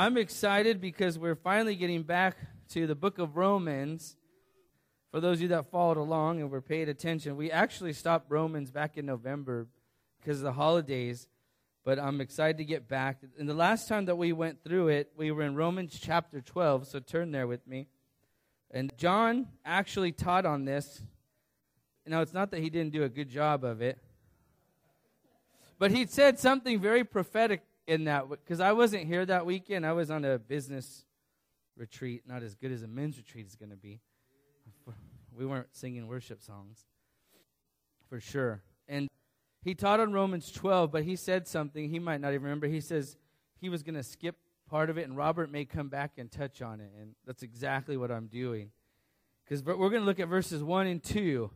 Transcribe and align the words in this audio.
I'm 0.00 0.16
excited 0.16 0.80
because 0.80 1.18
we're 1.18 1.34
finally 1.34 1.76
getting 1.76 2.04
back 2.04 2.38
to 2.70 2.86
the 2.86 2.94
book 2.94 3.18
of 3.18 3.36
Romans. 3.36 4.16
For 5.10 5.20
those 5.20 5.36
of 5.36 5.42
you 5.42 5.48
that 5.48 5.70
followed 5.70 5.98
along 5.98 6.40
and 6.40 6.50
were 6.50 6.62
paid 6.62 6.88
attention, 6.88 7.36
we 7.36 7.50
actually 7.50 7.92
stopped 7.92 8.30
Romans 8.30 8.70
back 8.70 8.96
in 8.96 9.04
November 9.04 9.66
because 10.18 10.38
of 10.38 10.44
the 10.44 10.52
holidays, 10.52 11.28
but 11.84 11.98
I'm 11.98 12.22
excited 12.22 12.56
to 12.56 12.64
get 12.64 12.88
back. 12.88 13.18
And 13.38 13.46
the 13.46 13.52
last 13.52 13.88
time 13.88 14.06
that 14.06 14.16
we 14.16 14.32
went 14.32 14.64
through 14.64 14.88
it, 14.88 15.12
we 15.18 15.32
were 15.32 15.42
in 15.42 15.54
Romans 15.54 15.98
chapter 16.00 16.40
12, 16.40 16.86
so 16.86 17.00
turn 17.00 17.30
there 17.30 17.46
with 17.46 17.66
me. 17.66 17.86
And 18.70 18.90
John 18.96 19.48
actually 19.66 20.12
taught 20.12 20.46
on 20.46 20.64
this. 20.64 21.02
Now, 22.06 22.22
it's 22.22 22.32
not 22.32 22.50
that 22.52 22.60
he 22.60 22.70
didn't 22.70 22.94
do 22.94 23.02
a 23.02 23.10
good 23.10 23.28
job 23.28 23.64
of 23.64 23.82
it, 23.82 23.98
but 25.78 25.90
he 25.90 26.06
said 26.06 26.38
something 26.38 26.80
very 26.80 27.04
prophetic 27.04 27.64
in 27.90 28.04
that 28.04 28.28
because 28.30 28.60
I 28.60 28.72
wasn't 28.72 29.04
here 29.04 29.26
that 29.26 29.44
weekend. 29.44 29.84
I 29.84 29.92
was 29.92 30.12
on 30.12 30.24
a 30.24 30.38
business 30.38 31.04
retreat, 31.76 32.22
not 32.24 32.44
as 32.44 32.54
good 32.54 32.70
as 32.70 32.84
a 32.84 32.86
men's 32.86 33.16
retreat 33.16 33.46
is 33.46 33.56
going 33.56 33.70
to 33.70 33.76
be. 33.76 34.00
We 35.36 35.46
weren't 35.46 35.68
singing 35.72 36.06
worship 36.08 36.42
songs 36.42 36.84
for 38.08 38.20
sure. 38.20 38.62
And 38.88 39.08
he 39.62 39.74
taught 39.74 40.00
on 40.00 40.12
Romans 40.12 40.50
12, 40.50 40.90
but 40.90 41.04
he 41.04 41.14
said 41.16 41.46
something 41.46 41.88
he 41.88 42.00
might 42.00 42.20
not 42.20 42.34
even 42.34 42.42
remember. 42.42 42.66
He 42.66 42.80
says 42.80 43.16
he 43.60 43.68
was 43.68 43.82
going 43.84 43.94
to 43.94 44.02
skip 44.02 44.36
part 44.68 44.90
of 44.90 44.98
it, 44.98 45.08
and 45.08 45.16
Robert 45.16 45.50
may 45.50 45.64
come 45.64 45.88
back 45.88 46.18
and 46.18 46.30
touch 46.30 46.60
on 46.60 46.80
it. 46.80 46.90
And 47.00 47.14
that's 47.26 47.44
exactly 47.44 47.96
what 47.96 48.10
I'm 48.10 48.26
doing. 48.26 48.70
Because 49.44 49.62
we're 49.62 49.76
going 49.76 50.02
to 50.02 50.06
look 50.06 50.20
at 50.20 50.28
verses 50.28 50.62
1 50.62 50.86
and 50.88 51.02
2. 51.02 51.50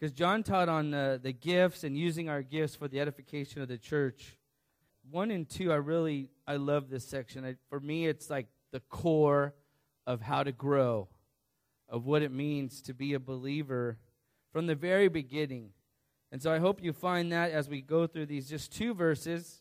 Because 0.00 0.12
John 0.12 0.42
taught 0.42 0.70
on 0.70 0.92
uh, 0.92 1.18
the 1.22 1.32
gifts 1.32 1.84
and 1.84 1.96
using 1.96 2.28
our 2.28 2.42
gifts 2.42 2.74
for 2.74 2.88
the 2.88 3.00
edification 3.00 3.62
of 3.62 3.68
the 3.68 3.78
church. 3.78 4.38
1 5.10 5.30
and 5.30 5.48
2, 5.48 5.72
I 5.72 5.76
really, 5.76 6.28
I 6.46 6.56
love 6.56 6.88
this 6.88 7.04
section. 7.04 7.44
I, 7.44 7.56
for 7.68 7.80
me, 7.80 8.06
it's 8.06 8.30
like 8.30 8.46
the 8.70 8.80
core 8.80 9.54
of 10.06 10.20
how 10.20 10.42
to 10.42 10.52
grow, 10.52 11.08
of 11.88 12.06
what 12.06 12.22
it 12.22 12.32
means 12.32 12.80
to 12.82 12.94
be 12.94 13.14
a 13.14 13.20
believer 13.20 13.98
from 14.52 14.66
the 14.66 14.74
very 14.74 15.08
beginning. 15.08 15.70
And 16.30 16.42
so 16.42 16.52
I 16.52 16.58
hope 16.58 16.82
you 16.82 16.92
find 16.92 17.32
that 17.32 17.50
as 17.50 17.68
we 17.68 17.82
go 17.82 18.06
through 18.06 18.26
these 18.26 18.48
just 18.48 18.72
two 18.72 18.94
verses. 18.94 19.60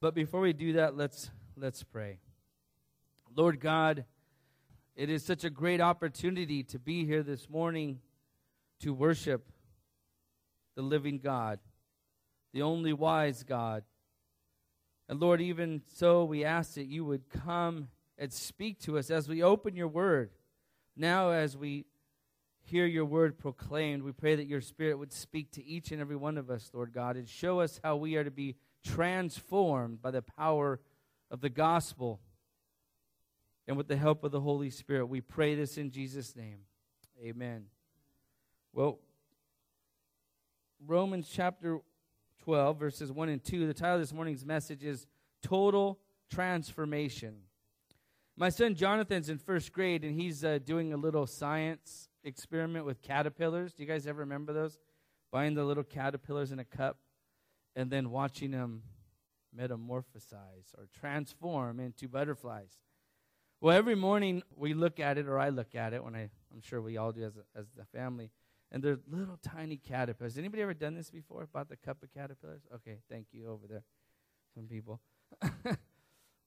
But 0.00 0.14
before 0.14 0.40
we 0.40 0.52
do 0.52 0.74
that, 0.74 0.96
let's 0.96 1.30
Let's 1.58 1.82
pray. 1.82 2.18
Lord 3.34 3.60
God, 3.60 4.04
it 4.94 5.08
is 5.08 5.24
such 5.24 5.42
a 5.42 5.48
great 5.48 5.80
opportunity 5.80 6.62
to 6.64 6.78
be 6.78 7.06
here 7.06 7.22
this 7.22 7.48
morning 7.48 8.00
to 8.80 8.92
worship 8.92 9.46
the 10.74 10.82
living 10.82 11.18
God, 11.18 11.60
the 12.52 12.60
only 12.60 12.92
wise 12.92 13.42
God. 13.42 13.84
And 15.08 15.20
Lord, 15.20 15.40
even 15.40 15.82
so, 15.86 16.24
we 16.24 16.44
ask 16.44 16.74
that 16.74 16.86
you 16.86 17.04
would 17.04 17.28
come 17.30 17.88
and 18.18 18.32
speak 18.32 18.80
to 18.80 18.98
us 18.98 19.10
as 19.10 19.28
we 19.28 19.42
open 19.42 19.76
your 19.76 19.88
word. 19.88 20.30
Now, 20.96 21.30
as 21.30 21.56
we 21.56 21.84
hear 22.62 22.86
your 22.86 23.04
word 23.04 23.38
proclaimed, 23.38 24.02
we 24.02 24.12
pray 24.12 24.34
that 24.34 24.46
your 24.46 24.60
spirit 24.60 24.98
would 24.98 25.12
speak 25.12 25.52
to 25.52 25.64
each 25.64 25.92
and 25.92 26.00
every 26.00 26.16
one 26.16 26.36
of 26.36 26.50
us, 26.50 26.70
Lord 26.72 26.92
God, 26.92 27.16
and 27.16 27.28
show 27.28 27.60
us 27.60 27.80
how 27.84 27.96
we 27.96 28.16
are 28.16 28.24
to 28.24 28.30
be 28.30 28.56
transformed 28.84 30.02
by 30.02 30.10
the 30.10 30.22
power 30.22 30.80
of 31.30 31.40
the 31.40 31.48
gospel. 31.50 32.20
And 33.68 33.76
with 33.76 33.88
the 33.88 33.96
help 33.96 34.24
of 34.24 34.32
the 34.32 34.40
Holy 34.40 34.70
Spirit, 34.70 35.06
we 35.06 35.20
pray 35.20 35.54
this 35.54 35.78
in 35.78 35.90
Jesus' 35.90 36.34
name. 36.34 36.58
Amen. 37.22 37.66
Well, 38.72 38.98
Romans 40.84 41.28
chapter 41.32 41.80
12, 42.46 42.78
verses 42.78 43.10
1 43.10 43.28
and 43.28 43.42
2, 43.42 43.66
the 43.66 43.74
title 43.74 43.96
of 43.96 44.00
this 44.00 44.12
morning's 44.12 44.46
message 44.46 44.84
is 44.84 45.08
Total 45.42 45.98
Transformation. 46.30 47.38
My 48.36 48.50
son 48.50 48.76
Jonathan's 48.76 49.28
in 49.28 49.38
first 49.38 49.72
grade, 49.72 50.04
and 50.04 50.14
he's 50.14 50.44
uh, 50.44 50.60
doing 50.64 50.92
a 50.92 50.96
little 50.96 51.26
science 51.26 52.08
experiment 52.22 52.84
with 52.84 53.02
caterpillars. 53.02 53.72
Do 53.72 53.82
you 53.82 53.88
guys 53.88 54.06
ever 54.06 54.20
remember 54.20 54.52
those? 54.52 54.78
Buying 55.32 55.54
the 55.54 55.64
little 55.64 55.82
caterpillars 55.82 56.52
in 56.52 56.60
a 56.60 56.64
cup 56.64 57.00
and 57.74 57.90
then 57.90 58.12
watching 58.12 58.52
them 58.52 58.82
metamorphosize 59.58 60.72
or 60.78 60.86
transform 60.96 61.80
into 61.80 62.06
butterflies. 62.06 62.78
Well, 63.60 63.76
every 63.76 63.96
morning 63.96 64.44
we 64.54 64.72
look 64.72 65.00
at 65.00 65.18
it, 65.18 65.26
or 65.26 65.40
I 65.40 65.48
look 65.48 65.74
at 65.74 65.94
it 65.94 66.04
when 66.04 66.14
I, 66.14 66.30
I'm 66.54 66.60
sure 66.62 66.80
we 66.80 66.96
all 66.96 67.10
do 67.10 67.24
as 67.24 67.36
a, 67.36 67.58
as 67.58 67.66
the 67.76 67.86
family, 67.86 68.30
and 68.72 68.82
they're 68.82 68.98
little 69.10 69.38
tiny 69.42 69.76
caterpillars. 69.76 70.36
Anybody 70.36 70.62
ever 70.62 70.74
done 70.74 70.94
this 70.94 71.10
before? 71.10 71.46
Bought 71.52 71.68
the 71.68 71.76
cup 71.76 72.02
of 72.02 72.12
caterpillars? 72.12 72.62
Okay, 72.74 72.98
thank 73.10 73.26
you 73.32 73.48
over 73.48 73.66
there. 73.66 73.82
Some 74.54 74.64
people. 74.64 75.00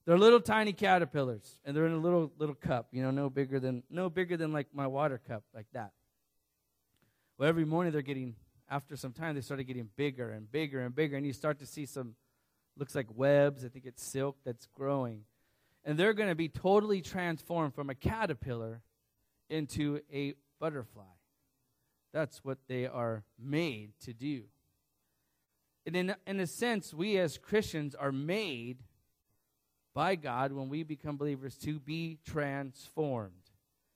they're 0.06 0.18
little 0.18 0.40
tiny 0.40 0.72
caterpillars, 0.72 1.60
and 1.64 1.76
they're 1.76 1.86
in 1.86 1.92
a 1.92 1.98
little 1.98 2.32
little 2.38 2.54
cup. 2.54 2.88
You 2.92 3.02
know, 3.02 3.10
no 3.10 3.30
bigger 3.30 3.60
than 3.60 3.82
no 3.90 4.10
bigger 4.10 4.36
than 4.36 4.52
like 4.52 4.68
my 4.74 4.86
water 4.86 5.20
cup, 5.26 5.44
like 5.54 5.66
that. 5.72 5.92
Well, 7.38 7.48
every 7.48 7.64
morning 7.64 7.92
they're 7.92 8.02
getting. 8.02 8.36
After 8.72 8.94
some 8.96 9.12
time, 9.12 9.34
they 9.34 9.40
started 9.40 9.64
getting 9.64 9.88
bigger 9.96 10.30
and 10.30 10.50
bigger 10.50 10.80
and 10.80 10.94
bigger, 10.94 11.16
and 11.16 11.26
you 11.26 11.32
start 11.32 11.58
to 11.58 11.66
see 11.66 11.86
some 11.86 12.14
looks 12.76 12.94
like 12.94 13.06
webs. 13.14 13.64
I 13.64 13.68
think 13.68 13.84
it's 13.84 14.02
silk 14.02 14.36
that's 14.44 14.66
growing. 14.66 15.24
And 15.84 15.98
they're 15.98 16.12
going 16.12 16.28
to 16.28 16.34
be 16.34 16.48
totally 16.48 17.00
transformed 17.00 17.74
from 17.74 17.90
a 17.90 17.94
caterpillar 17.94 18.82
into 19.48 20.00
a 20.12 20.34
butterfly. 20.60 21.02
That's 22.12 22.44
what 22.44 22.58
they 22.68 22.86
are 22.86 23.24
made 23.38 23.92
to 24.04 24.12
do. 24.12 24.44
And 25.86 25.96
in, 25.96 26.14
in 26.26 26.40
a 26.40 26.46
sense, 26.46 26.92
we 26.92 27.18
as 27.18 27.38
Christians 27.38 27.94
are 27.94 28.12
made 28.12 28.82
by 29.94 30.14
God 30.14 30.52
when 30.52 30.68
we 30.68 30.82
become 30.82 31.16
believers 31.16 31.56
to 31.58 31.78
be 31.80 32.18
transformed 32.24 33.32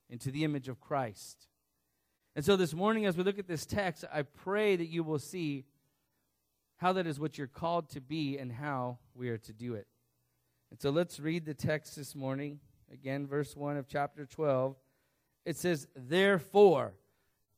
into 0.09 0.31
the 0.31 0.45
image 0.45 0.69
of 0.69 0.81
Christ. 0.81 1.47
And 2.37 2.45
so 2.45 2.57
this 2.57 2.75
morning, 2.75 3.07
as 3.07 3.17
we 3.17 3.25
look 3.25 3.39
at 3.39 3.47
this 3.47 3.67
text, 3.67 4.05
I 4.13 4.23
pray 4.23 4.77
that 4.77 4.89
you 4.89 5.05
will 5.05 5.19
see 5.19 5.65
how 6.77 6.93
that 6.95 7.07
is 7.07 7.21
what 7.21 7.39
you're 7.39 7.47
called 7.47 7.91
to 7.91 8.01
be 8.01 8.39
and 8.39 8.51
how 8.51 8.99
we 9.15 9.29
are 9.29 9.39
to 9.39 9.53
do 9.53 9.75
it. 9.75 9.87
And 10.71 10.81
so 10.81 10.91
let's 10.91 11.21
read 11.21 11.47
the 11.47 11.55
text 11.55 11.95
this 11.97 12.17
morning. 12.17 12.59
Again, 12.93 13.27
verse 13.27 13.55
1 13.55 13.77
of 13.77 13.87
chapter 13.87 14.27
12. 14.27 14.77
It 15.45 15.57
says, 15.57 15.87
Therefore. 15.95 16.95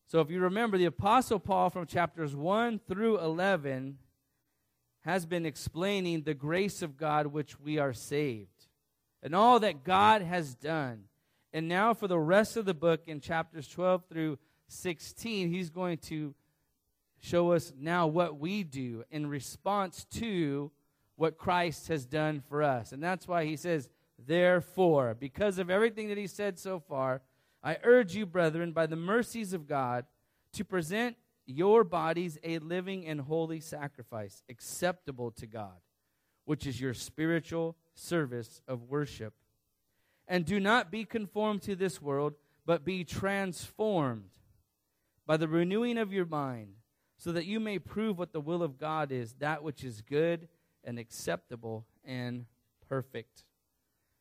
So 0.06 0.20
if 0.20 0.30
you 0.30 0.40
remember, 0.40 0.78
the 0.78 0.84
Apostle 0.84 1.40
Paul 1.40 1.68
from 1.70 1.86
chapters 1.86 2.34
1 2.34 2.80
through 2.86 3.18
11 3.18 3.98
has 5.00 5.26
been 5.26 5.44
explaining 5.44 6.22
the 6.22 6.34
grace 6.34 6.80
of 6.80 6.96
God 6.96 7.28
which 7.28 7.58
we 7.58 7.78
are 7.78 7.92
saved 7.92 8.66
and 9.22 9.34
all 9.34 9.58
that 9.60 9.82
God 9.82 10.22
has 10.22 10.54
done. 10.54 11.04
And 11.52 11.68
now, 11.68 11.94
for 11.94 12.06
the 12.06 12.18
rest 12.18 12.56
of 12.56 12.64
the 12.64 12.74
book 12.74 13.02
in 13.06 13.20
chapters 13.20 13.66
12 13.66 14.04
through 14.08 14.38
16, 14.68 15.50
he's 15.50 15.70
going 15.70 15.98
to 15.98 16.34
show 17.20 17.52
us 17.52 17.72
now 17.76 18.06
what 18.06 18.38
we 18.38 18.62
do 18.62 19.04
in 19.10 19.26
response 19.26 20.04
to 20.16 20.70
what 21.16 21.38
Christ 21.38 21.88
has 21.88 22.04
done 22.04 22.42
for 22.48 22.62
us. 22.62 22.92
And 22.92 23.02
that's 23.02 23.26
why 23.26 23.44
he 23.44 23.56
says, 23.56 23.88
Therefore, 24.18 25.16
because 25.18 25.58
of 25.58 25.70
everything 25.70 26.08
that 26.08 26.18
he 26.18 26.26
said 26.26 26.58
so 26.58 26.78
far, 26.78 27.22
I 27.62 27.78
urge 27.82 28.14
you, 28.14 28.26
brethren, 28.26 28.72
by 28.72 28.86
the 28.86 28.96
mercies 28.96 29.52
of 29.52 29.66
God, 29.66 30.04
to 30.52 30.64
present 30.64 31.16
your 31.46 31.84
bodies 31.84 32.38
a 32.42 32.58
living 32.58 33.06
and 33.06 33.20
holy 33.20 33.60
sacrifice, 33.60 34.42
acceptable 34.48 35.30
to 35.32 35.46
God, 35.46 35.80
which 36.44 36.66
is 36.66 36.80
your 36.80 36.94
spiritual 36.94 37.76
service 37.94 38.60
of 38.66 38.82
worship. 38.84 39.34
And 40.28 40.44
do 40.44 40.58
not 40.58 40.90
be 40.90 41.04
conformed 41.04 41.62
to 41.62 41.76
this 41.76 42.02
world, 42.02 42.34
but 42.64 42.84
be 42.84 43.04
transformed 43.04 44.30
by 45.24 45.36
the 45.36 45.48
renewing 45.48 45.98
of 45.98 46.12
your 46.12 46.26
mind 46.26 46.74
so 47.18 47.32
that 47.32 47.46
you 47.46 47.60
may 47.60 47.78
prove 47.78 48.18
what 48.18 48.32
the 48.32 48.40
will 48.40 48.62
of 48.62 48.78
God 48.78 49.10
is, 49.10 49.34
that 49.34 49.62
which 49.62 49.84
is 49.84 50.02
good 50.02 50.48
and 50.84 50.98
acceptable 50.98 51.86
and 52.04 52.46
perfect. 52.88 53.44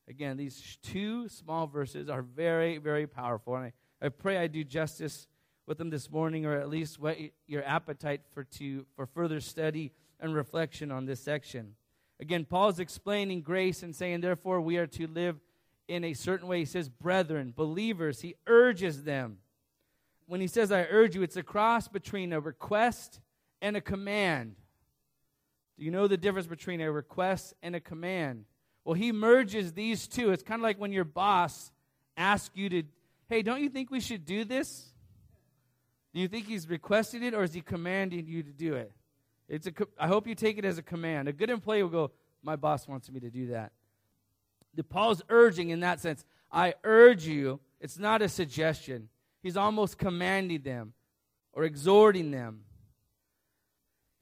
Again, 0.08 0.36
these 0.36 0.78
two 0.82 1.28
small 1.28 1.66
verses 1.66 2.08
are 2.08 2.22
very, 2.22 2.78
very 2.78 3.06
powerful. 3.06 3.56
And 3.56 3.66
I, 3.66 4.06
I 4.06 4.08
pray 4.08 4.38
I 4.38 4.46
do 4.46 4.62
justice 4.64 5.26
with 5.66 5.78
them 5.78 5.90
this 5.90 6.10
morning, 6.10 6.46
or 6.46 6.54
at 6.54 6.68
least 6.68 7.00
whet 7.00 7.18
your 7.46 7.64
appetite 7.64 8.20
for, 8.32 8.44
to, 8.44 8.86
for 8.94 9.06
further 9.06 9.40
study 9.40 9.92
and 10.20 10.34
reflection 10.34 10.92
on 10.92 11.06
this 11.06 11.20
section. 11.20 11.74
Again, 12.20 12.44
Paul's 12.44 12.78
explaining 12.78 13.42
grace 13.42 13.82
and 13.82 13.94
saying, 13.94 14.20
therefore, 14.20 14.60
we 14.60 14.76
are 14.78 14.86
to 14.86 15.06
live 15.06 15.40
in 15.88 16.04
a 16.04 16.14
certain 16.14 16.48
way. 16.48 16.60
He 16.60 16.64
says, 16.64 16.88
brethren, 16.88 17.52
believers, 17.54 18.20
he 18.20 18.36
urges 18.46 19.02
them 19.02 19.38
when 20.26 20.40
he 20.40 20.46
says, 20.46 20.72
I 20.72 20.82
urge 20.90 21.14
you, 21.14 21.22
it's 21.22 21.36
a 21.36 21.42
cross 21.42 21.88
between 21.88 22.32
a 22.32 22.40
request 22.40 23.20
and 23.62 23.76
a 23.76 23.80
command. 23.80 24.56
Do 25.78 25.84
you 25.84 25.90
know 25.90 26.08
the 26.08 26.16
difference 26.16 26.48
between 26.48 26.80
a 26.80 26.90
request 26.90 27.54
and 27.62 27.76
a 27.76 27.80
command? 27.80 28.44
Well, 28.86 28.94
he 28.94 29.10
merges 29.10 29.72
these 29.72 30.06
two. 30.06 30.30
It's 30.30 30.44
kind 30.44 30.60
of 30.60 30.62
like 30.62 30.78
when 30.78 30.92
your 30.92 31.04
boss 31.04 31.72
asks 32.16 32.56
you 32.56 32.68
to, 32.68 32.84
hey, 33.28 33.42
don't 33.42 33.60
you 33.60 33.68
think 33.68 33.90
we 33.90 33.98
should 33.98 34.24
do 34.24 34.44
this? 34.44 34.90
Do 36.14 36.20
you 36.20 36.28
think 36.28 36.46
he's 36.46 36.68
requesting 36.68 37.24
it 37.24 37.34
or 37.34 37.42
is 37.42 37.52
he 37.52 37.62
commanding 37.62 38.28
you 38.28 38.44
to 38.44 38.52
do 38.52 38.74
it? 38.74 38.92
It's 39.48 39.66
a, 39.66 39.72
I 39.98 40.06
hope 40.06 40.28
you 40.28 40.36
take 40.36 40.56
it 40.56 40.64
as 40.64 40.78
a 40.78 40.84
command. 40.84 41.26
A 41.26 41.32
good 41.32 41.50
employee 41.50 41.82
will 41.82 41.90
go, 41.90 42.12
my 42.44 42.54
boss 42.54 42.86
wants 42.86 43.10
me 43.10 43.18
to 43.18 43.28
do 43.28 43.48
that. 43.48 43.72
The 44.76 44.84
Paul's 44.84 45.20
urging 45.30 45.70
in 45.70 45.80
that 45.80 45.98
sense. 45.98 46.24
I 46.52 46.74
urge 46.84 47.26
you. 47.26 47.58
It's 47.80 47.98
not 47.98 48.22
a 48.22 48.28
suggestion. 48.28 49.08
He's 49.42 49.56
almost 49.56 49.98
commanding 49.98 50.62
them 50.62 50.92
or 51.52 51.64
exhorting 51.64 52.30
them. 52.30 52.60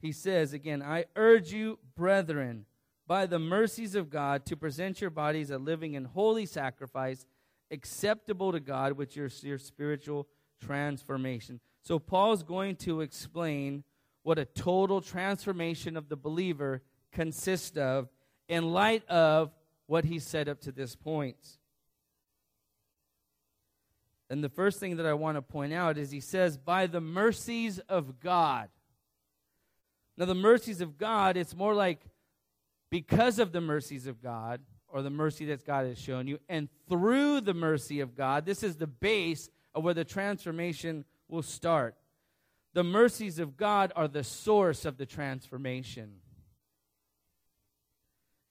He 0.01 0.11
says 0.11 0.53
again, 0.53 0.81
I 0.81 1.05
urge 1.15 1.53
you, 1.53 1.77
brethren, 1.95 2.65
by 3.07 3.25
the 3.25 3.39
mercies 3.39 3.95
of 3.95 4.09
God, 4.09 4.45
to 4.47 4.55
present 4.55 5.01
your 5.01 5.09
bodies 5.09 5.51
a 5.51 5.57
living 5.57 5.95
and 5.95 6.07
holy 6.07 6.45
sacrifice, 6.45 7.25
acceptable 7.71 8.51
to 8.51 8.59
God, 8.59 8.93
which 8.93 9.17
is 9.17 9.43
your 9.43 9.57
spiritual 9.57 10.27
transformation. 10.59 11.59
So, 11.81 11.99
Paul's 11.99 12.43
going 12.43 12.77
to 12.77 13.01
explain 13.01 13.83
what 14.23 14.39
a 14.39 14.45
total 14.45 15.01
transformation 15.01 15.95
of 15.95 16.09
the 16.09 16.15
believer 16.15 16.81
consists 17.11 17.77
of 17.77 18.09
in 18.47 18.71
light 18.71 19.07
of 19.07 19.51
what 19.85 20.05
he 20.05 20.19
said 20.19 20.49
up 20.49 20.61
to 20.61 20.71
this 20.71 20.95
point. 20.95 21.37
And 24.29 24.43
the 24.43 24.49
first 24.49 24.79
thing 24.79 24.97
that 24.97 25.05
I 25.05 25.13
want 25.13 25.37
to 25.37 25.41
point 25.41 25.73
out 25.73 25.97
is 25.97 26.09
he 26.09 26.19
says, 26.19 26.57
by 26.57 26.87
the 26.87 27.01
mercies 27.01 27.79
of 27.87 28.19
God. 28.19 28.69
Now, 30.17 30.25
the 30.25 30.33
mercies 30.33 30.81
of 30.81 30.97
God, 30.97 31.37
it's 31.37 31.55
more 31.55 31.75
like 31.75 31.99
because 32.89 33.39
of 33.39 33.51
the 33.51 33.61
mercies 33.61 34.07
of 34.07 34.21
God, 34.21 34.61
or 34.87 35.01
the 35.01 35.09
mercy 35.09 35.45
that 35.45 35.65
God 35.65 35.87
has 35.87 35.99
shown 35.99 36.27
you, 36.27 36.39
and 36.47 36.69
through 36.87 37.41
the 37.41 37.53
mercy 37.53 37.99
of 37.99 38.15
God, 38.15 38.45
this 38.45 38.63
is 38.63 38.77
the 38.77 38.87
base 38.87 39.49
of 39.73 39.83
where 39.83 39.93
the 39.93 40.05
transformation 40.05 41.03
will 41.27 41.41
start. 41.41 41.95
The 42.73 42.83
mercies 42.83 43.39
of 43.39 43.57
God 43.57 43.91
are 43.95 44.07
the 44.07 44.23
source 44.23 44.85
of 44.85 44.97
the 44.97 45.05
transformation. 45.05 46.15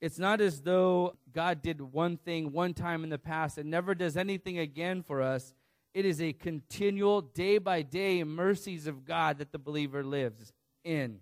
It's 0.00 0.18
not 0.18 0.42
as 0.42 0.60
though 0.60 1.16
God 1.32 1.62
did 1.62 1.80
one 1.80 2.18
thing 2.18 2.52
one 2.52 2.74
time 2.74 3.04
in 3.04 3.10
the 3.10 3.18
past 3.18 3.56
and 3.56 3.70
never 3.70 3.94
does 3.94 4.18
anything 4.18 4.58
again 4.58 5.02
for 5.02 5.22
us. 5.22 5.54
It 5.94 6.04
is 6.04 6.20
a 6.20 6.34
continual, 6.34 7.22
day 7.22 7.56
by 7.56 7.82
day 7.82 8.22
mercies 8.24 8.86
of 8.86 9.06
God 9.06 9.38
that 9.38 9.52
the 9.52 9.58
believer 9.58 10.04
lives 10.04 10.52
in. 10.84 11.20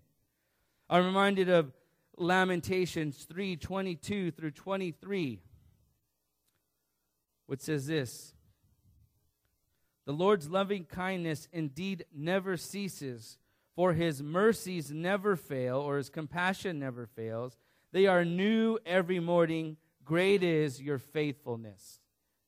I'm 0.91 1.06
reminded 1.06 1.49
of 1.49 1.73
Lamentations 2.17 3.25
3 3.25 3.56
22 3.56 4.31
through 4.31 4.50
23, 4.50 5.41
which 7.47 7.61
says 7.61 7.87
this 7.87 8.35
The 10.05 10.12
Lord's 10.12 10.49
loving 10.49 10.85
kindness 10.85 11.49
indeed 11.53 12.05
never 12.14 12.56
ceases, 12.56 13.38
for 13.75 13.94
his 13.94 14.23
mercies 14.23 14.91
never 14.91 15.37
fail, 15.37 15.79
or 15.79 15.97
his 15.97 16.11
compassion 16.11 16.79
never 16.79 17.06
fails. 17.06 17.56
They 17.93 18.06
are 18.06 18.25
new 18.25 18.79
every 18.87 19.20
morning. 19.20 19.76
Great 20.05 20.43
is 20.43 20.81
your 20.81 20.99
faithfulness. 20.99 22.00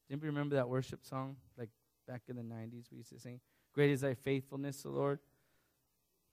Did 0.08 0.14
anybody 0.14 0.28
remember 0.28 0.56
that 0.56 0.68
worship 0.68 1.04
song? 1.04 1.36
Like 1.56 1.70
back 2.06 2.22
in 2.28 2.36
the 2.36 2.42
90s, 2.42 2.90
we 2.90 2.98
used 2.98 3.10
to 3.10 3.18
sing, 3.18 3.40
Great 3.74 3.90
is 3.90 4.02
thy 4.02 4.14
faithfulness, 4.14 4.82
the 4.82 4.90
Lord. 4.90 5.18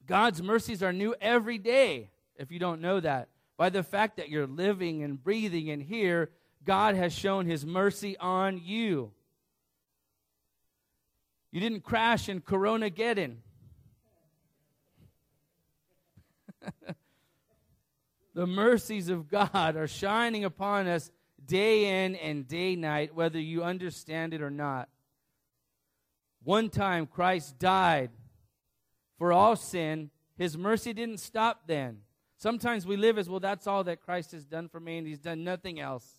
God's 0.06 0.42
mercies 0.42 0.84
are 0.84 0.94
new 0.94 1.16
every 1.22 1.58
day, 1.58 2.10
if 2.42 2.52
you 2.52 2.60
don't 2.60 2.82
know 2.82 3.00
that. 3.00 3.30
By 3.56 3.70
the 3.70 3.84
fact 3.84 4.18
that 4.18 4.30
you're 4.30 4.48
living 4.48 5.04
and 5.04 5.24
breathing 5.24 5.70
and 5.70 5.82
here, 5.82 6.32
God 6.66 6.96
has 6.96 7.14
shown 7.14 7.46
his 7.46 7.66
mercy 7.66 8.18
on 8.18 8.60
you. 8.64 9.12
You 11.52 11.60
didn't 11.60 11.82
crash 11.82 12.28
in 12.30 12.42
Corona 12.42 12.90
Geddon. 12.90 13.36
the 18.34 18.48
mercies 18.48 19.10
of 19.10 19.30
God 19.30 19.76
are 19.76 19.88
shining 19.88 20.44
upon 20.44 20.88
us 20.88 21.12
day 21.46 22.06
in 22.06 22.16
and 22.16 22.48
day 22.48 22.76
night, 22.76 23.14
whether 23.14 23.40
you 23.40 23.64
understand 23.64 24.34
it 24.34 24.42
or 24.42 24.50
not. 24.50 24.90
One 26.44 26.70
time 26.70 27.06
Christ 27.06 27.60
died 27.60 28.10
for 29.20 29.32
all 29.32 29.56
sin. 29.56 30.10
His 30.40 30.58
mercy 30.58 30.92
didn't 30.94 31.20
stop 31.20 31.68
then. 31.68 32.00
Sometimes 32.42 32.88
we 32.88 32.98
live 32.98 33.20
as 33.20 33.30
well, 33.30 33.40
that's 33.40 33.68
all 33.68 33.84
that 33.84 34.02
Christ 34.02 34.32
has 34.32 34.44
done 34.44 34.68
for 34.68 34.80
me, 34.80 34.98
and 34.98 35.06
He's 35.06 35.20
done 35.20 35.44
nothing 35.44 35.80
else. 35.80 36.16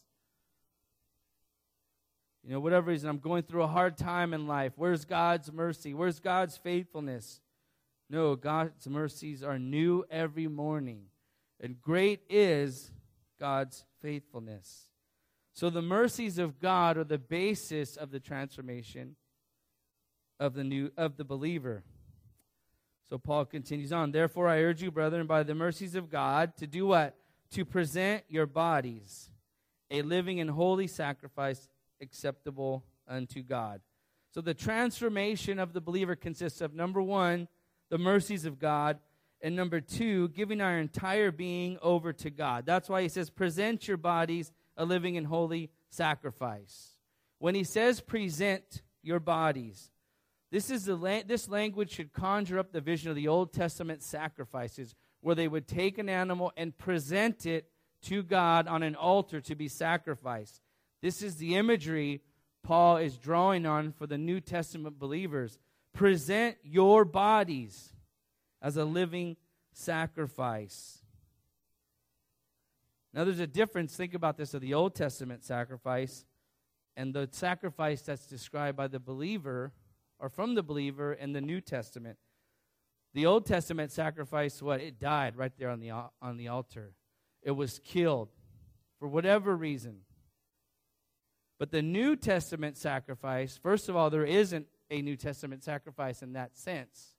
You 2.44 2.52
know, 2.52 2.60
whatever 2.60 2.92
reason, 2.92 3.10
I'm 3.10 3.18
going 3.18 3.42
through 3.42 3.64
a 3.64 3.66
hard 3.66 3.96
time 3.96 4.32
in 4.32 4.46
life. 4.46 4.72
Where's 4.76 5.04
God's 5.04 5.52
mercy? 5.52 5.94
Where's 5.94 6.20
God's 6.20 6.56
faithfulness? 6.56 7.40
No, 8.08 8.36
God's 8.36 8.86
mercies 8.86 9.42
are 9.42 9.58
new 9.58 10.04
every 10.12 10.46
morning. 10.46 11.06
And 11.60 11.82
great 11.82 12.20
is 12.30 12.92
God's 13.40 13.84
faithfulness. 14.00 14.86
So 15.52 15.70
the 15.70 15.82
mercies 15.82 16.38
of 16.38 16.60
God 16.60 16.98
are 16.98 17.04
the 17.04 17.18
basis 17.18 17.96
of 17.96 18.12
the 18.12 18.20
transformation 18.20 19.16
of 20.38 20.54
the 20.54 20.62
new 20.62 20.92
of 20.96 21.16
the 21.16 21.24
believer. 21.24 21.82
So 23.12 23.18
Paul 23.18 23.44
continues 23.44 23.92
on. 23.92 24.10
Therefore 24.10 24.48
I 24.48 24.62
urge 24.62 24.82
you, 24.82 24.90
brethren, 24.90 25.26
by 25.26 25.42
the 25.42 25.54
mercies 25.54 25.94
of 25.96 26.08
God, 26.08 26.56
to 26.56 26.66
do 26.66 26.86
what? 26.86 27.14
To 27.50 27.62
present 27.62 28.24
your 28.26 28.46
bodies 28.46 29.28
a 29.90 30.00
living 30.00 30.40
and 30.40 30.48
holy 30.48 30.86
sacrifice 30.86 31.68
acceptable 32.00 32.86
unto 33.06 33.42
God. 33.42 33.82
So 34.30 34.40
the 34.40 34.54
transformation 34.54 35.58
of 35.58 35.74
the 35.74 35.80
believer 35.82 36.16
consists 36.16 36.62
of 36.62 36.72
number 36.72 37.02
1, 37.02 37.48
the 37.90 37.98
mercies 37.98 38.46
of 38.46 38.58
God, 38.58 38.98
and 39.42 39.54
number 39.54 39.82
2, 39.82 40.30
giving 40.30 40.62
our 40.62 40.78
entire 40.78 41.30
being 41.30 41.76
over 41.82 42.14
to 42.14 42.30
God. 42.30 42.64
That's 42.64 42.88
why 42.88 43.02
he 43.02 43.10
says 43.10 43.28
present 43.28 43.86
your 43.86 43.98
bodies 43.98 44.52
a 44.74 44.86
living 44.86 45.18
and 45.18 45.26
holy 45.26 45.68
sacrifice. 45.90 46.94
When 47.40 47.54
he 47.54 47.64
says 47.64 48.00
present 48.00 48.80
your 49.02 49.20
bodies, 49.20 49.90
this, 50.52 50.70
is 50.70 50.84
the 50.84 50.94
la- 50.94 51.22
this 51.26 51.48
language 51.48 51.92
should 51.92 52.12
conjure 52.12 52.58
up 52.58 52.72
the 52.72 52.82
vision 52.82 53.08
of 53.08 53.16
the 53.16 53.26
Old 53.26 53.54
Testament 53.54 54.02
sacrifices, 54.02 54.94
where 55.22 55.34
they 55.34 55.48
would 55.48 55.66
take 55.66 55.96
an 55.96 56.10
animal 56.10 56.52
and 56.58 56.76
present 56.76 57.46
it 57.46 57.70
to 58.02 58.22
God 58.22 58.68
on 58.68 58.82
an 58.82 58.94
altar 58.94 59.40
to 59.40 59.54
be 59.54 59.66
sacrificed. 59.66 60.60
This 61.00 61.22
is 61.22 61.36
the 61.36 61.56
imagery 61.56 62.20
Paul 62.62 62.98
is 62.98 63.16
drawing 63.16 63.64
on 63.64 63.92
for 63.92 64.06
the 64.06 64.18
New 64.18 64.40
Testament 64.40 64.98
believers. 64.98 65.58
Present 65.94 66.58
your 66.62 67.06
bodies 67.06 67.94
as 68.60 68.76
a 68.76 68.84
living 68.84 69.36
sacrifice. 69.72 70.98
Now, 73.14 73.24
there's 73.24 73.40
a 73.40 73.46
difference, 73.46 73.96
think 73.96 74.12
about 74.12 74.36
this, 74.36 74.52
of 74.52 74.60
the 74.60 74.74
Old 74.74 74.94
Testament 74.94 75.44
sacrifice 75.44 76.26
and 76.94 77.14
the 77.14 77.26
sacrifice 77.32 78.02
that's 78.02 78.26
described 78.26 78.76
by 78.76 78.86
the 78.86 79.00
believer 79.00 79.72
or 80.22 80.28
from 80.28 80.54
the 80.54 80.62
believer 80.62 81.12
in 81.12 81.32
the 81.32 81.40
New 81.40 81.60
Testament. 81.60 82.16
The 83.12 83.26
Old 83.26 83.44
Testament 83.44 83.90
sacrifice, 83.90 84.62
what? 84.62 84.80
It 84.80 85.00
died 85.00 85.36
right 85.36 85.52
there 85.58 85.68
on 85.68 85.80
the, 85.80 85.90
on 85.90 86.36
the 86.36 86.48
altar. 86.48 86.92
It 87.42 87.50
was 87.50 87.80
killed 87.84 88.28
for 89.00 89.08
whatever 89.08 89.54
reason. 89.54 89.98
But 91.58 91.72
the 91.72 91.82
New 91.82 92.14
Testament 92.14 92.78
sacrifice, 92.78 93.58
first 93.60 93.88
of 93.88 93.96
all, 93.96 94.10
there 94.10 94.24
isn't 94.24 94.66
a 94.90 95.02
New 95.02 95.16
Testament 95.16 95.64
sacrifice 95.64 96.22
in 96.22 96.34
that 96.34 96.56
sense. 96.56 97.16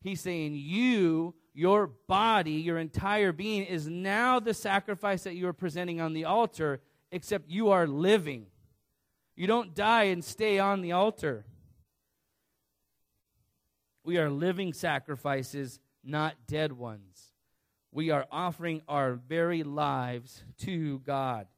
He's 0.00 0.20
saying, 0.20 0.54
You, 0.54 1.34
your 1.52 1.88
body, 1.88 2.52
your 2.52 2.78
entire 2.78 3.32
being 3.32 3.64
is 3.64 3.88
now 3.88 4.38
the 4.38 4.54
sacrifice 4.54 5.24
that 5.24 5.34
you 5.34 5.48
are 5.48 5.52
presenting 5.52 6.00
on 6.00 6.12
the 6.12 6.24
altar, 6.24 6.80
except 7.10 7.50
you 7.50 7.70
are 7.70 7.88
living. 7.88 8.46
You 9.34 9.48
don't 9.48 9.74
die 9.74 10.04
and 10.04 10.24
stay 10.24 10.60
on 10.60 10.80
the 10.80 10.92
altar. 10.92 11.44
We 14.06 14.18
are 14.18 14.30
living 14.30 14.72
sacrifices, 14.72 15.80
not 16.04 16.36
dead 16.46 16.70
ones. 16.70 17.32
We 17.90 18.10
are 18.10 18.24
offering 18.30 18.82
our 18.86 19.14
very 19.14 19.64
lives 19.64 20.44
to 20.58 21.00
God. 21.00 21.48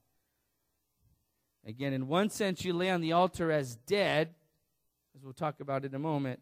Again, 1.67 1.93
in 1.93 2.09
one 2.09 2.31
sense, 2.31 2.65
you 2.65 2.73
lay 2.73 2.89
on 2.89 3.03
the 3.03 3.13
altar 3.13 3.53
as 3.53 3.77
dead, 3.77 4.35
as 5.15 5.23
we'll 5.23 5.35
talk 5.35 5.61
about 5.61 5.85
in 5.85 5.95
a 5.95 5.99
moment, 5.99 6.41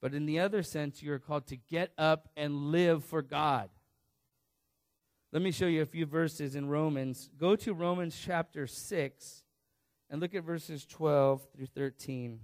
but 0.00 0.14
in 0.14 0.26
the 0.26 0.38
other 0.38 0.62
sense, 0.62 1.02
you 1.02 1.12
are 1.12 1.18
called 1.18 1.48
to 1.48 1.56
get 1.56 1.90
up 1.98 2.28
and 2.36 2.70
live 2.70 3.04
for 3.04 3.20
God. 3.20 3.68
Let 5.32 5.42
me 5.42 5.50
show 5.50 5.66
you 5.66 5.82
a 5.82 5.86
few 5.86 6.06
verses 6.06 6.54
in 6.54 6.68
Romans. 6.68 7.30
Go 7.36 7.56
to 7.56 7.74
Romans 7.74 8.16
chapter 8.24 8.68
6 8.68 9.42
and 10.08 10.20
look 10.20 10.36
at 10.36 10.44
verses 10.44 10.86
12 10.86 11.48
through 11.52 11.66
13. 11.66 12.38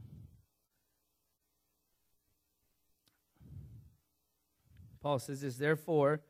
Paul 5.05 5.19
says 5.19 5.43
this, 5.43 5.57
therefore, 5.57 6.23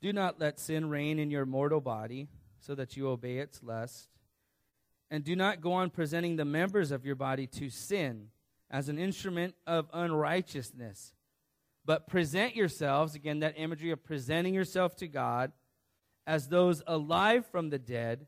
do 0.00 0.10
not 0.10 0.40
let 0.40 0.58
sin 0.58 0.88
reign 0.88 1.18
in 1.18 1.30
your 1.30 1.44
mortal 1.44 1.82
body, 1.82 2.28
so 2.58 2.74
that 2.74 2.96
you 2.96 3.08
obey 3.08 3.36
its 3.36 3.62
lust. 3.62 4.08
And 5.10 5.22
do 5.22 5.36
not 5.36 5.60
go 5.60 5.74
on 5.74 5.90
presenting 5.90 6.36
the 6.36 6.46
members 6.46 6.90
of 6.90 7.04
your 7.04 7.14
body 7.14 7.46
to 7.48 7.68
sin 7.68 8.28
as 8.70 8.88
an 8.88 8.98
instrument 8.98 9.54
of 9.66 9.90
unrighteousness. 9.92 11.12
But 11.84 12.08
present 12.08 12.56
yourselves, 12.56 13.14
again, 13.14 13.40
that 13.40 13.58
imagery 13.58 13.90
of 13.90 14.02
presenting 14.02 14.54
yourself 14.54 14.96
to 14.96 15.06
God, 15.06 15.52
as 16.26 16.48
those 16.48 16.82
alive 16.86 17.44
from 17.44 17.68
the 17.68 17.78
dead, 17.78 18.26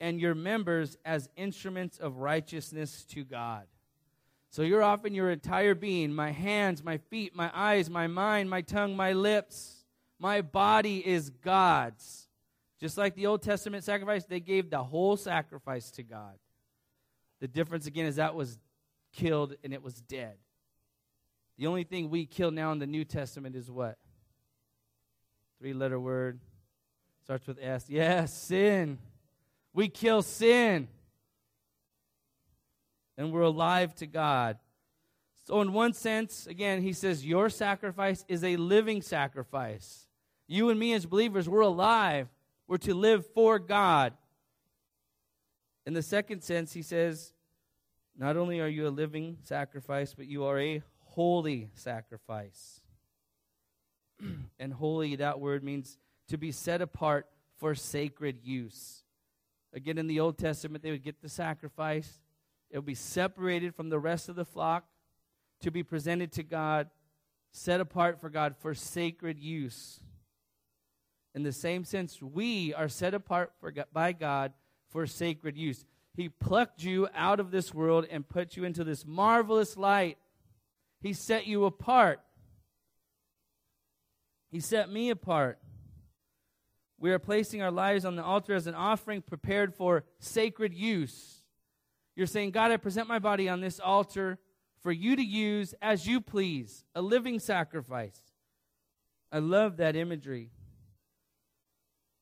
and 0.00 0.20
your 0.20 0.34
members 0.34 0.98
as 1.02 1.30
instruments 1.34 1.96
of 1.96 2.18
righteousness 2.18 3.06
to 3.06 3.24
God. 3.24 3.64
So 4.50 4.62
you're 4.62 4.82
offering 4.82 5.14
your 5.14 5.30
entire 5.30 5.76
being 5.76 6.12
my 6.12 6.32
hands, 6.32 6.82
my 6.82 6.98
feet, 6.98 7.36
my 7.36 7.50
eyes, 7.54 7.88
my 7.88 8.08
mind, 8.08 8.50
my 8.50 8.62
tongue, 8.62 8.96
my 8.96 9.12
lips. 9.12 9.84
My 10.18 10.42
body 10.42 11.06
is 11.06 11.30
God's. 11.30 12.28
Just 12.80 12.98
like 12.98 13.14
the 13.14 13.26
Old 13.26 13.42
Testament 13.42 13.84
sacrifice, 13.84 14.24
they 14.24 14.40
gave 14.40 14.68
the 14.68 14.82
whole 14.82 15.16
sacrifice 15.16 15.90
to 15.92 16.02
God. 16.02 16.36
The 17.40 17.48
difference, 17.48 17.86
again, 17.86 18.06
is 18.06 18.16
that 18.16 18.34
was 18.34 18.58
killed 19.12 19.54
and 19.62 19.72
it 19.72 19.82
was 19.82 19.94
dead. 19.94 20.34
The 21.56 21.68
only 21.68 21.84
thing 21.84 22.10
we 22.10 22.26
kill 22.26 22.50
now 22.50 22.72
in 22.72 22.78
the 22.78 22.86
New 22.86 23.04
Testament 23.04 23.54
is 23.54 23.70
what? 23.70 23.98
Three 25.58 25.72
letter 25.72 26.00
word. 26.00 26.40
Starts 27.22 27.46
with 27.46 27.58
S. 27.62 27.84
Yes, 27.88 28.32
sin. 28.34 28.98
We 29.72 29.88
kill 29.88 30.22
sin. 30.22 30.88
And 33.20 33.32
we're 33.32 33.42
alive 33.42 33.94
to 33.96 34.06
God. 34.06 34.56
So, 35.44 35.60
in 35.60 35.74
one 35.74 35.92
sense, 35.92 36.46
again, 36.46 36.80
he 36.80 36.94
says, 36.94 37.22
Your 37.22 37.50
sacrifice 37.50 38.24
is 38.28 38.42
a 38.42 38.56
living 38.56 39.02
sacrifice. 39.02 40.06
You 40.48 40.70
and 40.70 40.80
me, 40.80 40.94
as 40.94 41.04
believers, 41.04 41.46
we're 41.46 41.60
alive. 41.60 42.28
We're 42.66 42.78
to 42.78 42.94
live 42.94 43.26
for 43.34 43.58
God. 43.58 44.14
In 45.84 45.92
the 45.92 46.00
second 46.00 46.40
sense, 46.40 46.72
he 46.72 46.80
says, 46.80 47.34
Not 48.16 48.38
only 48.38 48.58
are 48.58 48.68
you 48.68 48.86
a 48.86 48.88
living 48.88 49.36
sacrifice, 49.42 50.14
but 50.14 50.26
you 50.26 50.44
are 50.44 50.58
a 50.58 50.82
holy 51.00 51.68
sacrifice. 51.74 52.80
and 54.58 54.72
holy, 54.72 55.16
that 55.16 55.40
word 55.40 55.62
means 55.62 55.98
to 56.28 56.38
be 56.38 56.52
set 56.52 56.80
apart 56.80 57.26
for 57.58 57.74
sacred 57.74 58.38
use. 58.44 59.04
Again, 59.74 59.98
in 59.98 60.06
the 60.06 60.20
Old 60.20 60.38
Testament, 60.38 60.82
they 60.82 60.90
would 60.90 61.04
get 61.04 61.20
the 61.20 61.28
sacrifice, 61.28 62.18
it 62.70 62.78
would 62.78 62.86
be 62.86 62.94
separated 62.94 63.74
from 63.74 63.88
the 63.88 63.98
rest 63.98 64.28
of 64.28 64.36
the 64.36 64.44
flock 64.44 64.84
to 65.60 65.70
be 65.70 65.82
presented 65.82 66.32
to 66.32 66.42
God, 66.42 66.88
set 67.52 67.80
apart 67.80 68.20
for 68.20 68.30
God 68.30 68.54
for 68.56 68.74
sacred 68.74 69.38
use. 69.38 70.00
In 71.34 71.42
the 71.42 71.52
same 71.52 71.84
sense, 71.84 72.22
we 72.22 72.74
are 72.74 72.88
set 72.88 73.14
apart 73.14 73.52
for, 73.60 73.72
by 73.92 74.12
God 74.12 74.52
for 74.88 75.06
sacred 75.06 75.56
use. 75.56 75.84
He 76.16 76.28
plucked 76.28 76.82
you 76.82 77.08
out 77.14 77.40
of 77.40 77.50
this 77.50 77.72
world 77.72 78.06
and 78.10 78.28
put 78.28 78.56
you 78.56 78.64
into 78.64 78.84
this 78.84 79.06
marvelous 79.06 79.76
light. 79.76 80.18
He 81.00 81.12
set 81.12 81.46
you 81.46 81.64
apart. 81.64 82.20
He 84.50 84.60
set 84.60 84.90
me 84.90 85.10
apart. 85.10 85.58
We 86.98 87.12
are 87.12 87.18
placing 87.18 87.62
our 87.62 87.70
lives 87.70 88.04
on 88.04 88.16
the 88.16 88.24
altar 88.24 88.54
as 88.54 88.66
an 88.66 88.74
offering 88.74 89.22
prepared 89.22 89.74
for 89.74 90.04
sacred 90.18 90.74
use. 90.74 91.39
You're 92.20 92.26
saying, 92.26 92.50
God, 92.50 92.70
I 92.70 92.76
present 92.76 93.08
my 93.08 93.18
body 93.18 93.48
on 93.48 93.62
this 93.62 93.80
altar 93.80 94.38
for 94.82 94.92
you 94.92 95.16
to 95.16 95.22
use 95.22 95.74
as 95.80 96.06
you 96.06 96.20
please, 96.20 96.84
a 96.94 97.00
living 97.00 97.38
sacrifice. 97.38 98.20
I 99.32 99.38
love 99.38 99.78
that 99.78 99.96
imagery. 99.96 100.50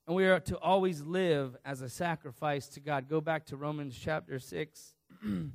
And 0.07 0.15
we 0.15 0.25
are 0.27 0.39
to 0.39 0.57
always 0.59 1.03
live 1.03 1.57
as 1.65 1.81
a 1.81 1.89
sacrifice 1.89 2.69
to 2.69 2.81
God. 2.81 3.09
Go 3.09 3.21
back 3.21 3.47
to 3.47 3.57
Romans 3.57 3.99
chapter 4.01 4.39
6 4.39 4.95
and 5.25 5.53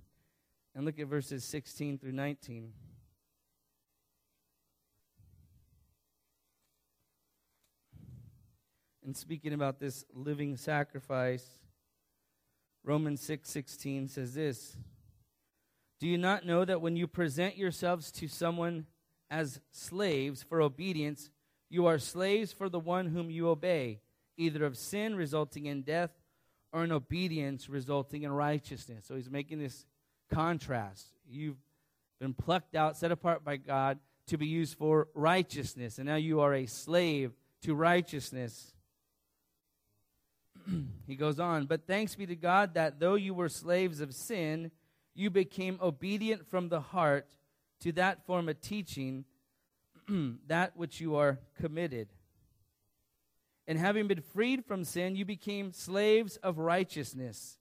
look 0.75 1.00
at 1.00 1.07
verses 1.07 1.45
16 1.45 2.00
through 2.00 2.12
19. 2.12 2.73
And 9.05 9.15
speaking 9.15 9.53
about 9.53 9.79
this 9.79 10.03
living 10.13 10.57
sacrifice, 10.57 11.47
Romans 12.83 13.21
6 13.21 13.49
16 13.49 14.09
says 14.09 14.33
this 14.33 14.75
Do 15.99 16.07
you 16.07 16.17
not 16.17 16.45
know 16.45 16.65
that 16.65 16.81
when 16.81 16.95
you 16.95 17.07
present 17.07 17.57
yourselves 17.57 18.11
to 18.13 18.27
someone 18.27 18.85
as 19.29 19.59
slaves 19.71 20.43
for 20.43 20.61
obedience, 20.61 21.29
you 21.69 21.85
are 21.87 21.97
slaves 21.97 22.51
for 22.51 22.69
the 22.69 22.79
one 22.79 23.07
whom 23.07 23.31
you 23.31 23.49
obey, 23.49 24.01
either 24.37 24.65
of 24.65 24.77
sin 24.77 25.15
resulting 25.15 25.65
in 25.65 25.81
death 25.81 26.11
or 26.71 26.83
in 26.83 26.91
obedience 26.91 27.69
resulting 27.69 28.23
in 28.23 28.31
righteousness? 28.31 29.05
So 29.07 29.15
he's 29.15 29.29
making 29.29 29.59
this 29.59 29.85
contrast. 30.31 31.07
You've 31.27 31.57
been 32.19 32.33
plucked 32.33 32.75
out, 32.75 32.97
set 32.97 33.11
apart 33.11 33.43
by 33.43 33.57
God 33.57 33.99
to 34.27 34.37
be 34.37 34.47
used 34.47 34.77
for 34.77 35.07
righteousness, 35.13 35.97
and 35.97 36.07
now 36.07 36.15
you 36.15 36.41
are 36.41 36.53
a 36.53 36.65
slave 36.65 37.33
to 37.61 37.75
righteousness. 37.75 38.73
he 41.08 41.15
goes 41.15 41.39
on, 41.39 41.65
but 41.65 41.88
thanks 41.88 42.15
be 42.15 42.25
to 42.25 42.36
God 42.36 42.74
that 42.75 43.00
though 43.00 43.15
you 43.15 43.34
were 43.34 43.50
slaves 43.50 44.01
of 44.01 44.13
sin, 44.13 44.72
you 45.15 45.29
became 45.29 45.79
obedient 45.82 46.48
from 46.48 46.70
the 46.70 46.82
heart 46.82 47.27
to 47.82 47.91
that 47.93 48.25
form 48.25 48.50
of 48.50 48.62
teaching, 48.62 49.25
that 50.48 50.75
which 50.75 51.00
you 51.00 51.15
are 51.15 51.39
committed. 51.60 52.10
And 53.67 53.77
having 53.77 54.08
been 54.08 54.22
freed 54.22 54.65
from 54.65 54.84
sin, 54.84 55.15
you 55.15 55.25
became 55.25 55.72
slaves 55.72 56.38
of 56.38 56.58
righteousness. 56.58 57.58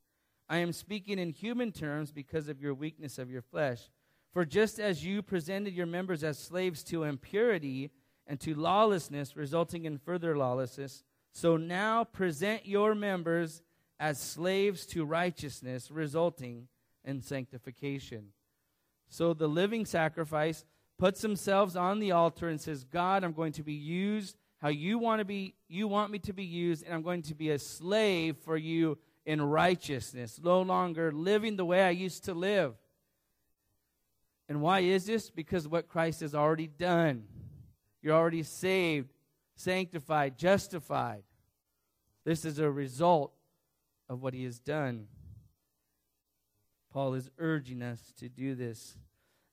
I 0.49 0.59
am 0.59 0.73
speaking 0.73 1.19
in 1.19 1.31
human 1.31 1.73
terms 1.73 2.11
because 2.11 2.49
of 2.49 2.61
your 2.61 2.75
weakness 2.75 3.19
of 3.19 3.31
your 3.31 3.43
flesh. 3.43 3.91
For 4.33 4.45
just 4.45 4.81
as 4.81 5.05
you 5.05 5.23
presented 5.23 5.75
your 5.75 5.87
members 5.87 6.25
as 6.25 6.39
slaves 6.39 6.83
to 6.85 7.05
impurity 7.05 7.91
and 8.27 8.41
to 8.41 8.55
lawlessness, 8.55 9.37
resulting 9.37 9.85
in 9.85 9.99
further 9.99 10.37
lawlessness, 10.37 11.05
so 11.33 11.57
now 11.57 12.05
present 12.05 12.67
your 12.67 12.95
members 12.95 13.63
as 13.99 14.21
slaves 14.21 14.87
to 14.87 15.05
righteousness, 15.05 15.91
resulting 15.91 16.69
in 17.05 17.23
sanctification. 17.23 18.29
So 19.09 19.35
the 19.35 19.49
living 19.49 19.87
sacrifice 19.87 20.65
puts 20.99 21.21
themselves 21.21 21.77
on 21.77 21.99
the 21.99 22.13
altar 22.13 22.49
and 22.49 22.61
says, 22.61 22.85
God, 22.85 23.25
I'm 23.25 23.33
going 23.33 23.53
to 23.53 23.63
be 23.63 23.75
used 23.75 24.37
how 24.63 24.69
you 24.69 24.97
want 24.97 25.19
to 25.19 25.25
be 25.25 25.57
you 25.69 25.89
want 25.89 26.13
me 26.13 26.21
to 26.21 26.33
be 26.33 26.45
used 26.45 26.85
and 26.85 26.95
I'm 26.95 27.03
going 27.03 27.23
to 27.23 27.35
be 27.35 27.51
a 27.51 27.59
slave 27.59 28.37
for 28.37 28.57
you 28.57 28.97
in 29.27 29.43
righteousness, 29.43 30.41
no 30.43 30.63
longer 30.63 31.11
living 31.11 31.57
the 31.57 31.65
way 31.65 31.83
I 31.83 31.91
used 31.91 32.25
to 32.25 32.35
live. 32.35 32.75
And 34.49 34.61
why 34.61 34.81
is 34.81 35.05
this? 35.05 35.31
Because 35.31 35.67
what 35.67 35.89
Christ 35.89 36.21
has 36.21 36.35
already 36.35 36.69
done. 36.69 37.25
You're 38.03 38.17
already 38.17 38.43
saved 38.43 39.12
sanctified, 39.57 40.39
justified. 40.39 41.23
This 42.25 42.45
is 42.45 42.59
a 42.59 42.71
result 42.71 43.33
of 44.09 44.23
what 44.23 44.35
he 44.35 44.45
has 44.45 44.59
done. 44.59 45.07
Paul 46.93 47.15
is 47.15 47.31
urging 47.39 47.83
us 47.83 48.13
to 48.19 48.29
do 48.29 48.55
this. 48.55 48.97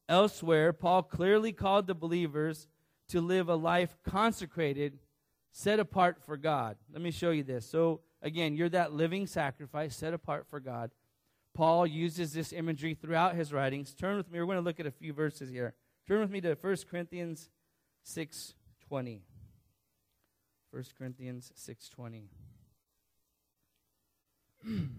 Elsewhere, 0.08 0.74
Paul 0.74 1.04
clearly 1.04 1.54
called 1.54 1.88
the 1.88 1.96
believers 1.96 2.68
to 3.10 3.22
live 3.22 3.50
a 3.50 3.56
life 3.56 3.96
consecrated, 4.04 5.00
set 5.52 5.80
apart 5.80 6.18
for 6.26 6.36
God. 6.38 6.78
Let 6.92 7.02
me 7.02 7.12
show 7.12 7.32
you 7.32 7.44
this. 7.44 7.70
So, 7.70 8.02
again, 8.22 8.56
you're 8.56 8.70
that 8.70 8.94
living 8.94 9.28
sacrifice 9.28 9.96
set 9.96 10.14
apart 10.14 10.48
for 10.50 10.60
God. 10.60 10.92
Paul 11.54 11.88
uses 11.88 12.34
this 12.34 12.54
imagery 12.54 12.94
throughout 12.94 13.36
his 13.36 13.52
writings. 13.52 13.94
Turn 13.94 14.18
with 14.18 14.32
me. 14.32 14.40
We're 14.40 14.46
going 14.46 14.58
to 14.58 14.64
look 14.64 14.80
at 14.80 14.86
a 14.86 14.92
few 14.92 15.14
verses 15.14 15.50
here. 15.50 15.74
Turn 16.08 16.22
with 16.22 16.32
me 16.32 16.42
to 16.42 16.56
1 16.56 16.76
Corinthians 16.90 17.50
6:20. 18.06 19.22
1 20.72 20.84
Corinthians 20.98 21.52
6:20. 21.58 22.30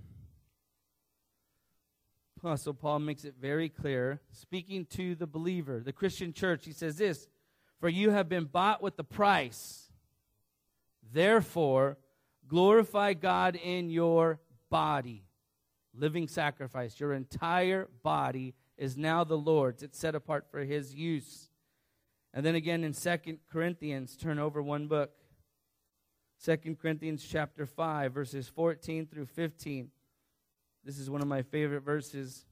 Apostle 2.39 2.75
Paul 2.75 2.99
makes 3.01 3.25
it 3.25 3.35
very 3.41 3.69
clear, 3.69 4.21
speaking 4.33 4.87
to 4.87 5.15
the 5.15 5.27
believer, 5.27 5.81
the 5.81 5.93
Christian 5.93 6.33
church, 6.33 6.65
he 6.65 6.73
says 6.73 6.97
this, 6.97 7.29
"For 7.79 7.89
you 7.89 8.11
have 8.11 8.29
been 8.29 8.47
bought 8.47 8.83
with 8.83 8.97
the 8.97 9.05
price. 9.05 9.93
Therefore, 11.13 11.99
glorify 12.49 13.13
God 13.15 13.55
in 13.57 13.91
your 13.91 14.41
body, 14.71 15.25
living 15.95 16.27
sacrifice. 16.27 16.99
Your 16.99 17.13
entire 17.13 17.89
body 18.03 18.55
is 18.77 18.97
now 18.97 19.23
the 19.23 19.39
Lord's. 19.39 19.83
It's 19.83 19.99
set 19.99 20.17
apart 20.17 20.51
for 20.51 20.65
his 20.65 20.95
use." 20.95 21.51
And 22.33 22.45
then 22.45 22.55
again 22.55 22.83
in 22.85 22.93
Second 22.93 23.39
Corinthians, 23.51 24.17
turn 24.17 24.39
over 24.39 24.63
one 24.63 24.89
book. 24.89 25.13
2 26.45 26.77
Corinthians 26.81 27.27
chapter 27.29 27.67
5 27.67 28.13
verses 28.15 28.49
14 28.49 29.07
through 29.07 29.27
15. 29.27 29.91
This 30.83 30.99
is 30.99 31.11
one 31.11 31.21
of 31.21 31.29
my 31.29 31.43
favorite 31.43 31.83
verses. 31.83 32.47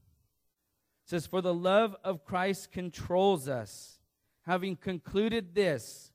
It 1.05 1.09
says 1.09 1.25
for 1.25 1.41
the 1.41 1.53
love 1.53 1.95
of 2.03 2.23
Christ 2.23 2.71
controls 2.71 3.49
us, 3.49 3.99
having 4.45 4.75
concluded 4.75 5.55
this. 5.55 6.11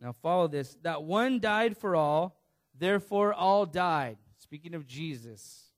Now 0.00 0.12
follow 0.12 0.46
this, 0.46 0.76
that 0.82 1.02
one 1.02 1.40
died 1.40 1.76
for 1.76 1.96
all, 1.96 2.40
therefore 2.78 3.34
all 3.34 3.66
died. 3.66 4.18
Speaking 4.36 4.74
of 4.74 4.86
Jesus. 4.86 5.72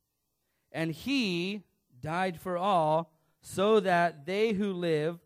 And 0.70 0.92
he 0.92 1.64
died 2.02 2.38
for 2.38 2.58
all 2.58 3.14
so 3.40 3.80
that 3.80 4.26
they 4.26 4.52
who 4.52 4.74
live 4.74 5.18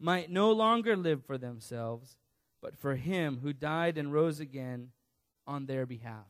might 0.00 0.32
no 0.32 0.50
longer 0.50 0.96
live 0.96 1.24
for 1.24 1.38
themselves 1.38 2.16
but 2.62 2.78
for 2.78 2.96
him 2.96 3.40
who 3.42 3.52
died 3.52 3.98
and 3.98 4.12
rose 4.12 4.40
again 4.40 4.90
on 5.46 5.66
their 5.66 5.86
behalf. 5.86 6.26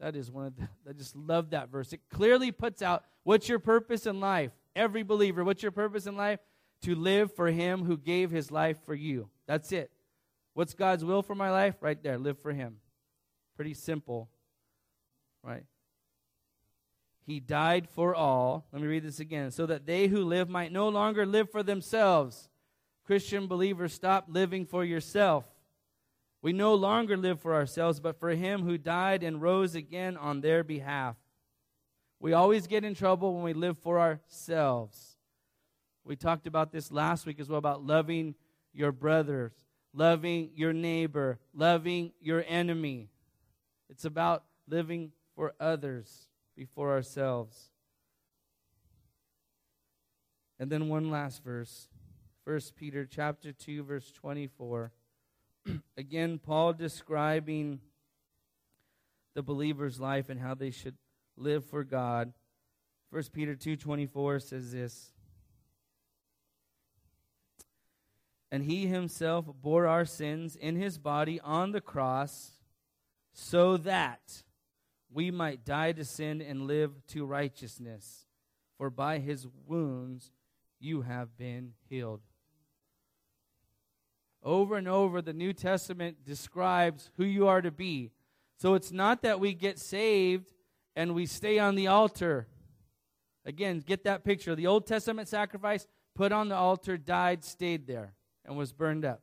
That 0.00 0.16
is 0.16 0.30
one 0.30 0.46
of 0.46 0.56
the, 0.56 0.68
I 0.88 0.92
just 0.92 1.14
love 1.14 1.50
that 1.50 1.68
verse. 1.68 1.92
It 1.92 2.00
clearly 2.10 2.52
puts 2.52 2.80
out 2.80 3.04
what's 3.22 3.48
your 3.48 3.58
purpose 3.58 4.06
in 4.06 4.20
life. 4.20 4.52
Every 4.74 5.02
believer, 5.02 5.44
what's 5.44 5.62
your 5.62 5.72
purpose 5.72 6.06
in 6.06 6.16
life? 6.16 6.40
To 6.82 6.94
live 6.94 7.34
for 7.34 7.48
Him 7.48 7.84
who 7.84 7.98
gave 7.98 8.30
His 8.30 8.50
life 8.50 8.78
for 8.86 8.94
you. 8.94 9.28
That's 9.46 9.72
it. 9.72 9.90
What's 10.54 10.74
God's 10.74 11.04
will 11.04 11.22
for 11.22 11.34
my 11.34 11.50
life? 11.50 11.76
Right 11.80 12.02
there. 12.02 12.18
Live 12.18 12.38
for 12.38 12.52
Him. 12.52 12.76
Pretty 13.56 13.74
simple, 13.74 14.30
right? 15.42 15.64
He 17.26 17.38
died 17.38 17.88
for 17.88 18.14
all. 18.14 18.66
Let 18.72 18.82
me 18.82 18.88
read 18.88 19.04
this 19.04 19.20
again. 19.20 19.50
So 19.50 19.66
that 19.66 19.86
they 19.86 20.08
who 20.08 20.24
live 20.24 20.48
might 20.48 20.72
no 20.72 20.88
longer 20.88 21.26
live 21.26 21.50
for 21.50 21.62
themselves. 21.62 22.48
Christian 23.10 23.48
believers, 23.48 23.92
stop 23.92 24.26
living 24.28 24.64
for 24.64 24.84
yourself. 24.84 25.44
We 26.42 26.52
no 26.52 26.74
longer 26.74 27.16
live 27.16 27.40
for 27.40 27.56
ourselves, 27.56 27.98
but 27.98 28.20
for 28.20 28.30
him 28.30 28.62
who 28.62 28.78
died 28.78 29.24
and 29.24 29.42
rose 29.42 29.74
again 29.74 30.16
on 30.16 30.42
their 30.42 30.62
behalf. 30.62 31.16
We 32.20 32.34
always 32.34 32.68
get 32.68 32.84
in 32.84 32.94
trouble 32.94 33.34
when 33.34 33.42
we 33.42 33.52
live 33.52 33.78
for 33.78 33.98
ourselves. 33.98 35.16
We 36.04 36.14
talked 36.14 36.46
about 36.46 36.70
this 36.70 36.92
last 36.92 37.26
week 37.26 37.40
as 37.40 37.48
well 37.48 37.58
about 37.58 37.84
loving 37.84 38.36
your 38.72 38.92
brothers, 38.92 39.54
loving 39.92 40.50
your 40.54 40.72
neighbor, 40.72 41.40
loving 41.52 42.12
your 42.20 42.44
enemy. 42.46 43.08
It's 43.88 44.04
about 44.04 44.44
living 44.68 45.10
for 45.34 45.52
others 45.58 46.28
before 46.56 46.92
ourselves. 46.92 47.70
And 50.60 50.70
then 50.70 50.88
one 50.88 51.10
last 51.10 51.42
verse. 51.42 51.88
1 52.44 52.60
Peter 52.76 53.04
chapter 53.04 53.52
2 53.52 53.82
verse 53.84 54.10
24. 54.12 54.92
Again 55.96 56.38
Paul 56.38 56.72
describing 56.72 57.80
the 59.34 59.42
believer's 59.42 60.00
life 60.00 60.28
and 60.28 60.40
how 60.40 60.54
they 60.54 60.70
should 60.70 60.96
live 61.36 61.64
for 61.64 61.84
God. 61.84 62.32
1 63.10 63.22
Peter 63.32 63.54
2:24 63.54 64.42
says 64.42 64.72
this. 64.72 65.12
And 68.52 68.64
he 68.64 68.86
himself 68.86 69.46
bore 69.46 69.86
our 69.86 70.04
sins 70.04 70.56
in 70.56 70.76
his 70.76 70.98
body 70.98 71.40
on 71.40 71.70
the 71.70 71.80
cross 71.80 72.58
so 73.32 73.76
that 73.76 74.42
we 75.12 75.30
might 75.30 75.64
die 75.64 75.92
to 75.92 76.04
sin 76.04 76.40
and 76.40 76.66
live 76.66 77.06
to 77.08 77.24
righteousness. 77.24 78.26
For 78.76 78.90
by 78.90 79.18
his 79.18 79.46
wounds 79.66 80.32
you 80.80 81.02
have 81.02 81.36
been 81.36 81.74
healed. 81.88 82.22
Over 84.42 84.76
and 84.76 84.88
over, 84.88 85.20
the 85.20 85.32
New 85.32 85.52
Testament 85.52 86.24
describes 86.24 87.10
who 87.16 87.24
you 87.24 87.46
are 87.46 87.60
to 87.60 87.70
be. 87.70 88.10
So 88.56 88.74
it's 88.74 88.92
not 88.92 89.22
that 89.22 89.40
we 89.40 89.54
get 89.54 89.78
saved 89.78 90.52
and 90.96 91.14
we 91.14 91.26
stay 91.26 91.58
on 91.58 91.74
the 91.74 91.86
altar. 91.86 92.46
Again, 93.44 93.80
get 93.80 94.04
that 94.04 94.24
picture. 94.24 94.54
The 94.54 94.66
Old 94.66 94.86
Testament 94.86 95.28
sacrifice 95.28 95.86
put 96.14 96.32
on 96.32 96.48
the 96.48 96.56
altar, 96.56 96.96
died, 96.96 97.44
stayed 97.44 97.86
there, 97.86 98.14
and 98.44 98.56
was 98.56 98.72
burned 98.72 99.04
up. 99.04 99.22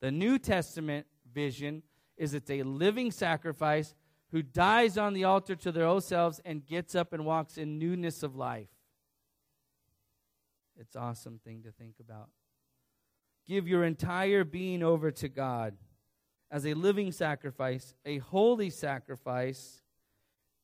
The 0.00 0.10
New 0.10 0.38
Testament 0.38 1.06
vision 1.32 1.82
is 2.16 2.34
it's 2.34 2.50
a 2.50 2.62
living 2.62 3.10
sacrifice 3.10 3.94
who 4.30 4.42
dies 4.42 4.98
on 4.98 5.14
the 5.14 5.24
altar 5.24 5.56
to 5.56 5.72
their 5.72 5.86
old 5.86 6.04
selves 6.04 6.40
and 6.44 6.66
gets 6.66 6.94
up 6.94 7.12
and 7.12 7.24
walks 7.24 7.56
in 7.56 7.78
newness 7.78 8.22
of 8.22 8.36
life. 8.36 8.68
It's 10.78 10.94
awesome 10.94 11.40
thing 11.42 11.62
to 11.62 11.72
think 11.72 11.94
about. 12.00 12.28
Give 13.48 13.66
your 13.66 13.82
entire 13.82 14.44
being 14.44 14.82
over 14.82 15.10
to 15.10 15.28
God 15.28 15.74
as 16.50 16.66
a 16.66 16.74
living 16.74 17.12
sacrifice, 17.12 17.94
a 18.04 18.18
holy 18.18 18.68
sacrifice. 18.68 19.82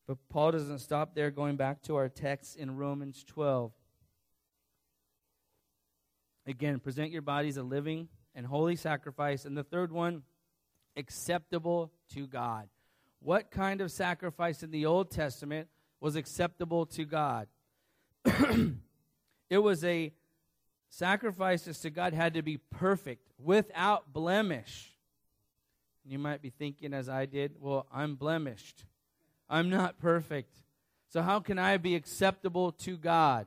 But 0.07 0.19
Paul 0.29 0.53
doesn't 0.53 0.81
stop 0.81 1.15
there, 1.15 1.31
going 1.31 1.57
back 1.57 1.83
to 1.85 1.97
our 1.97 2.11
text 2.11 2.57
in 2.57 2.77
Romans 2.77 3.25
12. 3.25 3.73
Again, 6.47 6.79
present 6.79 7.11
your 7.11 7.23
bodies 7.23 7.57
a 7.57 7.63
living 7.63 8.09
and 8.35 8.45
holy 8.45 8.77
sacrifice. 8.77 9.47
And 9.47 9.57
the 9.57 9.65
third 9.65 9.91
one, 9.91 10.23
acceptable 10.95 11.91
to 12.13 12.27
God. 12.27 12.69
What 13.21 13.51
kind 13.51 13.81
of 13.81 13.91
sacrifice 13.91 14.63
in 14.63 14.71
the 14.71 14.85
Old 14.85 15.11
Testament 15.11 15.69
was 16.01 16.17
acceptable 16.17 16.85
to 16.87 17.07
God? 17.07 17.49
it 19.49 19.59
was 19.59 19.83
a 19.85 20.13
sacrifices 20.97 21.81
to 21.81 21.91
God 21.91 22.15
had 22.15 22.35
to 22.35 22.43
be 22.43 22.57
perfect, 22.57 23.29
without 23.39 24.13
blemish. 24.13 24.93
You 26.05 26.19
might 26.19 26.43
be 26.43 26.51
thinking, 26.51 26.93
as 26.93 27.09
I 27.09 27.27
did, 27.27 27.57
well, 27.59 27.87
I'm 27.93 28.15
blemished. 28.15 28.85
I'm 29.49 29.71
not 29.71 29.99
perfect. 29.99 30.55
So, 31.09 31.23
how 31.23 31.41
can 31.41 31.59
I 31.59 31.77
be 31.77 31.95
acceptable 31.95 32.73
to 32.73 32.97
God? 32.97 33.47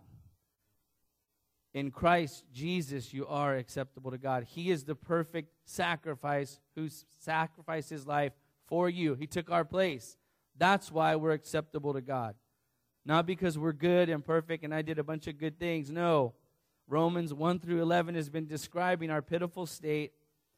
In 1.73 1.91
Christ 1.91 2.43
Jesus, 2.51 3.13
you 3.13 3.27
are 3.27 3.55
acceptable 3.55 4.11
to 4.11 4.17
God. 4.17 4.45
He 4.45 4.71
is 4.71 4.83
the 4.83 4.95
perfect 4.95 5.51
sacrifice 5.65 6.59
who 6.75 6.89
sacrificed 7.19 7.89
his 7.89 8.07
life 8.07 8.33
for 8.65 8.89
you. 8.89 9.13
He 9.13 9.27
took 9.27 9.51
our 9.51 9.65
place. 9.65 10.17
That's 10.57 10.91
why 10.91 11.15
we're 11.15 11.31
acceptable 11.31 11.93
to 11.93 12.01
God. 12.01 12.35
Not 13.05 13.27
because 13.27 13.59
we're 13.59 13.73
good 13.73 14.09
and 14.09 14.25
perfect 14.25 14.63
and 14.63 14.73
I 14.73 14.81
did 14.81 14.97
a 14.97 15.03
bunch 15.03 15.27
of 15.27 15.37
good 15.37 15.59
things. 15.59 15.91
No. 15.91 16.33
Romans 16.87 17.33
1 17.33 17.59
through 17.59 17.81
11 17.81 18.15
has 18.15 18.29
been 18.29 18.47
describing 18.47 19.11
our 19.11 19.21
pitiful 19.21 19.65
state 19.65 20.13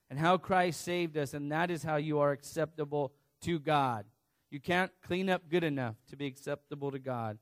and 0.09 0.19
how 0.19 0.37
Christ 0.37 0.81
saved 0.81 1.17
us, 1.17 1.33
and 1.33 1.51
that 1.51 1.71
is 1.71 1.83
how 1.83 1.95
you 1.95 2.19
are 2.19 2.31
acceptable 2.31 3.13
to 3.41 3.59
God. 3.59 4.05
You 4.51 4.59
can't 4.59 4.91
clean 5.03 5.29
up 5.29 5.49
good 5.49 5.63
enough 5.63 5.95
to 6.09 6.15
be 6.15 6.25
acceptable 6.25 6.91
to 6.91 6.99
God. 6.99 7.37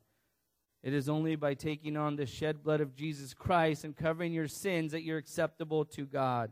It 0.84 0.94
is 0.94 1.10
only 1.10 1.36
by 1.36 1.54
taking 1.54 1.98
on 1.98 2.16
the 2.16 2.26
shed 2.26 2.64
blood 2.64 2.82
of 2.82 2.96
Jesus 2.96 3.34
Christ 3.34 3.84
and 3.84 3.96
covering 3.96 4.34
your 4.34 4.48
sins 4.48 4.92
that 4.92 5.04
you're 5.04 5.18
acceptable 5.18 5.86
to 5.86 6.06
God. 6.06 6.52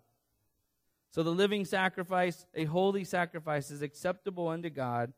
So 1.12 1.24
the 1.24 1.32
living 1.32 1.64
sacrifice, 1.64 2.46
a 2.54 2.66
holy 2.66 3.06
sacrifice, 3.06 3.72
is 3.72 3.82
acceptable 3.82 4.48
unto 4.50 4.70
God. 4.70 5.14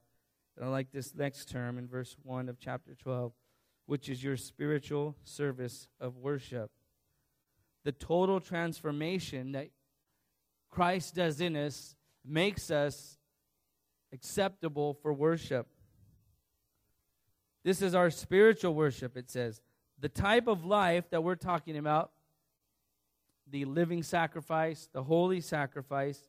And 0.56 0.66
I 0.66 0.70
like 0.70 0.92
this 0.92 1.16
next 1.16 1.50
term 1.50 1.78
in 1.78 1.88
verse 1.88 2.16
1 2.24 2.50
of 2.50 2.60
chapter 2.60 2.94
12, 2.96 3.32
which 3.86 4.10
is 4.10 4.24
your 4.24 4.38
spiritual 4.38 5.16
service 5.24 5.88
of 6.00 6.18
worship. 6.18 6.70
The 7.88 7.94
total 7.94 8.42
transformation 8.42 9.54
that 9.54 9.70
Christ 10.70 11.16
does 11.16 11.40
in 11.40 11.56
us 11.56 11.96
makes 12.26 12.70
us 12.70 13.18
acceptable 14.12 14.96
for 14.96 15.14
worship. 15.14 15.68
This 17.64 17.82
is 17.82 17.96
our 17.96 18.10
spiritual 18.10 18.74
worship, 18.74 19.16
it 19.16 19.30
says. 19.30 19.62
The 20.02 20.10
type 20.10 20.48
of 20.48 20.66
life 20.66 21.10
that 21.12 21.24
we're 21.24 21.36
talking 21.36 21.78
about 21.78 22.12
the 23.50 23.64
living 23.64 24.04
sacrifice, 24.04 24.90
the 24.92 25.04
holy 25.04 25.40
sacrifice. 25.40 26.20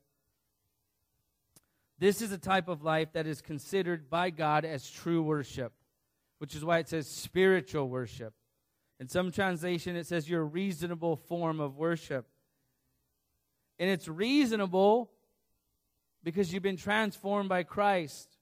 This 1.98 2.22
is 2.22 2.30
a 2.30 2.38
type 2.38 2.68
of 2.68 2.84
life 2.84 3.14
that 3.14 3.26
is 3.26 3.40
considered 3.40 4.08
by 4.08 4.30
God 4.30 4.64
as 4.64 4.88
true 4.88 5.22
worship, 5.22 5.72
which 6.38 6.54
is 6.54 6.64
why 6.64 6.78
it 6.78 6.88
says 6.88 7.08
spiritual 7.08 7.88
worship. 7.88 8.32
In 9.00 9.08
some 9.08 9.30
translation, 9.30 9.96
it 9.96 10.06
says 10.06 10.28
your 10.28 10.44
reasonable 10.44 11.16
form 11.16 11.60
of 11.60 11.76
worship. 11.76 12.26
And 13.78 13.88
it's 13.88 14.08
reasonable 14.08 15.10
because 16.24 16.52
you've 16.52 16.64
been 16.64 16.76
transformed 16.76 17.48
by 17.48 17.62
Christ. 17.62 18.36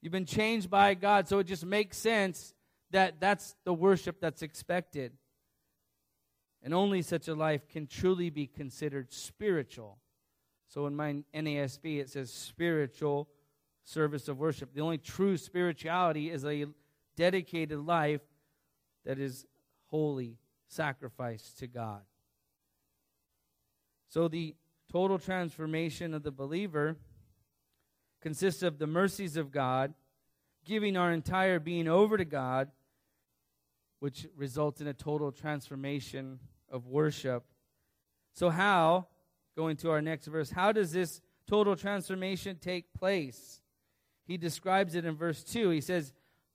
You've 0.00 0.12
been 0.12 0.26
changed 0.26 0.68
by 0.68 0.94
God, 0.94 1.28
so 1.28 1.38
it 1.38 1.44
just 1.44 1.64
makes 1.64 1.96
sense 1.96 2.54
that 2.90 3.20
that's 3.20 3.54
the 3.64 3.72
worship 3.72 4.20
that's 4.20 4.42
expected. 4.42 5.12
And 6.62 6.74
only 6.74 7.02
such 7.02 7.28
a 7.28 7.34
life 7.34 7.68
can 7.68 7.86
truly 7.86 8.30
be 8.30 8.46
considered 8.48 9.12
spiritual. 9.12 9.98
So 10.68 10.86
in 10.86 10.96
my 10.96 11.22
NASB, 11.34 12.00
it 12.00 12.10
says 12.10 12.32
spiritual 12.32 13.28
service 13.84 14.26
of 14.28 14.38
worship. 14.38 14.74
The 14.74 14.80
only 14.80 14.98
true 14.98 15.36
spirituality 15.36 16.30
is 16.30 16.44
a 16.44 16.66
dedicated 17.16 17.78
life 17.78 18.22
that 19.04 19.18
is 19.18 19.46
holy 19.86 20.38
sacrifice 20.66 21.52
to 21.58 21.66
God. 21.66 22.02
So 24.08 24.28
the 24.28 24.54
total 24.90 25.18
transformation 25.18 26.14
of 26.14 26.22
the 26.22 26.30
believer 26.30 26.96
consists 28.20 28.62
of 28.62 28.78
the 28.78 28.86
mercies 28.86 29.36
of 29.36 29.50
God, 29.50 29.94
giving 30.64 30.96
our 30.96 31.12
entire 31.12 31.58
being 31.58 31.88
over 31.88 32.16
to 32.16 32.24
God, 32.24 32.70
which 34.00 34.26
results 34.36 34.80
in 34.80 34.86
a 34.86 34.94
total 34.94 35.32
transformation 35.32 36.38
of 36.70 36.86
worship. 36.86 37.44
So, 38.34 38.50
how, 38.50 39.08
going 39.56 39.76
to 39.78 39.90
our 39.90 40.00
next 40.00 40.26
verse, 40.26 40.50
how 40.50 40.72
does 40.72 40.92
this 40.92 41.20
total 41.46 41.76
transformation 41.76 42.58
take 42.60 42.92
place? 42.94 43.60
He 44.24 44.36
describes 44.36 44.94
it 44.94 45.04
in 45.04 45.16
verse 45.16 45.42
2. 45.42 45.70
He 45.70 45.80
says, 45.80 46.12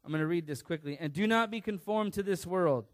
I'm 0.08 0.14
going 0.14 0.22
to 0.22 0.28
read 0.28 0.48
this 0.48 0.62
quickly. 0.62 0.98
And 0.98 1.12
do 1.12 1.28
not 1.28 1.52
be 1.52 1.60
conformed 1.60 2.14
to 2.14 2.24
this 2.24 2.48
world. 2.48 2.86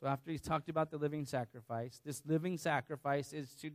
So, 0.00 0.08
after 0.08 0.32
he's 0.32 0.40
talked 0.40 0.68
about 0.68 0.90
the 0.90 0.98
living 0.98 1.24
sacrifice, 1.24 2.00
this 2.04 2.22
living 2.26 2.58
sacrifice 2.58 3.32
is 3.32 3.54
to 3.62 3.70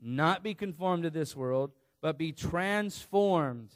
not 0.00 0.42
be 0.42 0.54
conformed 0.54 1.04
to 1.04 1.10
this 1.10 1.36
world, 1.36 1.70
but 2.00 2.18
be 2.18 2.32
transformed 2.32 3.70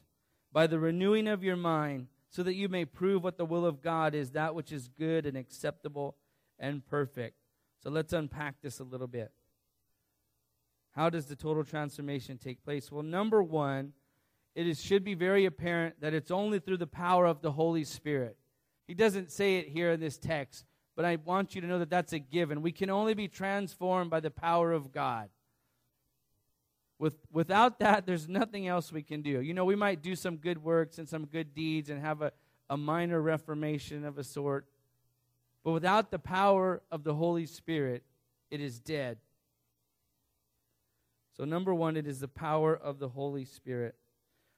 by 0.52 0.66
the 0.66 0.80
renewing 0.80 1.28
of 1.28 1.44
your 1.44 1.54
mind, 1.54 2.08
so 2.28 2.42
that 2.42 2.54
you 2.54 2.68
may 2.68 2.84
prove 2.84 3.22
what 3.22 3.38
the 3.38 3.46
will 3.46 3.64
of 3.64 3.82
God 3.82 4.16
is, 4.16 4.32
that 4.32 4.56
which 4.56 4.72
is 4.72 4.88
good 4.88 5.24
and 5.24 5.36
acceptable 5.36 6.16
and 6.58 6.84
perfect. 6.84 7.36
So 7.84 7.90
let's 7.90 8.12
unpack 8.12 8.56
this 8.62 8.80
a 8.80 8.84
little 8.84 9.06
bit. 9.06 9.30
How 10.90 11.08
does 11.08 11.26
the 11.26 11.36
total 11.36 11.62
transformation 11.62 12.36
take 12.36 12.64
place? 12.64 12.90
Well, 12.90 13.04
number 13.04 13.44
one, 13.44 13.92
it 14.56 14.66
is, 14.66 14.82
should 14.82 15.04
be 15.04 15.12
very 15.12 15.44
apparent 15.44 16.00
that 16.00 16.14
it's 16.14 16.30
only 16.30 16.58
through 16.58 16.78
the 16.78 16.86
power 16.86 17.26
of 17.26 17.42
the 17.42 17.52
Holy 17.52 17.84
Spirit. 17.84 18.38
He 18.88 18.94
doesn't 18.94 19.30
say 19.30 19.56
it 19.56 19.68
here 19.68 19.90
in 19.90 20.00
this 20.00 20.16
text, 20.16 20.64
but 20.96 21.04
I 21.04 21.16
want 21.16 21.54
you 21.54 21.60
to 21.60 21.66
know 21.66 21.78
that 21.78 21.90
that's 21.90 22.14
a 22.14 22.18
given. 22.18 22.62
We 22.62 22.72
can 22.72 22.88
only 22.88 23.12
be 23.12 23.28
transformed 23.28 24.08
by 24.10 24.20
the 24.20 24.30
power 24.30 24.72
of 24.72 24.92
God. 24.92 25.28
With, 26.98 27.18
without 27.30 27.80
that, 27.80 28.06
there's 28.06 28.30
nothing 28.30 28.66
else 28.66 28.90
we 28.90 29.02
can 29.02 29.20
do. 29.20 29.42
You 29.42 29.52
know, 29.52 29.66
we 29.66 29.76
might 29.76 30.02
do 30.02 30.16
some 30.16 30.38
good 30.38 30.64
works 30.64 30.96
and 30.96 31.06
some 31.06 31.26
good 31.26 31.54
deeds 31.54 31.90
and 31.90 32.00
have 32.00 32.22
a, 32.22 32.32
a 32.70 32.78
minor 32.78 33.20
reformation 33.20 34.06
of 34.06 34.16
a 34.16 34.24
sort, 34.24 34.64
but 35.64 35.72
without 35.72 36.10
the 36.10 36.18
power 36.18 36.80
of 36.90 37.04
the 37.04 37.14
Holy 37.14 37.44
Spirit, 37.44 38.04
it 38.50 38.62
is 38.62 38.80
dead. 38.80 39.18
So, 41.36 41.44
number 41.44 41.74
one, 41.74 41.98
it 41.98 42.06
is 42.06 42.20
the 42.20 42.28
power 42.28 42.74
of 42.74 42.98
the 42.98 43.10
Holy 43.10 43.44
Spirit. 43.44 43.96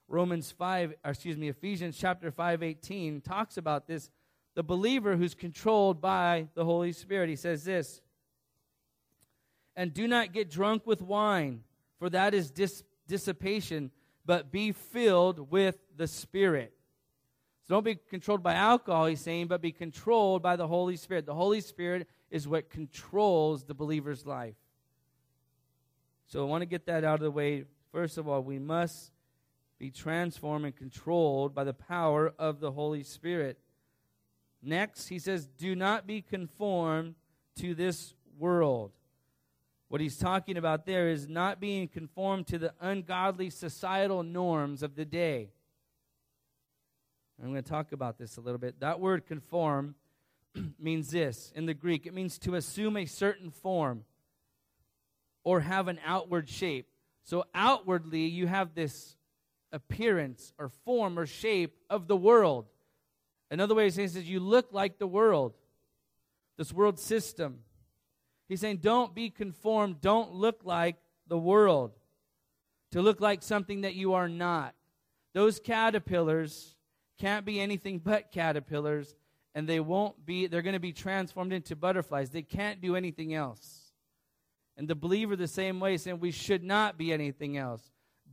Romans 0.08 0.50
5, 0.50 0.94
excuse 1.04 1.36
me, 1.36 1.48
Ephesians 1.48 1.96
chapter 1.96 2.30
5, 2.30 2.62
18 2.62 3.20
talks 3.20 3.58
about 3.58 3.86
this. 3.86 4.10
The 4.54 4.62
believer 4.62 5.16
who's 5.16 5.34
controlled 5.34 6.00
by 6.00 6.48
the 6.54 6.64
Holy 6.64 6.92
Spirit. 6.92 7.28
He 7.28 7.36
says 7.36 7.64
this 7.64 8.00
And 9.76 9.92
do 9.92 10.08
not 10.08 10.32
get 10.32 10.50
drunk 10.50 10.86
with 10.86 11.02
wine, 11.02 11.62
for 11.98 12.08
that 12.10 12.32
is 12.32 12.50
dis- 12.50 12.82
dissipation, 13.06 13.90
but 14.24 14.50
be 14.50 14.72
filled 14.72 15.50
with 15.50 15.76
the 15.96 16.06
Spirit. 16.06 16.72
So 17.66 17.74
don't 17.74 17.84
be 17.84 17.96
controlled 17.96 18.42
by 18.42 18.54
alcohol, 18.54 19.06
he's 19.06 19.20
saying, 19.20 19.48
but 19.48 19.60
be 19.60 19.72
controlled 19.72 20.42
by 20.42 20.56
the 20.56 20.66
Holy 20.66 20.96
Spirit. 20.96 21.26
The 21.26 21.34
Holy 21.34 21.60
Spirit 21.60 22.08
is 22.30 22.48
what 22.48 22.70
controls 22.70 23.64
the 23.64 23.74
believer's 23.74 24.24
life. 24.24 24.54
So 26.28 26.40
I 26.42 26.46
want 26.46 26.62
to 26.62 26.66
get 26.66 26.86
that 26.86 27.04
out 27.04 27.16
of 27.16 27.20
the 27.20 27.30
way. 27.30 27.64
First 27.92 28.16
of 28.16 28.26
all, 28.26 28.42
we 28.42 28.58
must 28.58 29.12
be 29.78 29.90
transformed 29.90 30.64
and 30.64 30.76
controlled 30.76 31.54
by 31.54 31.64
the 31.64 31.74
power 31.74 32.32
of 32.38 32.60
the 32.60 32.72
Holy 32.72 33.02
Spirit. 33.02 33.58
Next, 34.62 35.08
he 35.08 35.18
says, 35.18 35.46
Do 35.46 35.76
not 35.76 36.06
be 36.06 36.20
conformed 36.20 37.14
to 37.56 37.74
this 37.74 38.14
world. 38.38 38.92
What 39.88 40.00
he's 40.00 40.18
talking 40.18 40.56
about 40.56 40.84
there 40.84 41.08
is 41.08 41.28
not 41.28 41.60
being 41.60 41.88
conformed 41.88 42.46
to 42.48 42.58
the 42.58 42.74
ungodly 42.80 43.50
societal 43.50 44.22
norms 44.22 44.82
of 44.82 44.96
the 44.96 45.04
day. 45.04 45.50
I'm 47.42 47.50
going 47.50 47.62
to 47.62 47.68
talk 47.68 47.92
about 47.92 48.18
this 48.18 48.36
a 48.36 48.40
little 48.40 48.58
bit. 48.58 48.80
That 48.80 49.00
word 49.00 49.26
conform 49.26 49.94
means 50.78 51.10
this 51.10 51.52
in 51.54 51.66
the 51.66 51.74
Greek 51.74 52.04
it 52.04 52.12
means 52.12 52.38
to 52.40 52.56
assume 52.56 52.96
a 52.96 53.06
certain 53.06 53.50
form 53.50 54.04
or 55.44 55.60
have 55.60 55.88
an 55.88 55.98
outward 56.04 56.48
shape. 56.48 56.88
So, 57.22 57.44
outwardly, 57.54 58.26
you 58.26 58.46
have 58.46 58.74
this 58.74 59.17
appearance 59.72 60.52
or 60.58 60.68
form 60.68 61.18
or 61.18 61.26
shape 61.26 61.76
of 61.90 62.08
the 62.08 62.16
world. 62.16 62.66
Another 63.50 63.74
way 63.74 63.84
he 63.84 63.90
says 63.90 64.16
is 64.16 64.28
you 64.28 64.40
look 64.40 64.72
like 64.72 64.98
the 64.98 65.06
world, 65.06 65.54
this 66.56 66.72
world 66.72 66.98
system. 66.98 67.60
He's 68.48 68.60
saying, 68.60 68.78
don't 68.78 69.14
be 69.14 69.30
conformed, 69.30 70.00
don't 70.00 70.32
look 70.32 70.60
like 70.64 70.96
the 71.26 71.38
world, 71.38 71.92
to 72.92 73.02
look 73.02 73.20
like 73.20 73.42
something 73.42 73.82
that 73.82 73.94
you 73.94 74.14
are 74.14 74.28
not. 74.28 74.74
Those 75.34 75.60
caterpillars 75.60 76.74
can't 77.18 77.44
be 77.44 77.60
anything 77.60 77.98
but 77.98 78.32
caterpillars, 78.32 79.14
and 79.54 79.68
they 79.68 79.80
won't 79.80 80.24
be, 80.24 80.46
they're 80.46 80.62
going 80.62 80.72
to 80.74 80.80
be 80.80 80.92
transformed 80.92 81.52
into 81.52 81.76
butterflies. 81.76 82.30
They 82.30 82.42
can't 82.42 82.80
do 82.80 82.96
anything 82.96 83.34
else. 83.34 83.92
And 84.76 84.88
the 84.88 84.94
believer, 84.94 85.36
the 85.36 85.48
same 85.48 85.80
way, 85.80 85.96
saying 85.96 86.20
we 86.20 86.30
should 86.30 86.62
not 86.62 86.96
be 86.96 87.12
anything 87.12 87.56
else. 87.56 87.82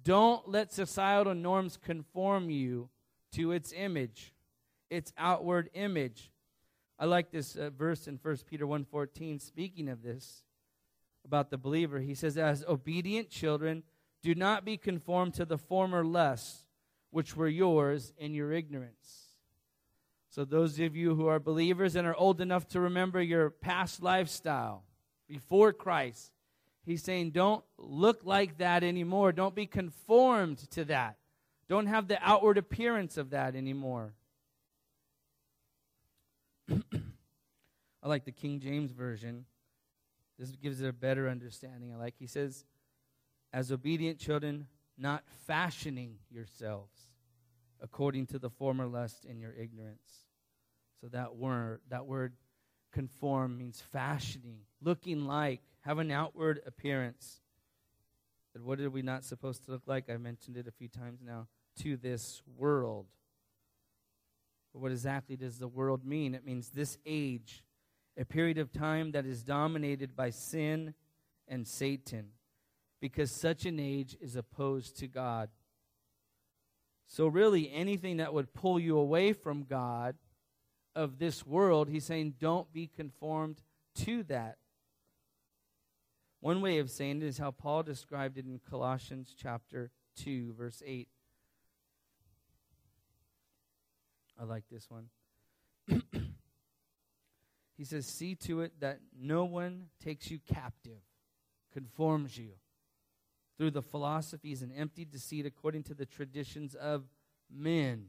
Don't 0.06 0.48
let 0.48 0.72
societal 0.72 1.34
norms 1.34 1.78
conform 1.84 2.52
you 2.52 2.90
to 3.34 3.52
its 3.52 3.74
image, 3.76 4.36
its 4.92 5.12
outward 5.18 5.72
image. 5.74 6.32
I 7.00 7.06
like 7.06 7.32
this 7.32 7.56
uh, 7.56 7.72
verse 7.76 8.08
in 8.08 8.20
1 8.22 8.38
Peter 8.48 8.68
1:14 8.68 9.42
speaking 9.42 9.90
of 9.90 10.04
this 10.04 10.44
about 11.26 11.50
the 11.50 11.58
believer. 11.58 12.00
He 12.00 12.14
says 12.14 12.38
as 12.38 12.64
obedient 12.68 13.32
children, 13.32 13.82
do 14.22 14.36
not 14.36 14.64
be 14.64 14.78
conformed 14.78 15.34
to 15.34 15.46
the 15.46 15.58
former 15.58 16.06
lusts 16.06 16.66
which 17.10 17.36
were 17.36 17.48
yours 17.48 18.14
in 18.18 18.36
your 18.36 18.52
ignorance. 18.52 19.30
So 20.30 20.46
those 20.46 20.80
of 20.80 20.96
you 20.96 21.16
who 21.16 21.28
are 21.28 21.40
believers 21.40 21.96
and 21.96 22.06
are 22.06 22.16
old 22.16 22.42
enough 22.42 22.68
to 22.70 22.80
remember 22.80 23.22
your 23.22 23.50
past 23.50 24.04
lifestyle 24.04 24.84
before 25.28 25.74
Christ, 25.74 26.32
He's 26.86 27.04
saying, 27.04 27.32
don't 27.32 27.64
look 27.78 28.22
like 28.24 28.60
that 28.60 28.84
anymore. 28.84 29.32
Don't 29.32 29.56
be 29.56 29.66
conformed 29.66 30.60
to 30.72 30.86
that. 30.86 31.18
Don't 31.68 31.88
have 31.88 32.08
the 32.08 32.20
outward 32.22 32.60
appearance 32.60 33.18
of 33.18 33.32
that 33.32 33.56
anymore. 33.56 34.14
I 36.70 38.08
like 38.08 38.26
the 38.26 38.32
King 38.32 38.60
James 38.60 38.92
Version. 38.92 39.46
This 40.38 40.52
gives 40.52 40.82
it 40.82 40.88
a 40.88 40.94
better 40.94 41.28
understanding. 41.28 41.92
I 41.92 41.98
like, 41.98 42.16
he 42.20 42.28
says, 42.28 42.66
as 43.52 43.72
obedient 43.72 44.20
children, 44.20 44.68
not 44.98 45.24
fashioning 45.48 46.18
yourselves 46.30 47.10
according 47.82 48.28
to 48.28 48.40
the 48.40 48.50
former 48.50 48.86
lust 48.86 49.26
in 49.26 49.40
your 49.40 49.54
ignorance. 49.54 50.26
So 51.02 51.08
that 51.10 51.36
word, 51.36 51.82
that 51.90 52.06
word 52.06 52.34
conform 52.92 53.58
means 53.58 53.82
fashioning, 53.92 54.60
looking 54.82 55.26
like, 55.26 55.62
have 55.86 56.00
an 56.00 56.10
outward 56.12 56.62
appearance. 56.66 57.42
But 58.54 58.64
what 58.64 58.80
are 58.80 58.90
we 58.90 59.04
not 59.04 59.24
supposed 59.24 59.66
to 59.66 59.72
look 59.72 59.84
like? 59.86 60.10
I 60.10 60.18
mentioned 60.18 60.58
it 60.58 60.68
a 60.68 60.72
few 60.72 60.88
times 60.88 61.20
now. 61.24 61.48
To 61.84 61.96
this 61.96 62.42
world. 62.58 63.06
But 64.74 64.82
what 64.82 64.92
exactly 64.92 65.36
does 65.36 65.60
the 65.60 65.68
world 65.68 66.04
mean? 66.04 66.34
It 66.34 66.46
means 66.46 66.70
this 66.70 66.98
age, 67.06 67.64
a 68.18 68.26
period 68.26 68.58
of 68.58 68.72
time 68.72 69.12
that 69.12 69.26
is 69.26 69.44
dominated 69.44 70.16
by 70.16 70.32
sin 70.32 70.96
and 71.48 71.68
Satan, 71.68 72.30
because 73.00 73.30
such 73.30 73.66
an 73.66 73.80
age 73.80 74.18
is 74.20 74.36
opposed 74.36 74.98
to 75.00 75.08
God. 75.08 75.50
So, 77.08 77.28
really, 77.28 77.72
anything 77.72 78.18
that 78.18 78.34
would 78.34 78.54
pull 78.54 78.80
you 78.80 78.98
away 78.98 79.34
from 79.34 79.64
God 79.64 80.16
of 80.96 81.20
this 81.20 81.46
world, 81.46 81.90
he's 81.90 82.06
saying, 82.06 82.36
don't 82.40 82.72
be 82.74 82.88
conformed 82.88 83.62
to 84.06 84.24
that. 84.24 84.58
One 86.40 86.62
way 86.62 86.78
of 86.80 86.90
saying 86.90 87.18
it 87.18 87.24
is 87.24 87.38
how 87.38 87.52
Paul 87.52 87.84
described 87.84 88.38
it 88.38 88.46
in 88.46 88.60
Colossians 88.70 89.36
chapter 89.38 89.92
2, 90.18 90.54
verse 90.54 90.82
8. 90.86 91.08
I 94.40 94.44
like 94.44 94.66
this 94.70 94.90
one. 94.90 95.10
he 97.78 97.84
says, 97.84 98.06
See 98.06 98.36
to 98.36 98.62
it 98.62 98.80
that 98.82 99.00
no 99.18 99.46
one 99.46 99.86
takes 100.04 100.30
you 100.30 100.40
captive, 100.40 101.02
conforms 101.74 102.38
you 102.38 102.52
through 103.58 103.72
the 103.72 103.82
philosophies 103.82 104.62
and 104.62 104.72
empty 104.76 105.06
deceit 105.06 105.46
according 105.46 105.84
to 105.84 105.94
the 105.94 106.06
traditions 106.06 106.76
of 106.76 107.06
men, 107.50 108.08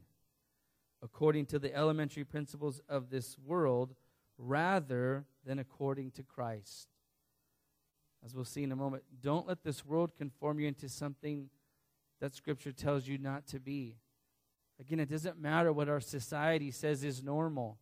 according 1.01 1.45
to 1.45 1.59
the 1.59 1.73
elementary 1.73 2.25
principles 2.25 2.81
of 2.89 3.09
this 3.09 3.37
world, 3.39 3.95
rather 4.37 5.25
than 5.45 5.59
according 5.59 6.11
to 6.11 6.23
Christ 6.23 6.96
as 8.27 8.35
we'll 8.35 8.43
see 8.43 8.63
in 8.63 8.73
a 8.73 8.75
moment, 8.75 9.03
don't 9.21 9.47
let 9.47 9.63
this 9.63 9.85
world 9.85 10.11
conform 10.17 10.59
you 10.59 10.67
into 10.67 10.89
something 10.89 11.49
that 12.19 12.35
Scripture 12.35 12.73
tells 12.73 13.07
you 13.07 13.17
not 13.17 13.47
to 13.47 13.57
be. 13.57 13.95
Again, 14.81 14.99
it 14.99 15.09
doesn't 15.09 15.39
matter 15.39 15.71
what 15.71 15.87
our 15.87 16.01
society 16.01 16.69
says 16.69 17.05
is 17.05 17.23
normal. 17.23 17.77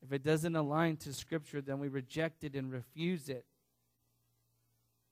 If 0.00 0.12
it 0.12 0.22
doesn't 0.22 0.54
align 0.54 0.96
to 0.98 1.12
Scripture, 1.12 1.60
then 1.60 1.80
we 1.80 1.88
reject 1.88 2.44
it 2.44 2.54
and 2.54 2.70
refuse 2.70 3.28
it. 3.28 3.46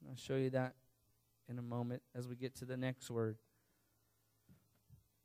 I'll 0.09 0.15
show 0.15 0.37
you 0.37 0.51
that 0.51 0.75
in 1.49 1.59
a 1.59 1.63
moment 1.63 2.03
as 2.15 2.29
we 2.29 2.37
get 2.37 2.55
to 2.57 2.65
the 2.65 2.77
next 2.77 3.11
word. 3.11 3.39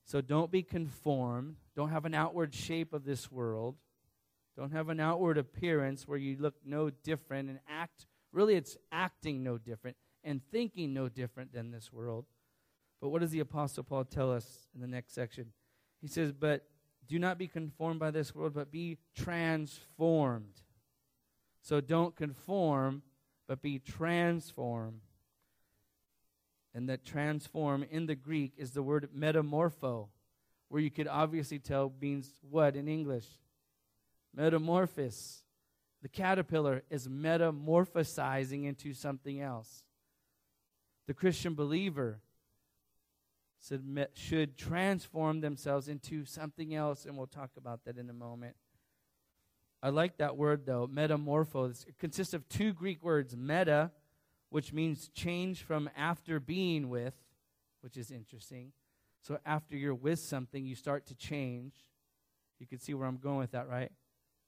So 0.04 0.20
don't 0.20 0.50
be 0.50 0.64
conformed. 0.64 1.58
Don't 1.76 1.90
have 1.90 2.06
an 2.06 2.16
outward 2.16 2.56
shape 2.56 2.92
of 2.92 3.06
this 3.06 3.32
world. 3.32 3.76
Don't 4.58 4.72
have 4.72 4.90
an 4.90 5.00
outward 5.00 5.38
appearance 5.38 6.08
where 6.08 6.18
you 6.18 6.38
look 6.40 6.56
no 6.66 6.90
different 6.90 7.50
and 7.50 7.60
act 7.70 8.08
Really, 8.38 8.54
it's 8.54 8.78
acting 8.92 9.42
no 9.42 9.58
different 9.58 9.98
and 10.24 10.44
thinking 10.52 10.94
no 10.94 11.10
different 11.10 11.52
than 11.52 11.72
this 11.72 11.92
world. 11.92 12.26
But 13.02 13.10
what 13.10 13.22
does 13.22 13.32
the 13.32 13.40
Apostle 13.40 13.84
Paul 13.84 14.06
tell 14.06 14.32
us 14.32 14.68
in 14.76 14.80
the 14.80 14.86
next 14.86 15.16
section? 15.16 15.48
He 16.02 16.08
says, 16.08 16.32
But 16.32 16.68
do 17.08 17.18
not 17.18 17.40
be 17.40 17.48
conformed 17.48 18.00
by 18.00 18.12
this 18.12 18.36
world, 18.36 18.54
but 18.54 18.72
be 18.72 19.00
transformed. 19.16 20.62
So 21.64 21.82
don't 21.82 22.16
conform, 22.16 23.02
but 23.48 23.64
be 23.64 23.80
transformed. 23.80 25.02
And 26.76 26.88
that 26.90 27.04
transform 27.04 27.88
in 27.90 28.06
the 28.06 28.14
Greek 28.14 28.54
is 28.56 28.70
the 28.70 28.84
word 28.84 29.10
metamorpho, 29.18 30.10
where 30.70 30.82
you 30.84 30.92
could 30.92 31.08
obviously 31.08 31.58
tell 31.58 31.92
means 32.00 32.30
what 32.48 32.76
in 32.76 32.88
English? 32.88 33.26
Metamorphosis. 34.32 35.42
The 36.02 36.10
caterpillar 36.10 36.84
is 36.90 37.08
metamorphosizing 37.08 38.66
into 38.66 38.94
something 38.94 39.42
else. 39.42 39.84
The 41.08 41.14
Christian 41.14 41.56
believer 41.56 42.20
should 44.14 44.58
transform 44.58 45.42
themselves 45.42 45.88
into 45.88 46.26
something 46.26 46.76
else, 46.76 47.06
and 47.06 47.18
we'll 47.18 47.28
talk 47.28 47.52
about 47.58 47.86
that 47.86 47.98
in 47.98 48.10
a 48.10 48.14
moment. 48.14 48.56
I 49.82 49.90
like 49.90 50.18
that 50.18 50.38
word 50.38 50.66
though, 50.66 50.88
metamorphose. 50.88 51.86
It 51.88 51.98
consists 51.98 52.34
of 52.34 52.48
two 52.50 52.74
Greek 52.74 53.04
words, 53.04 53.36
meta, 53.36 53.92
which 54.50 54.74
means 54.74 55.10
change 55.10 55.64
from 55.64 55.90
after 55.98 56.40
being 56.40 56.90
with, 56.90 57.14
which 57.82 57.98
is 57.98 58.12
interesting. 58.12 58.72
So 59.22 59.40
after 59.46 59.76
you're 59.76 59.96
with 59.96 60.20
something, 60.20 60.66
you 60.66 60.76
start 60.76 61.08
to 61.08 61.16
change. 61.16 61.74
You 62.60 62.68
can 62.68 62.80
see 62.80 62.94
where 62.94 63.08
I'm 63.08 63.18
going 63.18 63.38
with 63.38 63.52
that, 63.52 63.68
right? 63.68 63.92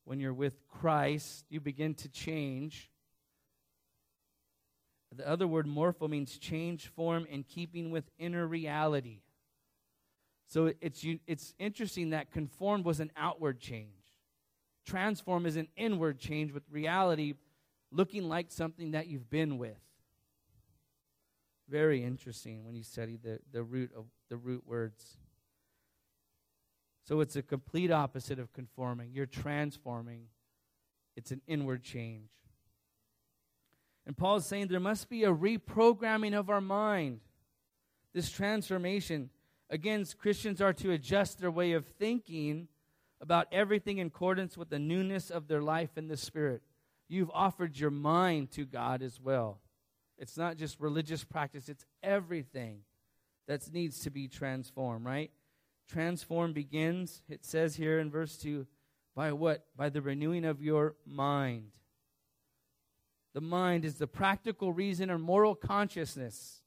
When 0.05 0.19
you're 0.19 0.33
with 0.33 0.67
Christ, 0.67 1.45
you 1.49 1.59
begin 1.59 1.93
to 1.95 2.09
change. 2.09 2.89
The 5.15 5.27
other 5.27 5.47
word, 5.47 5.67
morpho, 5.67 6.07
means 6.07 6.37
change 6.37 6.87
form 6.87 7.25
in 7.29 7.43
keeping 7.43 7.91
with 7.91 8.09
inner 8.17 8.47
reality. 8.47 9.21
So 10.47 10.73
it's, 10.81 11.05
it's 11.27 11.53
interesting 11.59 12.09
that 12.11 12.31
conformed 12.31 12.85
was 12.85 12.99
an 12.99 13.11
outward 13.15 13.59
change. 13.59 13.87
Transform 14.85 15.45
is 15.45 15.55
an 15.55 15.67
inward 15.75 16.19
change 16.19 16.51
with 16.51 16.63
reality 16.71 17.35
looking 17.91 18.27
like 18.27 18.47
something 18.49 18.91
that 18.91 19.07
you've 19.07 19.29
been 19.29 19.57
with. 19.57 19.77
Very 21.69 22.03
interesting 22.03 22.65
when 22.65 22.75
you 22.75 22.83
study 22.83 23.17
the, 23.21 23.39
the 23.51 23.61
root 23.61 23.91
of 23.95 24.05
the 24.29 24.37
root 24.37 24.63
words. 24.65 25.17
So 27.09 27.21
it's 27.21 27.35
a 27.35 27.41
complete 27.41 27.89
opposite 27.89 28.37
of 28.37 28.53
conforming. 28.53 29.09
You're 29.13 29.25
transforming. 29.25 30.25
It's 31.15 31.31
an 31.31 31.41
inward 31.47 31.81
change. 31.81 32.29
And 34.05 34.15
Paul 34.15 34.35
is 34.35 34.45
saying 34.45 34.67
there 34.67 34.79
must 34.79 35.09
be 35.09 35.23
a 35.23 35.33
reprogramming 35.33 36.37
of 36.37 36.51
our 36.51 36.61
mind. 36.61 37.21
This 38.13 38.29
transformation. 38.29 39.31
Again, 39.71 40.05
Christians 40.19 40.61
are 40.61 40.73
to 40.73 40.91
adjust 40.91 41.39
their 41.39 41.49
way 41.49 41.71
of 41.71 41.87
thinking 41.87 42.67
about 43.19 43.47
everything 43.51 43.97
in 43.97 44.05
accordance 44.05 44.55
with 44.55 44.69
the 44.69 44.77
newness 44.77 45.31
of 45.31 45.47
their 45.47 45.63
life 45.63 45.97
in 45.97 46.09
the 46.09 46.17
Spirit. 46.17 46.61
You've 47.07 47.31
offered 47.33 47.79
your 47.79 47.89
mind 47.89 48.51
to 48.51 48.65
God 48.65 49.01
as 49.01 49.19
well. 49.19 49.61
It's 50.19 50.37
not 50.37 50.57
just 50.57 50.79
religious 50.79 51.23
practice, 51.23 51.69
it's 51.69 51.87
everything 52.03 52.81
that 53.47 53.73
needs 53.73 53.99
to 54.01 54.11
be 54.11 54.27
transformed, 54.27 55.07
right? 55.07 55.31
Transform 55.89 56.53
begins, 56.53 57.23
it 57.27 57.43
says 57.43 57.75
here 57.75 57.99
in 57.99 58.11
verse 58.11 58.37
2, 58.37 58.67
by 59.15 59.31
what? 59.31 59.65
By 59.75 59.89
the 59.89 60.01
renewing 60.01 60.45
of 60.45 60.61
your 60.61 60.95
mind. 61.05 61.71
The 63.33 63.41
mind 63.41 63.85
is 63.85 63.95
the 63.95 64.07
practical 64.07 64.71
reason 64.71 65.09
or 65.09 65.17
moral 65.17 65.55
consciousness. 65.55 66.61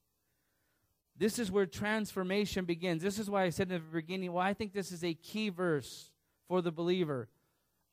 This 1.17 1.39
is 1.39 1.53
where 1.53 1.67
transformation 1.67 2.65
begins. 2.65 3.03
This 3.03 3.19
is 3.19 3.31
why 3.31 3.45
I 3.45 3.51
said 3.51 3.71
in 3.71 3.75
the 3.75 3.81
beginning, 3.93 4.33
why 4.33 4.49
I 4.49 4.55
think 4.55 4.73
this 4.73 4.91
is 4.91 5.05
a 5.05 5.15
key 5.15 5.51
verse 5.51 6.11
for 6.49 6.61
the 6.61 6.73
believer. 6.73 7.29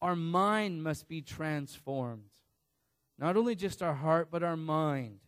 Our 0.02 0.16
mind 0.16 0.84
must 0.84 1.08
be 1.08 1.22
transformed. 1.22 2.24
Not 3.20 3.38
only 3.38 3.54
just 3.54 3.84
our 3.84 3.94
heart, 3.94 4.30
but 4.32 4.44
our 4.44 4.58
mind. 4.58 5.20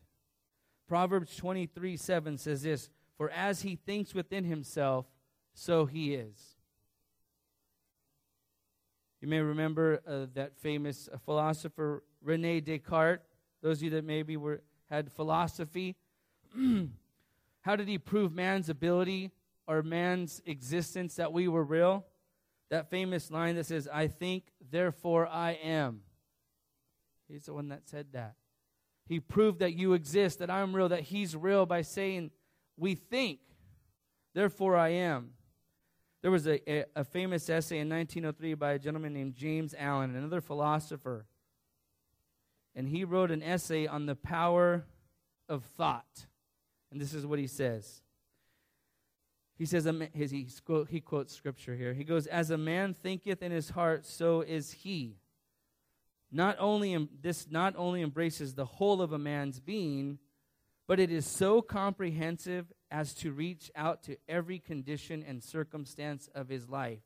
Proverbs 0.87 1.35
23 1.35 1.95
7 1.95 2.37
says 2.37 2.63
this 2.63 2.89
For 3.17 3.29
as 3.29 3.61
he 3.61 3.75
thinks 3.75 4.15
within 4.15 4.45
himself, 4.45 5.05
so 5.53 5.85
he 5.85 6.13
is. 6.15 6.55
You 9.21 9.27
may 9.27 9.39
remember 9.39 10.01
uh, 10.07 10.25
that 10.33 10.57
famous 10.57 11.07
uh, 11.11 11.17
philosopher 11.17 12.03
Rene 12.23 12.61
Descartes. 12.61 13.21
Those 13.61 13.77
of 13.77 13.83
you 13.83 13.89
that 13.91 14.03
maybe 14.03 14.35
were 14.35 14.61
had 14.89 15.11
philosophy. 15.11 15.95
How 17.61 17.75
did 17.75 17.87
he 17.87 17.97
prove 17.97 18.33
man's 18.33 18.67
ability 18.67 19.31
or 19.67 19.83
man's 19.83 20.41
existence 20.45 21.15
that 21.15 21.31
we 21.31 21.47
were 21.47 21.63
real? 21.63 22.05
That 22.71 22.89
famous 22.89 23.29
line 23.29 23.55
that 23.55 23.67
says, 23.67 23.87
I 23.91 24.07
think, 24.07 24.45
therefore 24.71 25.27
I 25.27 25.51
am. 25.63 26.01
He's 27.27 27.45
the 27.45 27.53
one 27.53 27.69
that 27.69 27.87
said 27.87 28.07
that. 28.13 28.33
He 29.07 29.19
proved 29.19 29.59
that 29.59 29.73
you 29.73 29.93
exist, 29.93 30.39
that 30.39 30.49
I'm 30.49 30.75
real, 30.75 30.89
that 30.89 31.01
He's 31.01 31.35
real 31.35 31.65
by 31.65 31.81
saying, 31.83 32.31
We 32.77 32.95
think, 32.95 33.39
therefore 34.33 34.75
I 34.75 34.89
am. 34.89 35.31
There 36.21 36.31
was 36.31 36.47
a, 36.47 36.71
a, 36.71 36.85
a, 36.95 37.03
famous 37.03 37.49
essay 37.49 37.79
in 37.79 37.89
1903 37.89 38.53
by 38.53 38.73
a 38.73 38.79
gentleman 38.79 39.13
named 39.13 39.35
James 39.35 39.73
Allen, 39.77 40.15
another 40.15 40.41
philosopher. 40.41 41.25
And 42.75 42.87
he 42.87 43.03
wrote 43.03 43.31
an 43.31 43.41
essay 43.41 43.87
on 43.87 44.05
the 44.05 44.15
power 44.15 44.85
of 45.49 45.63
thought. 45.77 46.27
And 46.91 47.01
this 47.01 47.13
is 47.13 47.25
what 47.25 47.39
he 47.39 47.47
says. 47.47 48.01
He 49.57 49.65
says, 49.65 49.87
his, 50.13 50.31
he 50.31 51.01
quotes 51.01 51.35
scripture 51.35 51.75
here. 51.75 51.93
He 51.93 52.03
goes, 52.03 52.27
As 52.27 52.49
a 52.51 52.57
man 52.57 52.93
thinketh 52.93 53.41
in 53.41 53.51
his 53.51 53.69
heart, 53.69 54.05
so 54.05 54.41
is 54.41 54.71
he 54.71 55.17
not 56.31 56.55
only 56.59 57.09
this 57.21 57.47
not 57.49 57.75
only 57.77 58.01
embraces 58.01 58.53
the 58.53 58.65
whole 58.65 59.01
of 59.01 59.11
a 59.11 59.19
man's 59.19 59.59
being, 59.59 60.17
but 60.87 60.99
it 60.99 61.11
is 61.11 61.25
so 61.25 61.61
comprehensive 61.61 62.71
as 62.91 63.13
to 63.15 63.31
reach 63.31 63.71
out 63.75 64.03
to 64.03 64.17
every 64.27 64.59
condition 64.59 65.23
and 65.25 65.41
circumstance 65.41 66.29
of 66.35 66.49
his 66.49 66.69
life. 66.69 66.99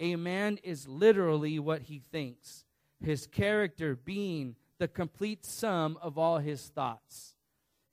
A 0.00 0.16
man 0.16 0.58
is 0.62 0.88
literally 0.88 1.58
what 1.58 1.82
he 1.82 2.02
thinks, 2.10 2.64
his 3.04 3.26
character 3.26 3.94
being 3.94 4.56
the 4.78 4.88
complete 4.88 5.44
sum 5.44 5.98
of 6.00 6.16
all 6.16 6.38
his 6.38 6.68
thoughts. 6.68 7.34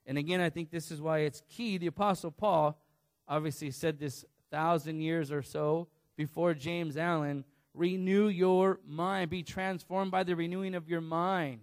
And 0.06 0.16
again, 0.16 0.40
I 0.40 0.48
think 0.48 0.70
this 0.70 0.90
is 0.90 1.02
why 1.02 1.18
it's 1.18 1.42
key. 1.50 1.76
The 1.76 1.88
Apostle 1.88 2.30
Paul 2.30 2.80
obviously 3.28 3.70
said 3.70 3.98
this 3.98 4.24
thousand 4.50 5.02
years 5.02 5.30
or 5.30 5.42
so 5.42 5.88
before 6.16 6.54
James 6.54 6.96
Allen 6.96 7.44
renew 7.74 8.28
your 8.28 8.80
mind. 8.86 9.28
Be 9.28 9.42
transformed 9.42 10.10
by 10.10 10.24
the 10.24 10.34
renewing 10.34 10.74
of 10.74 10.88
your 10.88 11.02
mind. 11.02 11.60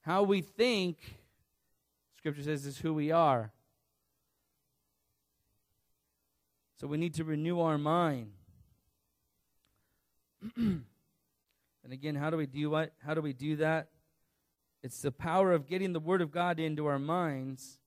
How 0.00 0.22
we 0.22 0.40
think, 0.40 0.96
Scripture 2.16 2.44
says, 2.44 2.64
is 2.64 2.78
who 2.78 2.94
we 2.94 3.12
are. 3.12 3.52
So 6.80 6.86
we 6.86 6.96
need 6.96 7.14
to 7.14 7.24
renew 7.24 7.60
our 7.60 7.78
mind. 7.78 8.30
and 10.56 10.84
again, 11.90 12.14
how 12.14 12.30
do 12.30 12.36
we 12.36 12.46
do 12.46 12.70
what? 12.70 12.92
How 13.04 13.14
do 13.14 13.20
we 13.20 13.32
do 13.32 13.56
that? 13.56 13.88
It's 14.82 15.02
the 15.02 15.10
power 15.10 15.52
of 15.52 15.66
getting 15.66 15.92
the 15.92 16.00
Word 16.00 16.22
of 16.22 16.30
God 16.30 16.60
into 16.60 16.86
our 16.86 17.00
minds. 17.00 17.78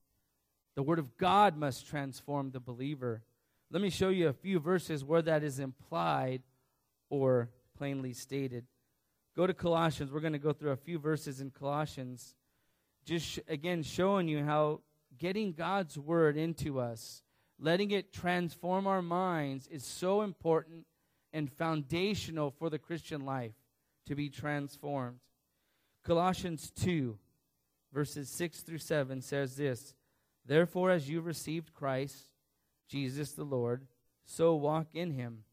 The 0.75 0.83
Word 0.83 0.99
of 0.99 1.17
God 1.17 1.55
must 1.55 1.87
transform 1.87 2.51
the 2.51 2.59
believer. 2.59 3.23
Let 3.71 3.81
me 3.81 3.89
show 3.89 4.09
you 4.09 4.27
a 4.27 4.33
few 4.33 4.59
verses 4.59 5.05
where 5.05 5.21
that 5.21 5.43
is 5.43 5.59
implied 5.59 6.41
or 7.09 7.49
plainly 7.77 8.11
stated. 8.11 8.65
Go 9.37 9.47
to 9.47 9.53
Colossians. 9.53 10.11
We're 10.11 10.19
going 10.19 10.33
to 10.33 10.39
go 10.39 10.51
through 10.51 10.71
a 10.71 10.77
few 10.77 10.99
verses 10.99 11.39
in 11.39 11.51
Colossians, 11.51 12.35
just 13.05 13.25
sh- 13.25 13.39
again 13.47 13.83
showing 13.83 14.27
you 14.27 14.43
how 14.43 14.81
getting 15.17 15.53
God's 15.53 15.97
word 15.97 16.35
into 16.35 16.79
us, 16.79 17.23
letting 17.61 17.91
it 17.91 18.11
transform 18.11 18.87
our 18.87 19.01
minds, 19.01 19.67
is 19.67 19.85
so 19.85 20.21
important 20.21 20.85
and 21.31 21.49
foundational 21.49 22.51
for 22.51 22.69
the 22.69 22.79
Christian 22.79 23.25
life 23.25 23.53
to 24.07 24.15
be 24.15 24.29
transformed. 24.29 25.19
Colossians 26.03 26.71
2, 26.71 27.17
verses 27.93 28.27
6 28.29 28.61
through 28.61 28.79
7 28.79 29.21
says 29.21 29.55
this 29.55 29.93
Therefore, 30.45 30.89
as 30.89 31.09
you 31.09 31.21
received 31.21 31.73
Christ, 31.73 32.31
Jesus 32.89 33.33
the 33.33 33.45
Lord, 33.45 33.85
so 34.25 34.55
walk 34.55 34.87
in 34.93 35.11
him 35.11 35.43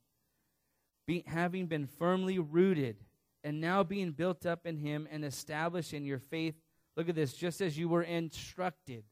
be, 1.09 1.25
having 1.27 1.66
been 1.66 1.87
firmly 1.87 2.38
rooted 2.38 2.97
and 3.44 3.61
now 3.61 3.83
being 3.83 4.12
built 4.12 4.44
up 4.44 4.66
in 4.66 4.77
him 4.77 5.09
and 5.11 5.25
established 5.25 5.94
in 5.94 6.05
your 6.05 6.18
faith. 6.18 6.55
Look 6.97 7.09
at 7.09 7.14
this, 7.14 7.33
just 7.33 7.61
as 7.61 7.79
you 7.79 7.88
were 7.88 8.03
instructed. 8.03 9.05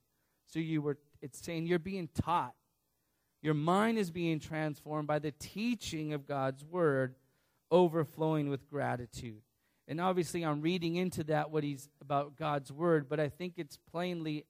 So 0.46 0.58
you 0.58 0.82
were, 0.82 0.98
it's 1.22 1.40
saying 1.40 1.66
you're 1.66 1.78
being 1.78 2.08
taught. 2.08 2.54
Your 3.46 3.54
mind 3.54 3.96
is 3.96 4.10
being 4.10 4.40
transformed 4.40 5.06
by 5.06 5.20
the 5.20 5.30
teaching 5.30 6.12
of 6.12 6.26
God's 6.26 6.64
word, 6.64 7.14
overflowing 7.70 8.48
with 8.48 8.68
gratitude. 8.68 9.40
And 9.86 10.00
obviously, 10.00 10.44
I'm 10.44 10.62
reading 10.62 10.96
into 10.96 11.22
that 11.22 11.52
what 11.52 11.62
he's 11.62 11.88
about 12.00 12.36
God's 12.36 12.72
word, 12.72 13.08
but 13.08 13.20
I 13.20 13.28
think 13.28 13.52
it's 13.56 13.78
plainly 13.92 14.46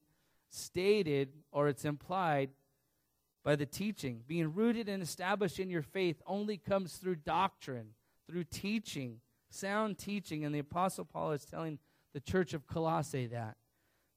stated 0.48 1.28
or 1.52 1.68
it's 1.68 1.84
implied 1.84 2.48
by 3.44 3.54
the 3.54 3.66
teaching. 3.66 4.22
Being 4.26 4.54
rooted 4.54 4.88
and 4.88 5.02
established 5.02 5.60
in 5.60 5.68
your 5.68 5.82
faith 5.82 6.22
only 6.26 6.56
comes 6.56 6.94
through 6.94 7.16
doctrine, 7.16 7.88
through 8.26 8.44
teaching, 8.44 9.20
sound 9.50 9.98
teaching. 9.98 10.42
And 10.42 10.54
the 10.54 10.60
Apostle 10.60 11.04
Paul 11.04 11.32
is 11.32 11.44
telling 11.44 11.80
the 12.14 12.20
church 12.20 12.54
of 12.54 12.66
Colossae 12.66 13.26
that. 13.26 13.58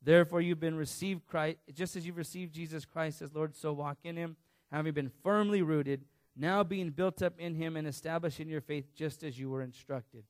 Therefore, 0.02 0.40
you've 0.40 0.62
been 0.62 0.78
received 0.78 1.26
Christ, 1.26 1.58
just 1.74 1.98
as 1.98 2.08
you've 2.08 2.16
received 2.16 2.54
Jesus 2.54 2.86
Christ 2.86 3.22
as 3.22 3.36
Lord, 3.36 3.58
so 3.58 3.74
walk 3.74 3.98
in 4.06 4.16
him, 4.16 4.38
having 4.72 4.94
been 4.94 5.12
firmly 5.24 5.62
rooted, 5.62 6.06
now 6.36 6.64
being 6.64 6.90
built 6.92 7.22
up 7.22 7.34
in 7.40 7.56
him 7.56 7.76
and 7.76 7.88
established 7.88 8.40
in 8.40 8.48
your 8.48 8.62
faith 8.62 8.94
just 8.96 9.24
as 9.24 9.38
you 9.38 9.50
were 9.50 9.62
instructed. 9.62 10.24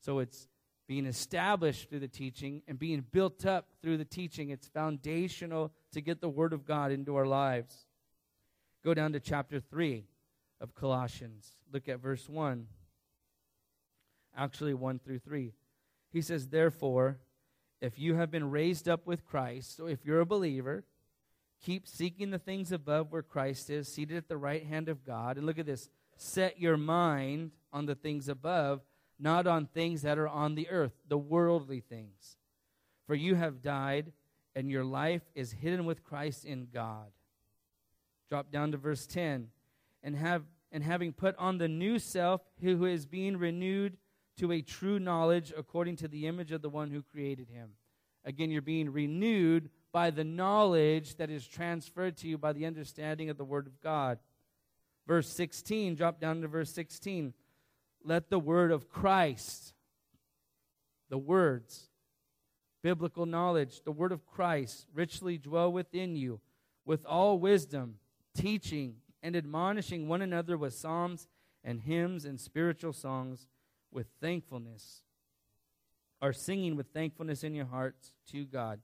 So 0.00 0.18
it's 0.18 0.48
being 0.86 1.06
established 1.06 1.90
through 1.90 2.00
the 2.00 2.08
teaching 2.08 2.62
and 2.68 2.78
being 2.78 3.04
built 3.10 3.44
up 3.44 3.68
through 3.82 3.96
the 3.96 4.04
teaching. 4.04 4.50
It's 4.50 4.68
foundational 4.68 5.72
to 5.92 6.00
get 6.00 6.20
the 6.20 6.28
Word 6.28 6.52
of 6.52 6.64
God 6.64 6.92
into 6.92 7.16
our 7.16 7.26
lives. 7.26 7.86
Go 8.84 8.94
down 8.94 9.12
to 9.14 9.20
chapter 9.20 9.58
3 9.58 10.04
of 10.60 10.74
Colossians. 10.74 11.52
Look 11.72 11.88
at 11.88 12.00
verse 12.00 12.28
1. 12.28 12.66
Actually, 14.36 14.74
1 14.74 15.00
through 15.00 15.18
3. 15.18 15.52
He 16.12 16.20
says, 16.20 16.48
Therefore, 16.48 17.18
if 17.80 17.98
you 17.98 18.14
have 18.14 18.30
been 18.30 18.50
raised 18.50 18.88
up 18.88 19.06
with 19.06 19.24
Christ, 19.24 19.76
so 19.76 19.86
if 19.86 20.04
you're 20.04 20.20
a 20.20 20.26
believer, 20.26 20.84
keep 21.62 21.86
seeking 21.86 22.30
the 22.30 22.38
things 22.38 22.72
above 22.72 23.12
where 23.12 23.22
Christ 23.22 23.70
is, 23.70 23.88
seated 23.88 24.16
at 24.16 24.28
the 24.28 24.36
right 24.36 24.64
hand 24.64 24.88
of 24.88 25.04
God. 25.04 25.36
And 25.36 25.46
look 25.46 25.58
at 25.58 25.66
this 25.66 25.88
set 26.16 26.58
your 26.58 26.76
mind 26.76 27.50
on 27.72 27.86
the 27.86 27.94
things 27.94 28.28
above 28.28 28.80
not 29.18 29.46
on 29.46 29.66
things 29.66 30.02
that 30.02 30.18
are 30.18 30.28
on 30.28 30.54
the 30.54 30.68
earth, 30.68 30.92
the 31.08 31.18
worldly 31.18 31.80
things. 31.80 32.36
For 33.06 33.14
you 33.14 33.34
have 33.34 33.62
died, 33.62 34.12
and 34.54 34.70
your 34.70 34.84
life 34.84 35.22
is 35.34 35.52
hidden 35.52 35.84
with 35.84 36.04
Christ 36.04 36.44
in 36.44 36.68
God. 36.72 37.06
Drop 38.28 38.50
down 38.50 38.72
to 38.72 38.76
verse 38.76 39.06
10. 39.06 39.48
And, 40.02 40.16
have, 40.16 40.42
and 40.70 40.82
having 40.82 41.12
put 41.12 41.36
on 41.38 41.58
the 41.58 41.68
new 41.68 41.98
self, 41.98 42.42
who 42.60 42.84
is 42.84 43.06
being 43.06 43.36
renewed 43.36 43.96
to 44.38 44.52
a 44.52 44.60
true 44.60 44.98
knowledge 44.98 45.52
according 45.56 45.96
to 45.96 46.08
the 46.08 46.26
image 46.26 46.52
of 46.52 46.62
the 46.62 46.68
one 46.68 46.90
who 46.90 47.02
created 47.02 47.48
him. 47.48 47.70
Again, 48.24 48.50
you're 48.50 48.60
being 48.60 48.92
renewed 48.92 49.70
by 49.96 50.10
the 50.10 50.24
knowledge 50.24 51.16
that 51.16 51.30
is 51.30 51.46
transferred 51.46 52.18
to 52.18 52.28
you 52.28 52.36
by 52.36 52.52
the 52.52 52.66
understanding 52.66 53.30
of 53.30 53.38
the 53.38 53.44
Word 53.46 53.66
of 53.66 53.80
God. 53.80 54.18
Verse 55.06 55.26
16, 55.26 55.94
drop 55.94 56.20
down 56.20 56.42
to 56.42 56.48
verse 56.48 56.70
16 56.74 57.32
let 58.04 58.28
the 58.28 58.38
word 58.38 58.72
of 58.72 58.90
Christ, 58.90 59.72
the 61.08 61.16
words, 61.16 61.88
biblical 62.82 63.24
knowledge, 63.24 63.84
the 63.86 63.90
word 63.90 64.12
of 64.12 64.26
Christ 64.26 64.86
richly 64.92 65.38
dwell 65.38 65.72
within 65.72 66.14
you 66.14 66.42
with 66.84 67.06
all 67.06 67.38
wisdom, 67.38 67.94
teaching 68.36 68.96
and 69.22 69.34
admonishing 69.34 70.08
one 70.08 70.20
another 70.20 70.58
with 70.58 70.74
psalms 70.74 71.26
and 71.64 71.80
hymns 71.80 72.26
and 72.26 72.38
spiritual 72.38 72.92
songs 72.92 73.46
with 73.90 74.08
thankfulness, 74.20 75.00
or 76.20 76.34
singing 76.34 76.76
with 76.76 76.88
thankfulness 76.88 77.42
in 77.42 77.54
your 77.54 77.64
hearts 77.64 78.12
to 78.30 78.44
God. 78.44 78.78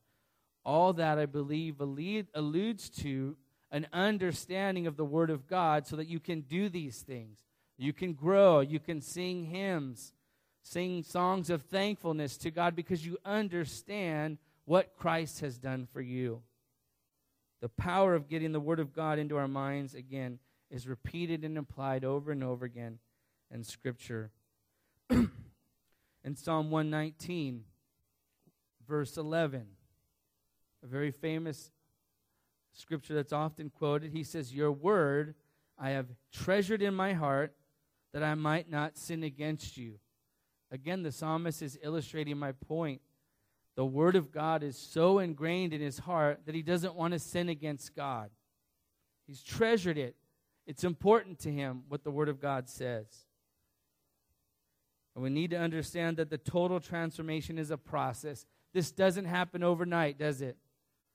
All 0.64 0.92
that 0.94 1.18
I 1.18 1.26
believe 1.26 1.80
alludes 1.80 2.88
to 2.90 3.36
an 3.70 3.86
understanding 3.92 4.86
of 4.86 4.96
the 4.96 5.04
Word 5.04 5.30
of 5.30 5.46
God 5.46 5.86
so 5.86 5.96
that 5.96 6.06
you 6.06 6.20
can 6.20 6.42
do 6.42 6.68
these 6.68 7.00
things. 7.00 7.40
You 7.78 7.92
can 7.92 8.12
grow. 8.12 8.60
You 8.60 8.78
can 8.78 9.00
sing 9.00 9.44
hymns, 9.44 10.12
sing 10.62 11.02
songs 11.02 11.50
of 11.50 11.62
thankfulness 11.62 12.36
to 12.38 12.50
God 12.50 12.76
because 12.76 13.04
you 13.04 13.18
understand 13.24 14.38
what 14.66 14.94
Christ 14.96 15.40
has 15.40 15.58
done 15.58 15.88
for 15.92 16.00
you. 16.00 16.42
The 17.60 17.68
power 17.68 18.14
of 18.14 18.28
getting 18.28 18.52
the 18.52 18.60
Word 18.60 18.78
of 18.78 18.92
God 18.92 19.18
into 19.18 19.36
our 19.36 19.48
minds, 19.48 19.94
again, 19.94 20.38
is 20.70 20.86
repeated 20.86 21.44
and 21.44 21.56
applied 21.58 22.04
over 22.04 22.30
and 22.30 22.44
over 22.44 22.64
again 22.64 22.98
in 23.50 23.62
Scripture. 23.64 24.30
in 25.10 26.36
Psalm 26.36 26.70
119, 26.70 27.64
verse 28.86 29.16
11, 29.16 29.66
a 30.82 30.86
very 30.86 31.10
famous 31.10 31.70
scripture 32.72 33.14
that's 33.14 33.32
often 33.32 33.70
quoted, 33.70 34.12
he 34.12 34.24
says, 34.24 34.54
Your 34.54 34.72
word 34.72 35.34
I 35.78 35.90
have 35.90 36.06
treasured 36.32 36.82
in 36.82 36.94
my 36.94 37.12
heart 37.12 37.54
that 38.12 38.22
I 38.22 38.34
might 38.34 38.70
not 38.70 38.96
sin 38.96 39.22
against 39.22 39.76
you. 39.76 39.98
Again, 40.70 41.02
the 41.02 41.12
psalmist 41.12 41.62
is 41.62 41.78
illustrating 41.82 42.38
my 42.38 42.52
point. 42.52 43.00
The 43.74 43.84
word 43.84 44.16
of 44.16 44.32
God 44.32 44.62
is 44.62 44.76
so 44.76 45.18
ingrained 45.18 45.72
in 45.72 45.80
his 45.80 46.00
heart 46.00 46.40
that 46.46 46.54
he 46.54 46.62
doesn't 46.62 46.94
want 46.94 47.12
to 47.12 47.18
sin 47.18 47.48
against 47.48 47.94
God. 47.94 48.30
He's 49.26 49.42
treasured 49.42 49.98
it. 49.98 50.16
It's 50.66 50.84
important 50.84 51.38
to 51.40 51.50
him 51.50 51.84
what 51.88 52.04
the 52.04 52.10
word 52.10 52.28
of 52.28 52.40
God 52.40 52.68
says. 52.68 53.06
And 55.14 55.22
we 55.22 55.30
need 55.30 55.50
to 55.50 55.58
understand 55.58 56.16
that 56.18 56.30
the 56.30 56.38
total 56.38 56.80
transformation 56.80 57.58
is 57.58 57.70
a 57.70 57.76
process. 57.76 58.46
This 58.72 58.90
doesn't 58.90 59.26
happen 59.26 59.62
overnight, 59.62 60.18
does 60.18 60.40
it? 60.40 60.56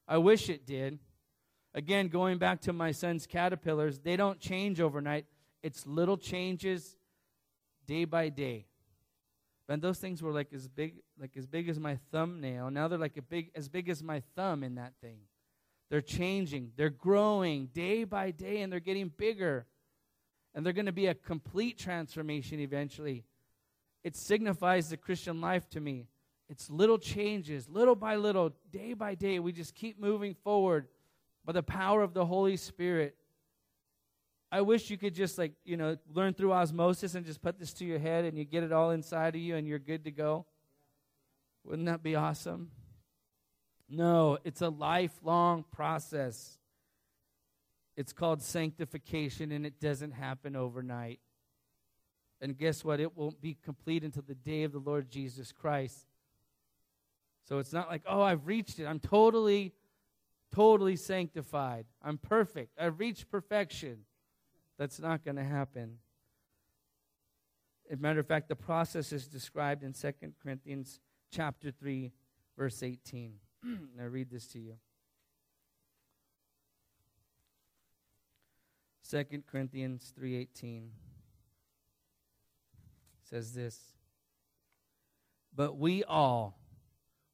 I 0.07 0.17
wish 0.17 0.49
it 0.49 0.65
did. 0.65 0.99
Again, 1.73 2.07
going 2.07 2.37
back 2.37 2.61
to 2.61 2.73
my 2.73 2.91
son's 2.91 3.27
caterpillars, 3.27 3.99
they 3.99 4.15
don't 4.15 4.39
change 4.39 4.79
overnight. 4.81 5.25
It's 5.61 5.85
little 5.85 6.17
changes 6.17 6.95
day 7.85 8.05
by 8.05 8.29
day. 8.29 8.65
And 9.69 9.81
those 9.81 9.99
things 9.99 10.21
were 10.21 10.31
like 10.31 10.53
as 10.53 10.67
big, 10.67 10.95
like 11.19 11.35
as 11.35 11.45
big 11.45 11.67
as 11.67 11.79
my 11.79 11.97
thumbnail. 12.11 12.71
Now 12.71 12.87
they're 12.87 12.97
like 12.97 13.17
a 13.17 13.21
big, 13.21 13.51
as 13.53 13.67
big 13.67 13.89
as 13.89 14.01
my 14.01 14.21
thumb 14.35 14.63
in 14.63 14.75
that 14.75 14.93
thing. 15.01 15.19
They're 15.89 16.01
changing. 16.01 16.71
They're 16.75 16.89
growing 16.89 17.67
day 17.67 18.03
by 18.03 18.31
day, 18.31 18.61
and 18.61 18.71
they're 18.71 18.79
getting 18.79 19.09
bigger. 19.09 19.65
And 20.53 20.65
they're 20.65 20.73
going 20.73 20.85
to 20.87 20.91
be 20.91 21.07
a 21.07 21.13
complete 21.13 21.77
transformation 21.77 22.59
eventually. 22.59 23.25
It 24.03 24.15
signifies 24.15 24.89
the 24.89 24.97
Christian 24.97 25.41
life 25.41 25.69
to 25.71 25.79
me. 25.79 26.07
It's 26.49 26.69
little 26.69 26.97
changes, 26.97 27.67
little 27.67 27.95
by 27.95 28.15
little, 28.15 28.53
day 28.71 28.93
by 28.93 29.15
day. 29.15 29.39
We 29.39 29.51
just 29.51 29.75
keep 29.75 29.99
moving 29.99 30.33
forward 30.33 30.87
by 31.45 31.53
the 31.53 31.63
power 31.63 32.01
of 32.01 32.13
the 32.13 32.25
Holy 32.25 32.57
Spirit. 32.57 33.15
I 34.49 34.61
wish 34.61 34.89
you 34.89 34.97
could 34.97 35.13
just 35.13 35.37
like, 35.37 35.53
you 35.65 35.75
know, 35.75 35.97
learn 36.13 36.33
through 36.33 36.53
osmosis 36.53 37.15
and 37.15 37.25
just 37.25 37.41
put 37.41 37.59
this 37.59 37.73
to 37.73 37.85
your 37.85 37.99
head 37.99 38.23
and 38.23 38.37
you 38.37 38.45
get 38.45 38.63
it 38.63 38.71
all 38.71 38.91
inside 38.91 39.35
of 39.35 39.41
you 39.41 39.57
and 39.57 39.67
you're 39.67 39.79
good 39.79 40.05
to 40.05 40.11
go. 40.11 40.45
Wouldn't 41.65 41.87
that 41.87 42.01
be 42.01 42.15
awesome? 42.15 42.71
No, 43.89 44.37
it's 44.45 44.61
a 44.61 44.69
lifelong 44.69 45.65
process. 45.69 46.57
It's 47.97 48.13
called 48.13 48.41
sanctification 48.41 49.51
and 49.51 49.65
it 49.65 49.81
doesn't 49.81 50.11
happen 50.11 50.55
overnight. 50.55 51.19
And 52.39 52.57
guess 52.57 52.85
what? 52.85 53.01
It 53.01 53.17
won't 53.17 53.41
be 53.41 53.57
complete 53.65 54.03
until 54.03 54.23
the 54.25 54.35
day 54.35 54.63
of 54.63 54.71
the 54.71 54.79
Lord 54.79 55.09
Jesus 55.09 55.51
Christ. 55.51 56.06
So 57.47 57.59
it's 57.59 57.71
not 57.71 57.87
like, 57.87 58.01
oh, 58.05 58.21
I've 58.21 58.45
reached 58.45 58.79
it. 58.79 58.85
I'm 58.85 58.99
totally, 58.99 59.73
totally 60.53 60.97
sanctified. 60.97 61.85
I'm 62.03 62.17
perfect. 62.17 62.77
I've 62.77 62.99
reached 62.99 63.31
perfection. 63.31 63.99
That's 64.77 64.99
not 64.99 65.23
going 65.23 65.37
to 65.37 65.43
happen. 65.43 65.99
As 67.89 67.99
a 67.99 68.01
matter 68.01 68.19
of 68.19 68.27
fact, 68.27 68.49
the 68.49 68.55
process 68.55 69.13
is 69.13 69.27
described 69.27 69.81
in 69.83 69.93
2 69.93 70.11
Corinthians 70.43 70.99
chapter 71.31 71.71
3, 71.71 72.11
verse 72.57 72.83
18. 72.83 73.35
I 73.99 74.03
read 74.03 74.29
this 74.29 74.47
to 74.47 74.59
you. 74.59 74.73
2 79.09 79.23
Corinthians 79.49 80.13
3:18 80.19 80.89
says 83.23 83.53
this 83.53 83.79
But 85.55 85.77
we 85.77 86.03
all 86.03 86.59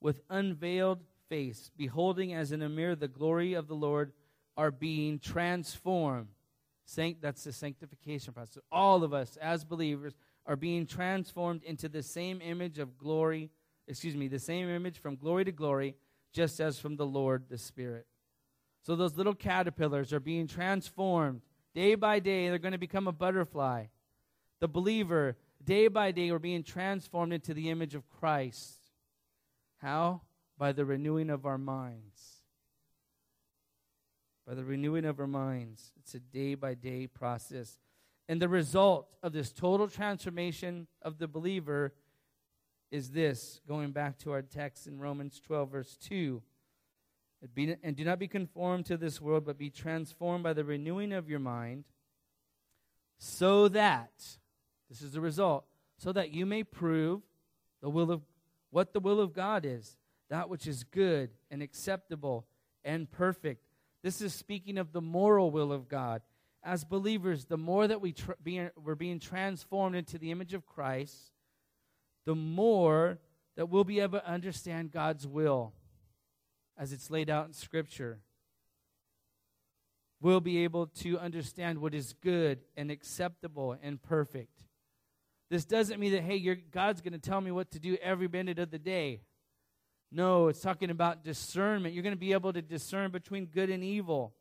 with 0.04 0.22
unveiled 0.30 1.00
face 1.30 1.72
beholding 1.76 2.32
as 2.32 2.52
in 2.52 2.62
a 2.62 2.70
mirror 2.70 2.96
the 2.96 3.08
glory 3.08 3.54
of 3.54 3.68
the 3.68 3.76
Lord 3.76 4.13
are 4.56 4.70
being 4.70 5.18
transformed 5.18 6.28
Sanct, 6.86 7.22
that's 7.22 7.44
the 7.44 7.54
sanctification 7.54 8.34
process. 8.34 8.62
All 8.72 9.04
of 9.04 9.13
us 9.13 9.38
as 9.38 9.63
believers 9.63 10.16
are 10.46 10.56
being 10.56 10.86
transformed 10.86 11.63
into 11.63 11.88
the 11.88 12.04
same 12.04 12.42
image 12.42 12.78
of 12.80 12.98
glory, 12.98 13.50
excuse 13.88 14.16
me, 14.16 14.28
the 14.28 14.39
same 14.39 14.70
image 14.70 15.00
from 15.00 15.16
glory 15.16 15.46
to 15.46 15.52
glory, 15.52 15.96
just 16.34 16.60
as 16.60 16.80
from 16.80 16.98
the 16.98 17.06
Lord 17.06 17.46
the 17.50 17.58
Spirit. 17.58 18.06
So 18.82 18.96
those 18.96 19.16
little 19.16 19.34
caterpillars 19.34 20.12
are 20.12 20.20
being 20.20 20.48
transformed 20.48 21.42
day 21.73 21.96
by 21.96 22.19
day. 22.19 22.50
They're 22.50 22.58
going 22.58 22.73
to 22.73 22.77
become 22.77 23.08
a 23.08 23.13
butterfly. 23.13 23.86
The 24.60 24.67
believer, 24.67 25.38
day 25.63 25.88
by 25.88 26.12
day, 26.12 26.32
we're 26.32 26.40
being 26.40 26.63
transformed 26.63 27.32
into 27.32 27.54
the 27.54 27.69
image 27.69 27.96
of 27.96 28.10
Christ. 28.10 28.75
How? 29.84 30.21
By 30.58 30.71
the 30.71 30.86
renewing 30.86 31.29
of 31.29 31.46
our 31.46 31.60
minds 31.60 32.34
by 34.46 34.54
the 34.54 34.63
renewing 34.63 35.06
of 35.06 35.19
our 35.19 35.27
minds. 35.27 35.92
It's 36.00 36.15
a 36.15 36.19
day 36.19 36.56
by 36.56 36.73
day 36.73 37.08
process. 37.08 37.79
And 38.27 38.42
the 38.42 38.50
result 38.50 39.08
of 39.21 39.34
this 39.34 39.52
total 39.52 39.88
transformation 39.88 40.88
of 41.02 41.17
the 41.17 41.27
believer 41.27 41.94
is 42.92 43.12
this 43.12 43.60
going 43.67 43.92
back 43.92 44.17
to 44.19 44.31
our 44.31 44.42
text 44.42 44.88
in 44.88 45.00
Romans 45.00 45.42
12, 45.46 45.71
verse 45.71 45.98
2. 45.98 46.42
And 47.84 47.96
do 47.96 48.06
not 48.06 48.19
be 48.19 48.27
conformed 48.27 48.86
to 48.86 48.96
this 48.96 49.19
world, 49.19 49.46
but 49.46 49.58
be 49.58 49.69
transformed 49.69 50.44
by 50.44 50.54
the 50.54 50.63
renewing 50.63 51.12
of 51.12 51.29
your 51.29 51.40
mind, 51.40 51.84
so 53.17 53.67
that, 53.69 54.13
this 54.90 55.02
is 55.02 55.12
the 55.12 55.19
result, 55.19 55.65
so 55.98 56.13
that 56.13 56.31
you 56.31 56.46
may 56.46 56.63
prove 56.63 57.21
the 57.81 57.90
will 57.90 58.12
of 58.12 58.21
what 58.74 58.92
the 58.92 59.00
will 59.00 59.19
of 59.19 59.34
God 59.34 59.65
is, 59.65 59.98
that 60.32 60.50
which 60.50 60.65
is 60.65 60.84
good 60.84 61.30
and 61.52 61.62
acceptable 61.62 62.48
and 62.84 63.10
perfect. 63.10 63.63
This 64.02 64.19
is 64.19 64.34
speaking 64.34 64.80
of 64.80 64.92
the 64.92 65.02
moral 65.02 65.52
will 65.52 65.71
of 65.71 65.88
God. 65.88 66.24
as 66.63 66.84
believers, 66.84 67.46
the 67.46 67.58
more 67.58 67.88
that 67.88 68.02
we 68.02 68.13
tr- 68.13 68.32
being, 68.42 68.69
we're 68.82 68.96
being 68.96 69.19
transformed 69.19 69.96
into 69.96 70.17
the 70.17 70.32
image 70.32 70.54
of 70.54 70.65
Christ, 70.65 71.34
the 72.26 72.36
more 72.36 73.19
that 73.58 73.67
we'll 73.67 73.84
be 73.84 74.00
able 74.00 74.19
to 74.19 74.28
understand 74.28 74.92
God's 74.92 75.28
will 75.28 75.74
as 76.78 76.94
it's 76.94 77.12
laid 77.12 77.30
out 77.30 77.46
in 77.46 77.54
Scripture. 77.54 78.21
We'll 80.19 80.42
be 80.42 80.63
able 80.63 80.88
to 81.02 81.19
understand 81.19 81.80
what 81.80 81.94
is 81.94 82.13
good 82.13 82.60
and 82.78 82.90
acceptable 82.90 83.78
and 83.84 84.02
perfect. 84.02 84.63
This 85.54 85.65
doesn't 85.65 85.99
mean 85.99 86.13
that, 86.13 86.23
hey, 86.23 86.56
God's 86.71 87.01
going 87.01 87.13
to 87.13 87.19
tell 87.19 87.39
me 87.39 87.51
what 87.51 87.69
to 87.73 87.79
do 87.79 87.95
every 88.01 88.27
minute 88.27 88.58
of 88.58 88.71
the 88.71 88.79
day. 88.79 89.21
No, 90.12 90.47
it's 90.47 90.62
talking 90.62 90.89
about 90.89 91.23
discernment. 91.23 91.93
You're 91.93 92.01
going 92.01 92.15
to 92.15 92.19
be 92.19 92.33
able 92.33 92.54
to 92.54 92.62
discern 92.63 93.12
between 93.12 93.45
good 93.45 93.69
and 93.69 93.83
evil. 93.83 94.33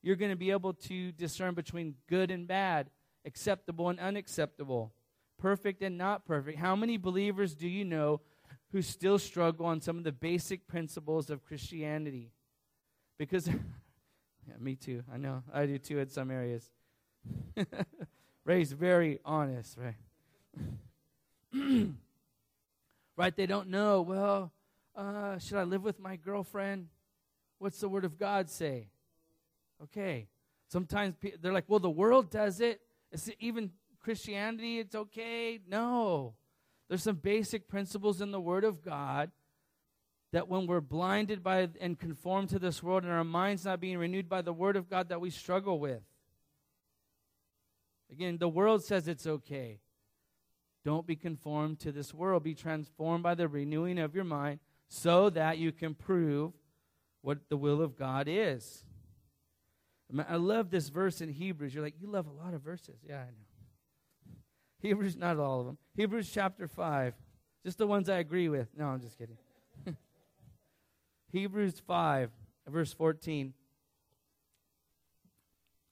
You're 0.00 0.14
going 0.14 0.30
to 0.30 0.36
be 0.36 0.52
able 0.52 0.74
to 0.74 1.10
discern 1.10 1.54
between 1.54 1.96
good 2.08 2.30
and 2.30 2.46
bad, 2.46 2.88
acceptable 3.26 3.88
and 3.88 3.98
unacceptable, 3.98 4.92
perfect 5.40 5.82
and 5.82 5.98
not 5.98 6.24
perfect. 6.24 6.56
How 6.56 6.76
many 6.76 6.96
believers 6.96 7.56
do 7.56 7.66
you 7.66 7.84
know 7.84 8.20
who 8.70 8.80
still 8.80 9.18
struggle 9.18 9.66
on 9.66 9.80
some 9.80 9.98
of 9.98 10.04
the 10.04 10.12
basic 10.12 10.68
principles 10.68 11.30
of 11.30 11.42
Christianity? 11.42 12.30
Because, 13.18 13.48
yeah, 13.48 14.54
me 14.60 14.76
too. 14.76 15.02
I 15.12 15.16
know. 15.16 15.42
I 15.52 15.66
do 15.66 15.78
too 15.78 15.98
in 15.98 16.10
some 16.10 16.30
areas. 16.30 16.70
Ray's 18.44 18.72
very 18.72 19.20
honest, 19.24 19.78
right? 19.78 19.94
right? 23.16 23.34
They 23.34 23.46
don't 23.46 23.68
know, 23.68 24.02
well, 24.02 24.52
uh, 24.94 25.38
should 25.38 25.56
I 25.56 25.64
live 25.64 25.82
with 25.82 25.98
my 25.98 26.16
girlfriend? 26.16 26.88
What's 27.58 27.80
the 27.80 27.88
Word 27.88 28.04
of 28.04 28.18
God 28.18 28.50
say? 28.50 28.88
Okay. 29.82 30.28
Sometimes 30.68 31.14
pe- 31.20 31.36
they're 31.40 31.52
like, 31.52 31.64
well, 31.68 31.80
the 31.80 31.90
world 31.90 32.30
does 32.30 32.60
it. 32.60 32.80
Even 33.38 33.70
Christianity, 34.00 34.78
it's 34.78 34.94
okay. 34.94 35.60
No. 35.66 36.34
There's 36.88 37.02
some 37.02 37.16
basic 37.16 37.66
principles 37.66 38.20
in 38.20 38.30
the 38.30 38.40
Word 38.40 38.64
of 38.64 38.84
God 38.84 39.30
that 40.32 40.48
when 40.48 40.66
we're 40.66 40.80
blinded 40.80 41.42
by 41.42 41.68
and 41.80 41.98
conformed 41.98 42.50
to 42.50 42.58
this 42.58 42.82
world 42.82 43.04
and 43.04 43.12
our 43.12 43.24
minds 43.24 43.64
not 43.64 43.80
being 43.80 43.96
renewed 43.96 44.28
by 44.28 44.42
the 44.42 44.52
Word 44.52 44.76
of 44.76 44.90
God 44.90 45.08
that 45.08 45.20
we 45.20 45.30
struggle 45.30 45.78
with. 45.78 46.02
Again, 48.14 48.38
the 48.38 48.48
world 48.48 48.84
says 48.84 49.08
it's 49.08 49.26
okay. 49.26 49.80
Don't 50.84 51.04
be 51.04 51.16
conformed 51.16 51.80
to 51.80 51.90
this 51.90 52.14
world. 52.14 52.44
Be 52.44 52.54
transformed 52.54 53.24
by 53.24 53.34
the 53.34 53.48
renewing 53.48 53.98
of 53.98 54.14
your 54.14 54.22
mind 54.22 54.60
so 54.86 55.30
that 55.30 55.58
you 55.58 55.72
can 55.72 55.94
prove 55.94 56.52
what 57.22 57.48
the 57.48 57.56
will 57.56 57.82
of 57.82 57.96
God 57.96 58.28
is. 58.28 58.84
I 60.28 60.36
love 60.36 60.70
this 60.70 60.90
verse 60.90 61.20
in 61.20 61.28
Hebrews. 61.28 61.74
You're 61.74 61.82
like, 61.82 61.96
you 61.98 62.06
love 62.06 62.28
a 62.28 62.44
lot 62.44 62.54
of 62.54 62.62
verses. 62.62 63.00
Yeah, 63.04 63.16
I 63.16 63.26
know. 63.26 64.34
Hebrews, 64.80 65.16
not 65.16 65.40
all 65.40 65.58
of 65.58 65.66
them. 65.66 65.78
Hebrews 65.96 66.30
chapter 66.32 66.68
5. 66.68 67.14
Just 67.64 67.78
the 67.78 67.86
ones 67.88 68.08
I 68.08 68.18
agree 68.18 68.48
with. 68.48 68.68
No, 68.76 68.86
I'm 68.86 69.00
just 69.00 69.18
kidding. 69.18 69.38
Hebrews 71.32 71.82
5, 71.84 72.30
verse 72.68 72.92
14. 72.92 73.54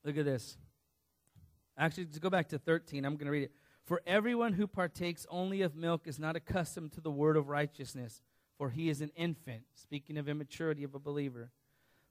Look 0.05 0.17
at 0.17 0.25
this. 0.25 0.57
Actually, 1.83 2.05
to 2.05 2.21
go 2.21 2.31
back 2.31 2.49
to 2.51 2.59
13, 2.59 3.05
I'm 3.05 3.17
going 3.17 3.27
to 3.27 3.33
read 3.33 3.43
it. 3.43 3.53
For 3.87 4.01
everyone 4.07 4.53
who 4.53 4.69
partakes 4.69 5.27
only 5.29 5.63
of 5.63 5.75
milk 5.75 6.03
is 6.07 6.17
not 6.17 6.37
accustomed 6.37 6.93
to 6.93 7.01
the 7.01 7.11
word 7.11 7.37
of 7.37 7.49
righteousness, 7.49 8.23
for 8.57 8.71
he 8.71 8.89
is 8.89 9.01
an 9.01 9.11
infant, 9.17 9.65
speaking 9.75 10.17
of 10.17 10.29
immaturity 10.29 10.85
of 10.85 10.95
a 10.95 11.01
believer. 11.01 11.51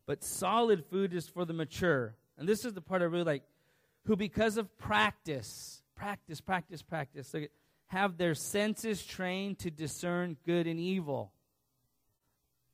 But 0.05 0.26
solid 0.26 0.84
food 0.89 1.13
is 1.13 1.30
for 1.30 1.45
the 1.45 1.53
mature. 1.53 2.17
And 2.38 2.49
this 2.49 2.65
is 2.65 2.74
the 2.74 2.82
part 2.82 3.01
I 3.01 3.05
really 3.05 3.24
like. 3.24 3.43
Who, 4.07 4.17
because 4.17 4.57
of 4.57 4.78
practice, 4.78 5.82
practice, 5.95 6.41
practice, 6.41 6.82
practice, 6.82 7.34
have 7.88 8.17
their 8.17 8.36
senses 8.36 9.05
trained 9.05 9.59
to 9.59 9.72
discern 9.72 10.36
good 10.45 10.67
and 10.67 10.82
evil. 10.82 11.32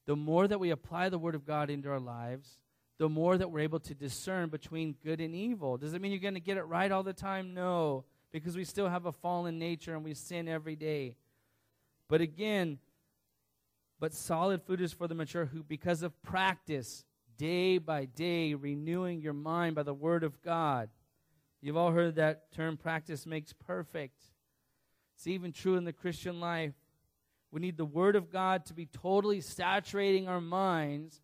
The 0.07 0.15
more 0.15 0.47
that 0.47 0.59
we 0.59 0.71
apply 0.71 1.09
the 1.09 1.19
Word 1.19 1.35
of 1.35 1.45
God 1.45 1.69
into 1.69 1.91
our 1.91 1.99
lives, 1.99 2.57
the 2.97 3.09
more 3.09 3.37
that 3.37 3.51
we're 3.51 3.59
able 3.59 3.79
to 3.81 3.93
discern 3.93 4.49
between 4.49 4.95
good 5.03 5.21
and 5.21 5.35
evil. 5.35 5.77
Does 5.77 5.93
it 5.93 6.01
mean 6.01 6.11
you're 6.11 6.19
going 6.19 6.33
to 6.33 6.39
get 6.39 6.57
it 6.57 6.63
right 6.63 6.91
all 6.91 7.03
the 7.03 7.13
time? 7.13 7.53
No 7.53 8.05
because 8.31 8.55
we 8.55 8.63
still 8.63 8.89
have 8.89 9.05
a 9.05 9.11
fallen 9.11 9.57
nature 9.57 9.95
and 9.95 10.03
we 10.03 10.13
sin 10.13 10.47
every 10.47 10.75
day. 10.75 11.15
But 12.07 12.21
again, 12.21 12.79
but 13.99 14.13
solid 14.13 14.61
food 14.63 14.81
is 14.81 14.93
for 14.93 15.07
the 15.07 15.15
mature 15.15 15.45
who, 15.45 15.63
because 15.63 16.03
of 16.03 16.21
practice, 16.21 17.05
day 17.37 17.77
by 17.77 18.05
day, 18.05 18.53
renewing 18.53 19.21
your 19.21 19.33
mind 19.33 19.75
by 19.75 19.83
the 19.83 19.93
word 19.93 20.23
of 20.23 20.41
God. 20.41 20.89
You've 21.61 21.77
all 21.77 21.91
heard 21.91 22.15
that 22.15 22.51
term, 22.51 22.77
practice 22.77 23.25
makes 23.25 23.53
perfect. 23.53 24.21
It's 25.15 25.27
even 25.27 25.51
true 25.51 25.75
in 25.75 25.83
the 25.83 25.93
Christian 25.93 26.39
life. 26.39 26.73
We 27.49 27.61
need 27.61 27.77
the 27.77 27.85
word 27.85 28.15
of 28.15 28.29
God 28.29 28.65
to 28.67 28.73
be 28.73 28.85
totally 28.85 29.41
saturating 29.41 30.27
our 30.27 30.41
minds 30.41 31.21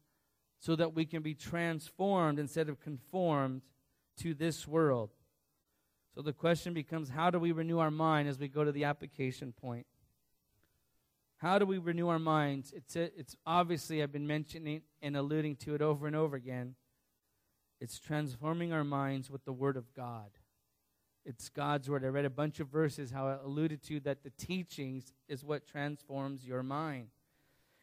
so 0.63 0.77
that 0.77 0.93
we 0.95 1.05
can 1.05 1.21
be 1.21 1.33
transformed 1.33 2.39
instead 2.39 2.69
of 2.69 2.79
conformed 2.79 3.61
to 4.15 4.33
this 4.33 4.65
world. 4.65 5.09
So 6.15 6.21
the 6.21 6.31
question 6.31 6.73
becomes 6.73 7.09
how 7.09 7.29
do 7.31 7.37
we 7.37 7.51
renew 7.51 7.79
our 7.79 7.91
mind 7.91 8.29
as 8.29 8.39
we 8.39 8.47
go 8.47 8.63
to 8.63 8.71
the 8.71 8.85
application 8.85 9.51
point? 9.51 9.85
How 11.35 11.59
do 11.59 11.65
we 11.65 11.79
renew 11.79 12.07
our 12.07 12.17
minds? 12.17 12.71
It's, 12.73 12.95
a, 12.95 13.11
it's 13.19 13.35
obviously, 13.45 14.01
I've 14.01 14.13
been 14.13 14.25
mentioning 14.25 14.83
and 15.01 15.17
alluding 15.17 15.57
to 15.57 15.75
it 15.75 15.81
over 15.81 16.07
and 16.07 16.15
over 16.15 16.37
again. 16.37 16.75
It's 17.81 17.99
transforming 17.99 18.71
our 18.71 18.85
minds 18.85 19.29
with 19.29 19.43
the 19.43 19.51
Word 19.51 19.75
of 19.75 19.93
God. 19.93 20.29
It's 21.25 21.49
God's 21.49 21.89
Word. 21.89 22.05
I 22.05 22.07
read 22.07 22.23
a 22.23 22.29
bunch 22.29 22.61
of 22.61 22.69
verses 22.69 23.11
how 23.11 23.27
I 23.27 23.35
alluded 23.43 23.83
to 23.87 23.99
that 24.01 24.23
the 24.23 24.29
teachings 24.29 25.11
is 25.27 25.43
what 25.43 25.67
transforms 25.67 26.45
your 26.45 26.63
mind. 26.63 27.09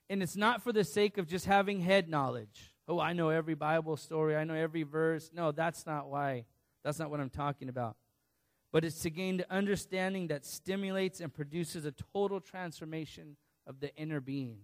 And 0.09 0.25
it's 0.25 0.37
not 0.37 0.61
for 0.61 0.73
the 0.73 0.83
sake 0.83 1.19
of 1.19 1.29
just 1.29 1.47
having 1.47 1.81
head 1.81 2.09
knowledge. 2.09 2.70
Oh, 2.89 2.99
I 2.99 3.13
know 3.13 3.29
every 3.29 3.55
Bible 3.55 3.97
story, 3.97 4.37
I 4.37 4.45
know 4.45 4.55
every 4.55 4.83
verse. 4.83 5.31
No, 5.33 5.53
that's 5.53 5.87
not 5.87 6.09
why. 6.09 6.45
That's 6.83 6.99
not 6.99 7.11
what 7.11 7.21
I'm 7.21 7.31
talking 7.31 7.69
about 7.69 7.97
but 8.73 8.85
it's 8.85 9.01
to 9.01 9.11
gain 9.11 9.39
the 9.39 9.53
understanding 9.53 10.29
that 10.29 10.47
stimulates 10.47 11.21
and 11.21 11.33
produces 11.33 11.85
a 11.85 11.93
total 12.13 12.41
transformation 12.41 13.37
of 13.67 13.81
the 13.81 13.95
inner 13.97 14.21
being. 14.21 14.59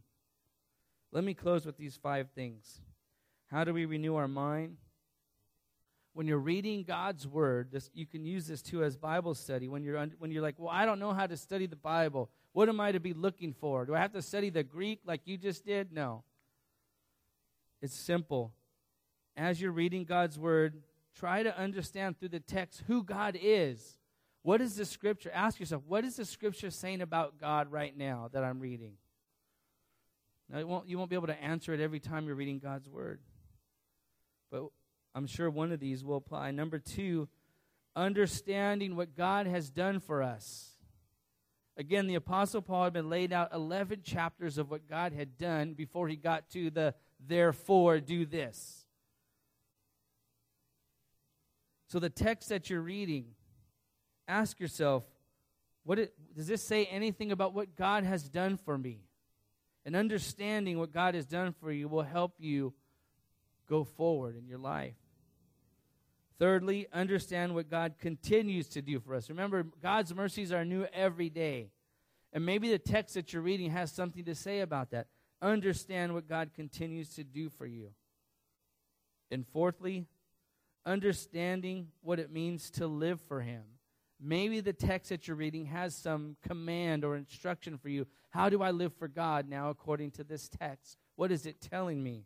Let 1.13 1.25
me 1.25 1.35
close 1.35 1.67
with 1.67 1.77
these 1.77 1.97
five 1.97 2.29
things. 2.35 2.81
How 3.51 3.65
do 3.65 3.73
we 3.73 3.85
renew 3.85 4.17
our 4.17 4.29
mind? 4.29 4.77
When 6.13 6.27
you're 6.27 6.39
reading 6.39 6.85
God's 6.85 7.27
word, 7.27 7.69
this, 7.73 7.91
you 7.93 8.07
can 8.07 8.25
use 8.25 8.47
this 8.47 8.63
too 8.63 8.83
as 8.83 8.97
Bible 8.97 9.35
study. 9.35 9.69
When 9.69 9.83
you're, 9.83 10.03
when 10.19 10.31
you're 10.31 10.43
like, 10.43 10.55
well, 10.59 10.71
I 10.71 10.87
don't 10.87 10.99
know 10.99 11.13
how 11.13 11.27
to 11.27 11.37
study 11.37 11.67
the 11.67 11.77
Bible. 11.77 12.31
What 12.53 12.69
am 12.69 12.81
I 12.81 12.93
to 12.93 13.01
be 13.01 13.13
looking 13.13 13.53
for? 13.53 13.85
Do 13.85 13.95
I 13.95 14.01
have 14.01 14.13
to 14.13 14.23
study 14.23 14.51
the 14.51 14.63
Greek 14.63 15.01
like 15.05 15.23
you 15.25 15.37
just 15.37 15.67
did? 15.67 15.93
No. 15.93 16.23
It's 17.83 17.95
simple. 17.95 18.53
As 19.37 19.61
you're 19.61 19.73
reading 19.73 20.05
God's 20.05 20.39
word, 20.39 20.83
try 21.15 21.43
to 21.43 21.57
understand 21.59 22.19
through 22.19 22.31
the 22.31 22.41
text 22.41 22.83
who 22.87 23.03
God 23.03 23.39
is. 23.41 23.99
What 24.43 24.61
is 24.61 24.77
the 24.77 24.85
scripture? 24.85 25.31
Ask 25.35 25.59
yourself, 25.59 25.83
what 25.87 26.05
is 26.05 26.17
the 26.17 26.25
scripture 26.25 26.71
saying 26.71 27.01
about 27.01 27.39
God 27.39 27.71
right 27.71 27.97
now 27.97 28.31
that 28.33 28.45
I'm 28.45 28.61
reading? 28.61 28.93
Now, 30.49 30.65
won't, 30.65 30.89
you 30.89 30.97
won't 30.97 31.11
be 31.11 31.17
able 31.17 31.27
to 31.27 31.43
answer 31.43 31.75
it 31.75 31.81
every 31.81 31.99
time 31.99 32.27
you're 32.27 32.37
reading 32.37 32.61
God's 32.61 32.89
word. 32.89 33.21
But 34.51 34.69
I'm 35.15 35.27
sure 35.27 35.51
one 35.51 35.73
of 35.73 35.81
these 35.81 36.05
will 36.05 36.17
apply. 36.17 36.53
Number 36.53 36.79
two, 36.79 37.29
understanding 37.97 38.95
what 38.95 39.17
God 39.17 39.47
has 39.47 39.71
done 39.71 39.99
for 39.99 40.23
us. 40.23 40.77
Again, 41.77 42.07
the 42.07 42.15
Apostle 42.15 42.63
Paul 42.63 42.85
had 42.85 42.93
been 42.93 43.11
laid 43.11 43.33
out 43.33 43.53
11 43.53 44.03
chapters 44.03 44.57
of 44.57 44.71
what 44.71 44.89
God 44.89 45.13
had 45.13 45.37
done 45.37 45.75
before 45.75 46.09
he 46.09 46.17
got 46.17 46.49
to 46.51 46.71
the 46.71 46.95
therefore 47.27 48.01
do 48.01 48.25
this. 48.25 48.87
So 51.89 51.99
the 51.99 52.11
text 52.11 52.49
that 52.49 52.69
you're 52.69 52.81
reading, 52.81 53.27
ask 54.27 54.59
yourself, 54.59 55.05
what 55.85 55.99
it, 55.99 56.15
does 56.35 56.49
this 56.49 56.63
say 56.63 56.85
anything 56.87 57.31
about 57.31 57.55
what 57.55 57.77
God 57.77 58.03
has 58.05 58.29
done 58.29 58.57
for 58.57 58.77
me? 58.77 59.03
And 59.85 59.95
understanding 59.95 60.79
what 60.79 60.93
God 60.93 61.15
has 61.15 61.27
done 61.27 61.55
for 61.61 61.71
you 61.71 61.87
will 61.87 62.03
help 62.03 62.35
you 62.39 62.75
go 63.69 63.85
forward 63.85 64.37
in 64.37 64.49
your 64.49 64.59
life. 64.59 64.97
Thirdly, 66.39 66.87
understand 66.93 67.55
what 67.55 67.71
God 67.71 67.95
continues 67.99 68.69
to 68.71 68.83
do 68.83 68.99
for 68.99 69.15
us. 69.15 69.31
Remember, 69.31 69.65
God's 69.81 70.15
mercies 70.15 70.53
are 70.53 70.65
new 70.65 70.87
every 70.93 71.31
day. 71.31 71.71
And 72.33 72.45
maybe 72.45 72.69
the 72.69 72.79
text 72.79 73.15
that 73.15 73.33
you're 73.33 73.43
reading 73.43 73.71
has 73.71 73.93
something 73.93 74.25
to 74.25 74.35
say 74.35 74.61
about 74.61 74.91
that. 74.91 75.07
Understand 75.43 76.15
what 76.15 76.29
God 76.29 76.51
continues 76.55 77.11
to 77.15 77.25
do 77.25 77.49
for 77.51 77.67
you. 77.67 77.91
And 79.31 79.47
fourthly, 79.47 80.07
understanding 80.85 81.89
what 82.03 82.19
it 82.19 82.33
means 82.33 82.71
to 82.73 82.87
live 82.87 83.21
for 83.23 83.41
Him. 83.41 83.63
Maybe 84.21 84.61
the 84.61 84.73
text 84.73 85.11
that 85.11 85.29
you're 85.29 85.37
reading 85.37 85.67
has 85.67 85.95
some 85.95 86.37
command 86.43 87.05
or 87.05 87.17
instruction 87.17 87.77
for 87.77 87.89
you. 87.89 88.07
How 88.31 88.49
do 88.49 88.63
I 88.63 88.71
live 88.71 88.95
for 88.95 89.09
God 89.09 89.49
now 89.49 89.69
according 89.69 90.13
to 90.13 90.25
this 90.25 90.49
text? 90.49 90.97
What 91.17 91.31
is 91.31 91.45
it 91.45 91.61
telling 91.61 92.03
me? 92.03 92.25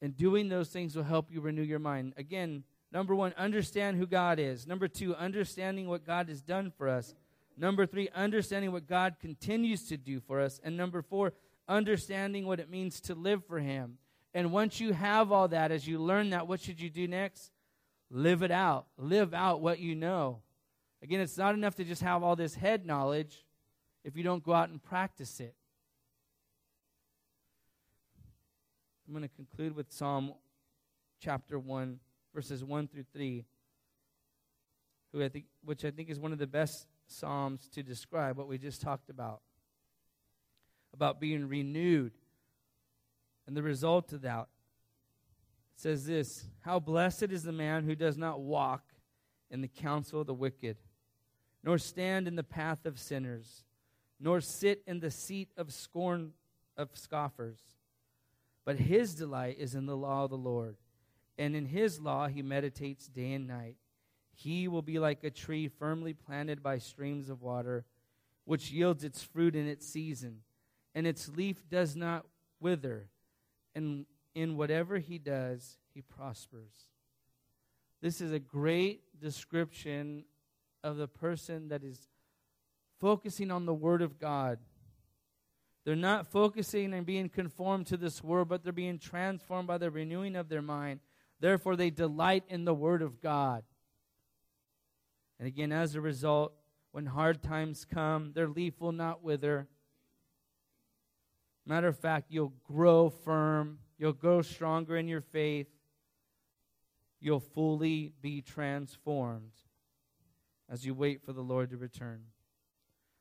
And 0.00 0.16
doing 0.16 0.48
those 0.48 0.70
things 0.70 0.96
will 0.96 1.04
help 1.04 1.30
you 1.30 1.40
renew 1.40 1.62
your 1.62 1.78
mind. 1.78 2.14
Again, 2.16 2.64
number 2.92 3.14
one, 3.14 3.32
understand 3.36 3.96
who 3.96 4.06
God 4.06 4.38
is. 4.38 4.66
Number 4.66 4.88
two, 4.88 5.14
understanding 5.14 5.88
what 5.88 6.06
God 6.06 6.28
has 6.28 6.40
done 6.40 6.72
for 6.76 6.88
us. 6.88 7.14
Number 7.58 7.86
three, 7.86 8.08
understanding 8.14 8.70
what 8.70 8.86
God 8.86 9.16
continues 9.20 9.88
to 9.88 9.96
do 9.96 10.20
for 10.20 10.40
us. 10.40 10.60
And 10.62 10.76
number 10.76 11.02
four, 11.02 11.32
understanding 11.66 12.46
what 12.46 12.60
it 12.60 12.70
means 12.70 13.00
to 13.02 13.14
live 13.14 13.44
for 13.44 13.58
Him. 13.58 13.98
And 14.32 14.52
once 14.52 14.80
you 14.80 14.92
have 14.92 15.32
all 15.32 15.48
that, 15.48 15.72
as 15.72 15.86
you 15.86 15.98
learn 15.98 16.30
that, 16.30 16.46
what 16.46 16.60
should 16.60 16.80
you 16.80 16.88
do 16.88 17.08
next? 17.08 17.50
Live 18.10 18.42
it 18.42 18.52
out. 18.52 18.86
Live 18.96 19.34
out 19.34 19.60
what 19.60 19.80
you 19.80 19.96
know. 19.96 20.40
Again, 21.02 21.20
it's 21.20 21.36
not 21.36 21.54
enough 21.54 21.74
to 21.76 21.84
just 21.84 22.02
have 22.02 22.22
all 22.22 22.36
this 22.36 22.54
head 22.54 22.86
knowledge 22.86 23.44
if 24.04 24.16
you 24.16 24.22
don't 24.22 24.42
go 24.42 24.52
out 24.52 24.68
and 24.68 24.82
practice 24.82 25.40
it. 25.40 25.54
I'm 29.06 29.14
going 29.14 29.22
to 29.22 29.34
conclude 29.34 29.74
with 29.74 29.90
Psalm 29.90 30.34
chapter 31.20 31.58
1, 31.58 31.98
verses 32.34 32.62
1 32.62 32.88
through 32.88 33.06
3, 33.12 33.44
who 35.12 35.24
I 35.24 35.28
think, 35.28 35.46
which 35.64 35.84
I 35.84 35.90
think 35.90 36.10
is 36.10 36.20
one 36.20 36.32
of 36.32 36.38
the 36.38 36.46
best 36.46 36.86
Psalms 37.08 37.68
to 37.74 37.82
describe 37.82 38.36
what 38.36 38.48
we 38.48 38.58
just 38.58 38.80
talked 38.80 39.10
about 39.10 39.40
about 40.92 41.20
being 41.20 41.48
renewed. 41.48 42.12
And 43.46 43.56
the 43.56 43.62
result 43.62 44.12
of 44.12 44.22
that 44.22 44.48
says 45.74 46.06
this 46.06 46.44
How 46.60 46.80
blessed 46.80 47.24
is 47.24 47.42
the 47.42 47.52
man 47.52 47.84
who 47.84 47.94
does 47.94 48.18
not 48.18 48.40
walk 48.40 48.82
in 49.50 49.60
the 49.60 49.68
counsel 49.68 50.20
of 50.20 50.26
the 50.26 50.34
wicked, 50.34 50.76
nor 51.64 51.78
stand 51.78 52.28
in 52.28 52.36
the 52.36 52.42
path 52.42 52.84
of 52.84 52.98
sinners, 52.98 53.64
nor 54.20 54.40
sit 54.40 54.82
in 54.86 55.00
the 55.00 55.10
seat 55.10 55.50
of 55.56 55.72
scorn 55.72 56.32
of 56.76 56.90
scoffers. 56.94 57.60
But 58.64 58.76
his 58.76 59.14
delight 59.14 59.56
is 59.58 59.74
in 59.74 59.86
the 59.86 59.96
law 59.96 60.24
of 60.24 60.30
the 60.30 60.36
Lord, 60.36 60.76
and 61.38 61.56
in 61.56 61.66
his 61.66 62.00
law 62.00 62.28
he 62.28 62.42
meditates 62.42 63.06
day 63.06 63.32
and 63.32 63.46
night. 63.46 63.76
He 64.38 64.68
will 64.68 64.82
be 64.82 65.00
like 65.00 65.24
a 65.24 65.30
tree 65.30 65.66
firmly 65.66 66.14
planted 66.14 66.62
by 66.62 66.78
streams 66.78 67.28
of 67.28 67.42
water, 67.42 67.84
which 68.44 68.70
yields 68.70 69.02
its 69.02 69.20
fruit 69.20 69.56
in 69.56 69.66
its 69.66 69.84
season, 69.84 70.42
and 70.94 71.08
its 71.08 71.28
leaf 71.28 71.68
does 71.68 71.96
not 71.96 72.24
wither. 72.60 73.08
And 73.74 74.06
in 74.36 74.56
whatever 74.56 74.98
he 74.98 75.18
does, 75.18 75.78
he 75.92 76.02
prospers. 76.02 76.70
This 78.00 78.20
is 78.20 78.32
a 78.32 78.38
great 78.38 79.20
description 79.20 80.24
of 80.84 80.98
the 80.98 81.08
person 81.08 81.70
that 81.70 81.82
is 81.82 82.06
focusing 83.00 83.50
on 83.50 83.66
the 83.66 83.74
Word 83.74 84.02
of 84.02 84.20
God. 84.20 84.60
They're 85.84 85.96
not 85.96 86.28
focusing 86.28 86.94
and 86.94 87.04
being 87.04 87.28
conformed 87.28 87.88
to 87.88 87.96
this 87.96 88.22
world, 88.22 88.48
but 88.48 88.62
they're 88.62 88.72
being 88.72 89.00
transformed 89.00 89.66
by 89.66 89.78
the 89.78 89.90
renewing 89.90 90.36
of 90.36 90.48
their 90.48 90.62
mind. 90.62 91.00
Therefore, 91.40 91.74
they 91.74 91.90
delight 91.90 92.44
in 92.48 92.64
the 92.64 92.74
Word 92.74 93.02
of 93.02 93.20
God. 93.20 93.64
And 95.38 95.46
again, 95.46 95.72
as 95.72 95.94
a 95.94 96.00
result, 96.00 96.52
when 96.92 97.06
hard 97.06 97.42
times 97.42 97.84
come, 97.84 98.32
their 98.34 98.48
leaf 98.48 98.80
will 98.80 98.92
not 98.92 99.22
wither. 99.22 99.68
Matter 101.64 101.88
of 101.88 101.98
fact, 101.98 102.26
you'll 102.30 102.54
grow 102.66 103.10
firm, 103.10 103.78
you'll 103.98 104.12
grow 104.12 104.42
stronger 104.42 104.96
in 104.96 105.06
your 105.06 105.20
faith, 105.20 105.68
you'll 107.20 107.40
fully 107.40 108.12
be 108.20 108.40
transformed 108.40 109.52
as 110.68 110.86
you 110.86 110.94
wait 110.94 111.22
for 111.22 111.32
the 111.32 111.42
Lord 111.42 111.70
to 111.70 111.76
return. 111.76 112.22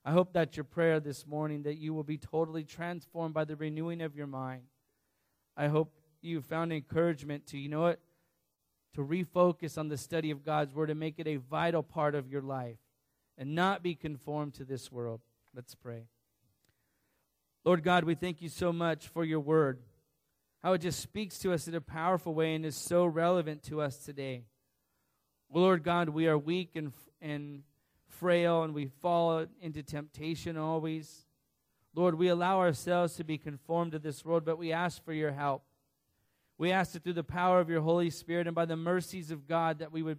I 0.06 0.12
hope 0.12 0.34
that 0.34 0.56
your 0.56 0.64
prayer 0.64 1.00
this 1.02 1.28
morning 1.28 1.64
that 1.64 1.78
you 1.78 1.94
will 1.94 2.04
be 2.04 2.18
totally 2.18 2.64
transformed 2.64 3.34
by 3.34 3.44
the 3.44 3.58
renewing 3.58 4.02
of 4.02 4.16
your 4.16 4.28
mind. 4.28 4.64
I 5.58 5.68
hope 5.68 5.94
you 6.22 6.42
found 6.42 6.72
encouragement 6.72 7.48
to, 7.48 7.58
you 7.58 7.68
know 7.68 7.82
what, 7.82 8.00
to 8.98 9.04
refocus 9.04 9.78
on 9.78 9.90
the 9.90 9.98
study 9.98 10.32
of 10.32 10.44
God's 10.44 10.74
word 10.74 10.90
and 10.90 11.00
make 11.00 11.20
it 11.20 11.28
a 11.28 11.36
vital 11.36 11.84
part 11.84 12.16
of 12.16 12.32
your 12.32 12.42
life 12.42 12.80
and 13.38 13.54
not 13.54 13.84
be 13.84 13.94
conformed 13.94 14.56
to 14.56 14.66
this 14.66 14.92
world. 14.92 15.22
Let's 15.56 15.76
pray. 15.76 16.08
Lord 17.64 17.84
God, 17.84 18.06
we 18.06 18.16
thank 18.16 18.42
you 18.42 18.50
so 18.50 18.74
much 18.74 19.08
for 19.08 19.24
your 19.24 19.40
word. 19.40 19.78
How 20.64 20.74
it 20.74 20.82
just 20.82 21.00
speaks 21.00 21.38
to 21.40 21.54
us 21.54 21.68
in 21.68 21.76
a 21.76 21.80
powerful 21.80 22.34
way 22.34 22.56
and 22.56 22.66
is 22.66 22.76
so 22.76 23.06
relevant 23.06 23.62
to 23.66 23.82
us 23.82 23.98
today. 23.98 24.46
Lord 25.54 25.84
God, 25.84 26.10
we 26.10 26.28
are 26.28 26.38
weak 26.38 26.72
and, 26.74 26.92
and 27.22 27.62
frail 28.08 28.64
and 28.64 28.74
we 28.74 28.88
fall 28.88 29.46
into 29.62 29.84
temptation 29.84 30.58
always. 30.58 31.28
Lord, 31.94 32.16
we 32.16 32.30
allow 32.30 32.58
ourselves 32.58 33.14
to 33.18 33.24
be 33.24 33.38
conformed 33.38 33.92
to 33.92 34.00
this 34.00 34.26
world, 34.26 34.44
but 34.44 34.58
we 34.58 34.72
ask 34.72 35.06
for 35.06 35.14
your 35.14 35.34
help. 35.34 35.67
We 36.58 36.72
ask 36.72 36.94
that 36.94 37.04
through 37.04 37.14
the 37.14 37.24
power 37.24 37.60
of 37.60 37.70
your 37.70 37.82
Holy 37.82 38.10
Spirit 38.10 38.48
and 38.48 38.56
by 38.56 38.66
the 38.66 38.76
mercies 38.76 39.30
of 39.30 39.48
God 39.48 39.80
that 39.80 39.92
we 39.92 40.02
would 40.02 40.18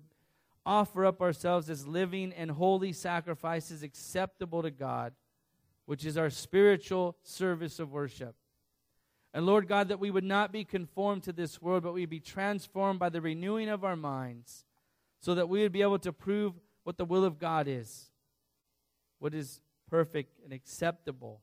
offer 0.65 1.05
up 1.05 1.21
ourselves 1.21 1.69
as 1.69 1.87
living 1.87 2.33
and 2.33 2.51
holy 2.51 2.93
sacrifices 2.93 3.83
acceptable 3.83 4.63
to 4.63 4.71
God, 4.71 5.15
which 5.87 6.05
is 6.05 6.17
our 6.17 6.31
spiritual 6.31 7.17
service 7.23 7.79
of 7.79 7.91
worship. 7.91 8.37
And 9.35 9.47
Lord 9.47 9.67
God, 9.67 9.89
that 9.89 10.01
we 10.01 10.11
would 10.11 10.25
not 10.25 10.53
be 10.53 10.65
conformed 10.65 11.23
to 11.25 11.33
this 11.33 11.61
world, 11.61 11.83
but 11.83 11.95
we 11.95 12.07
be 12.07 12.21
transformed 12.21 12.99
by 12.99 13.09
the 13.09 13.21
renewing 13.21 13.69
of 13.69 13.85
our 13.85 13.97
minds, 13.97 14.65
so 15.21 15.35
that 15.35 15.49
we 15.49 15.63
would 15.63 15.73
be 15.73 15.83
able 15.83 15.99
to 15.99 16.13
prove 16.13 16.55
what 16.85 16.97
the 16.97 17.05
will 17.05 17.25
of 17.25 17.39
God 17.39 17.67
is, 17.67 18.11
what 19.19 19.35
is 19.35 19.61
perfect 19.91 20.39
and 20.45 20.53
acceptable. 20.53 21.41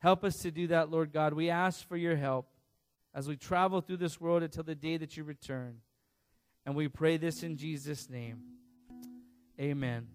Help 0.00 0.22
us 0.22 0.38
to 0.38 0.50
do 0.50 0.66
that, 0.68 0.90
Lord 0.90 1.12
God. 1.12 1.32
We 1.32 1.50
ask 1.50 1.86
for 1.86 1.96
your 1.96 2.16
help 2.16 2.48
as 3.16 3.26
we 3.26 3.34
travel 3.34 3.80
through 3.80 3.96
this 3.96 4.20
world 4.20 4.42
until 4.42 4.62
the 4.62 4.74
day 4.74 4.98
that 4.98 5.16
you 5.16 5.24
return. 5.24 5.78
And 6.66 6.76
we 6.76 6.86
pray 6.86 7.16
this 7.16 7.42
in 7.42 7.56
Jesus' 7.56 8.10
name. 8.10 8.42
Amen. 9.58 10.06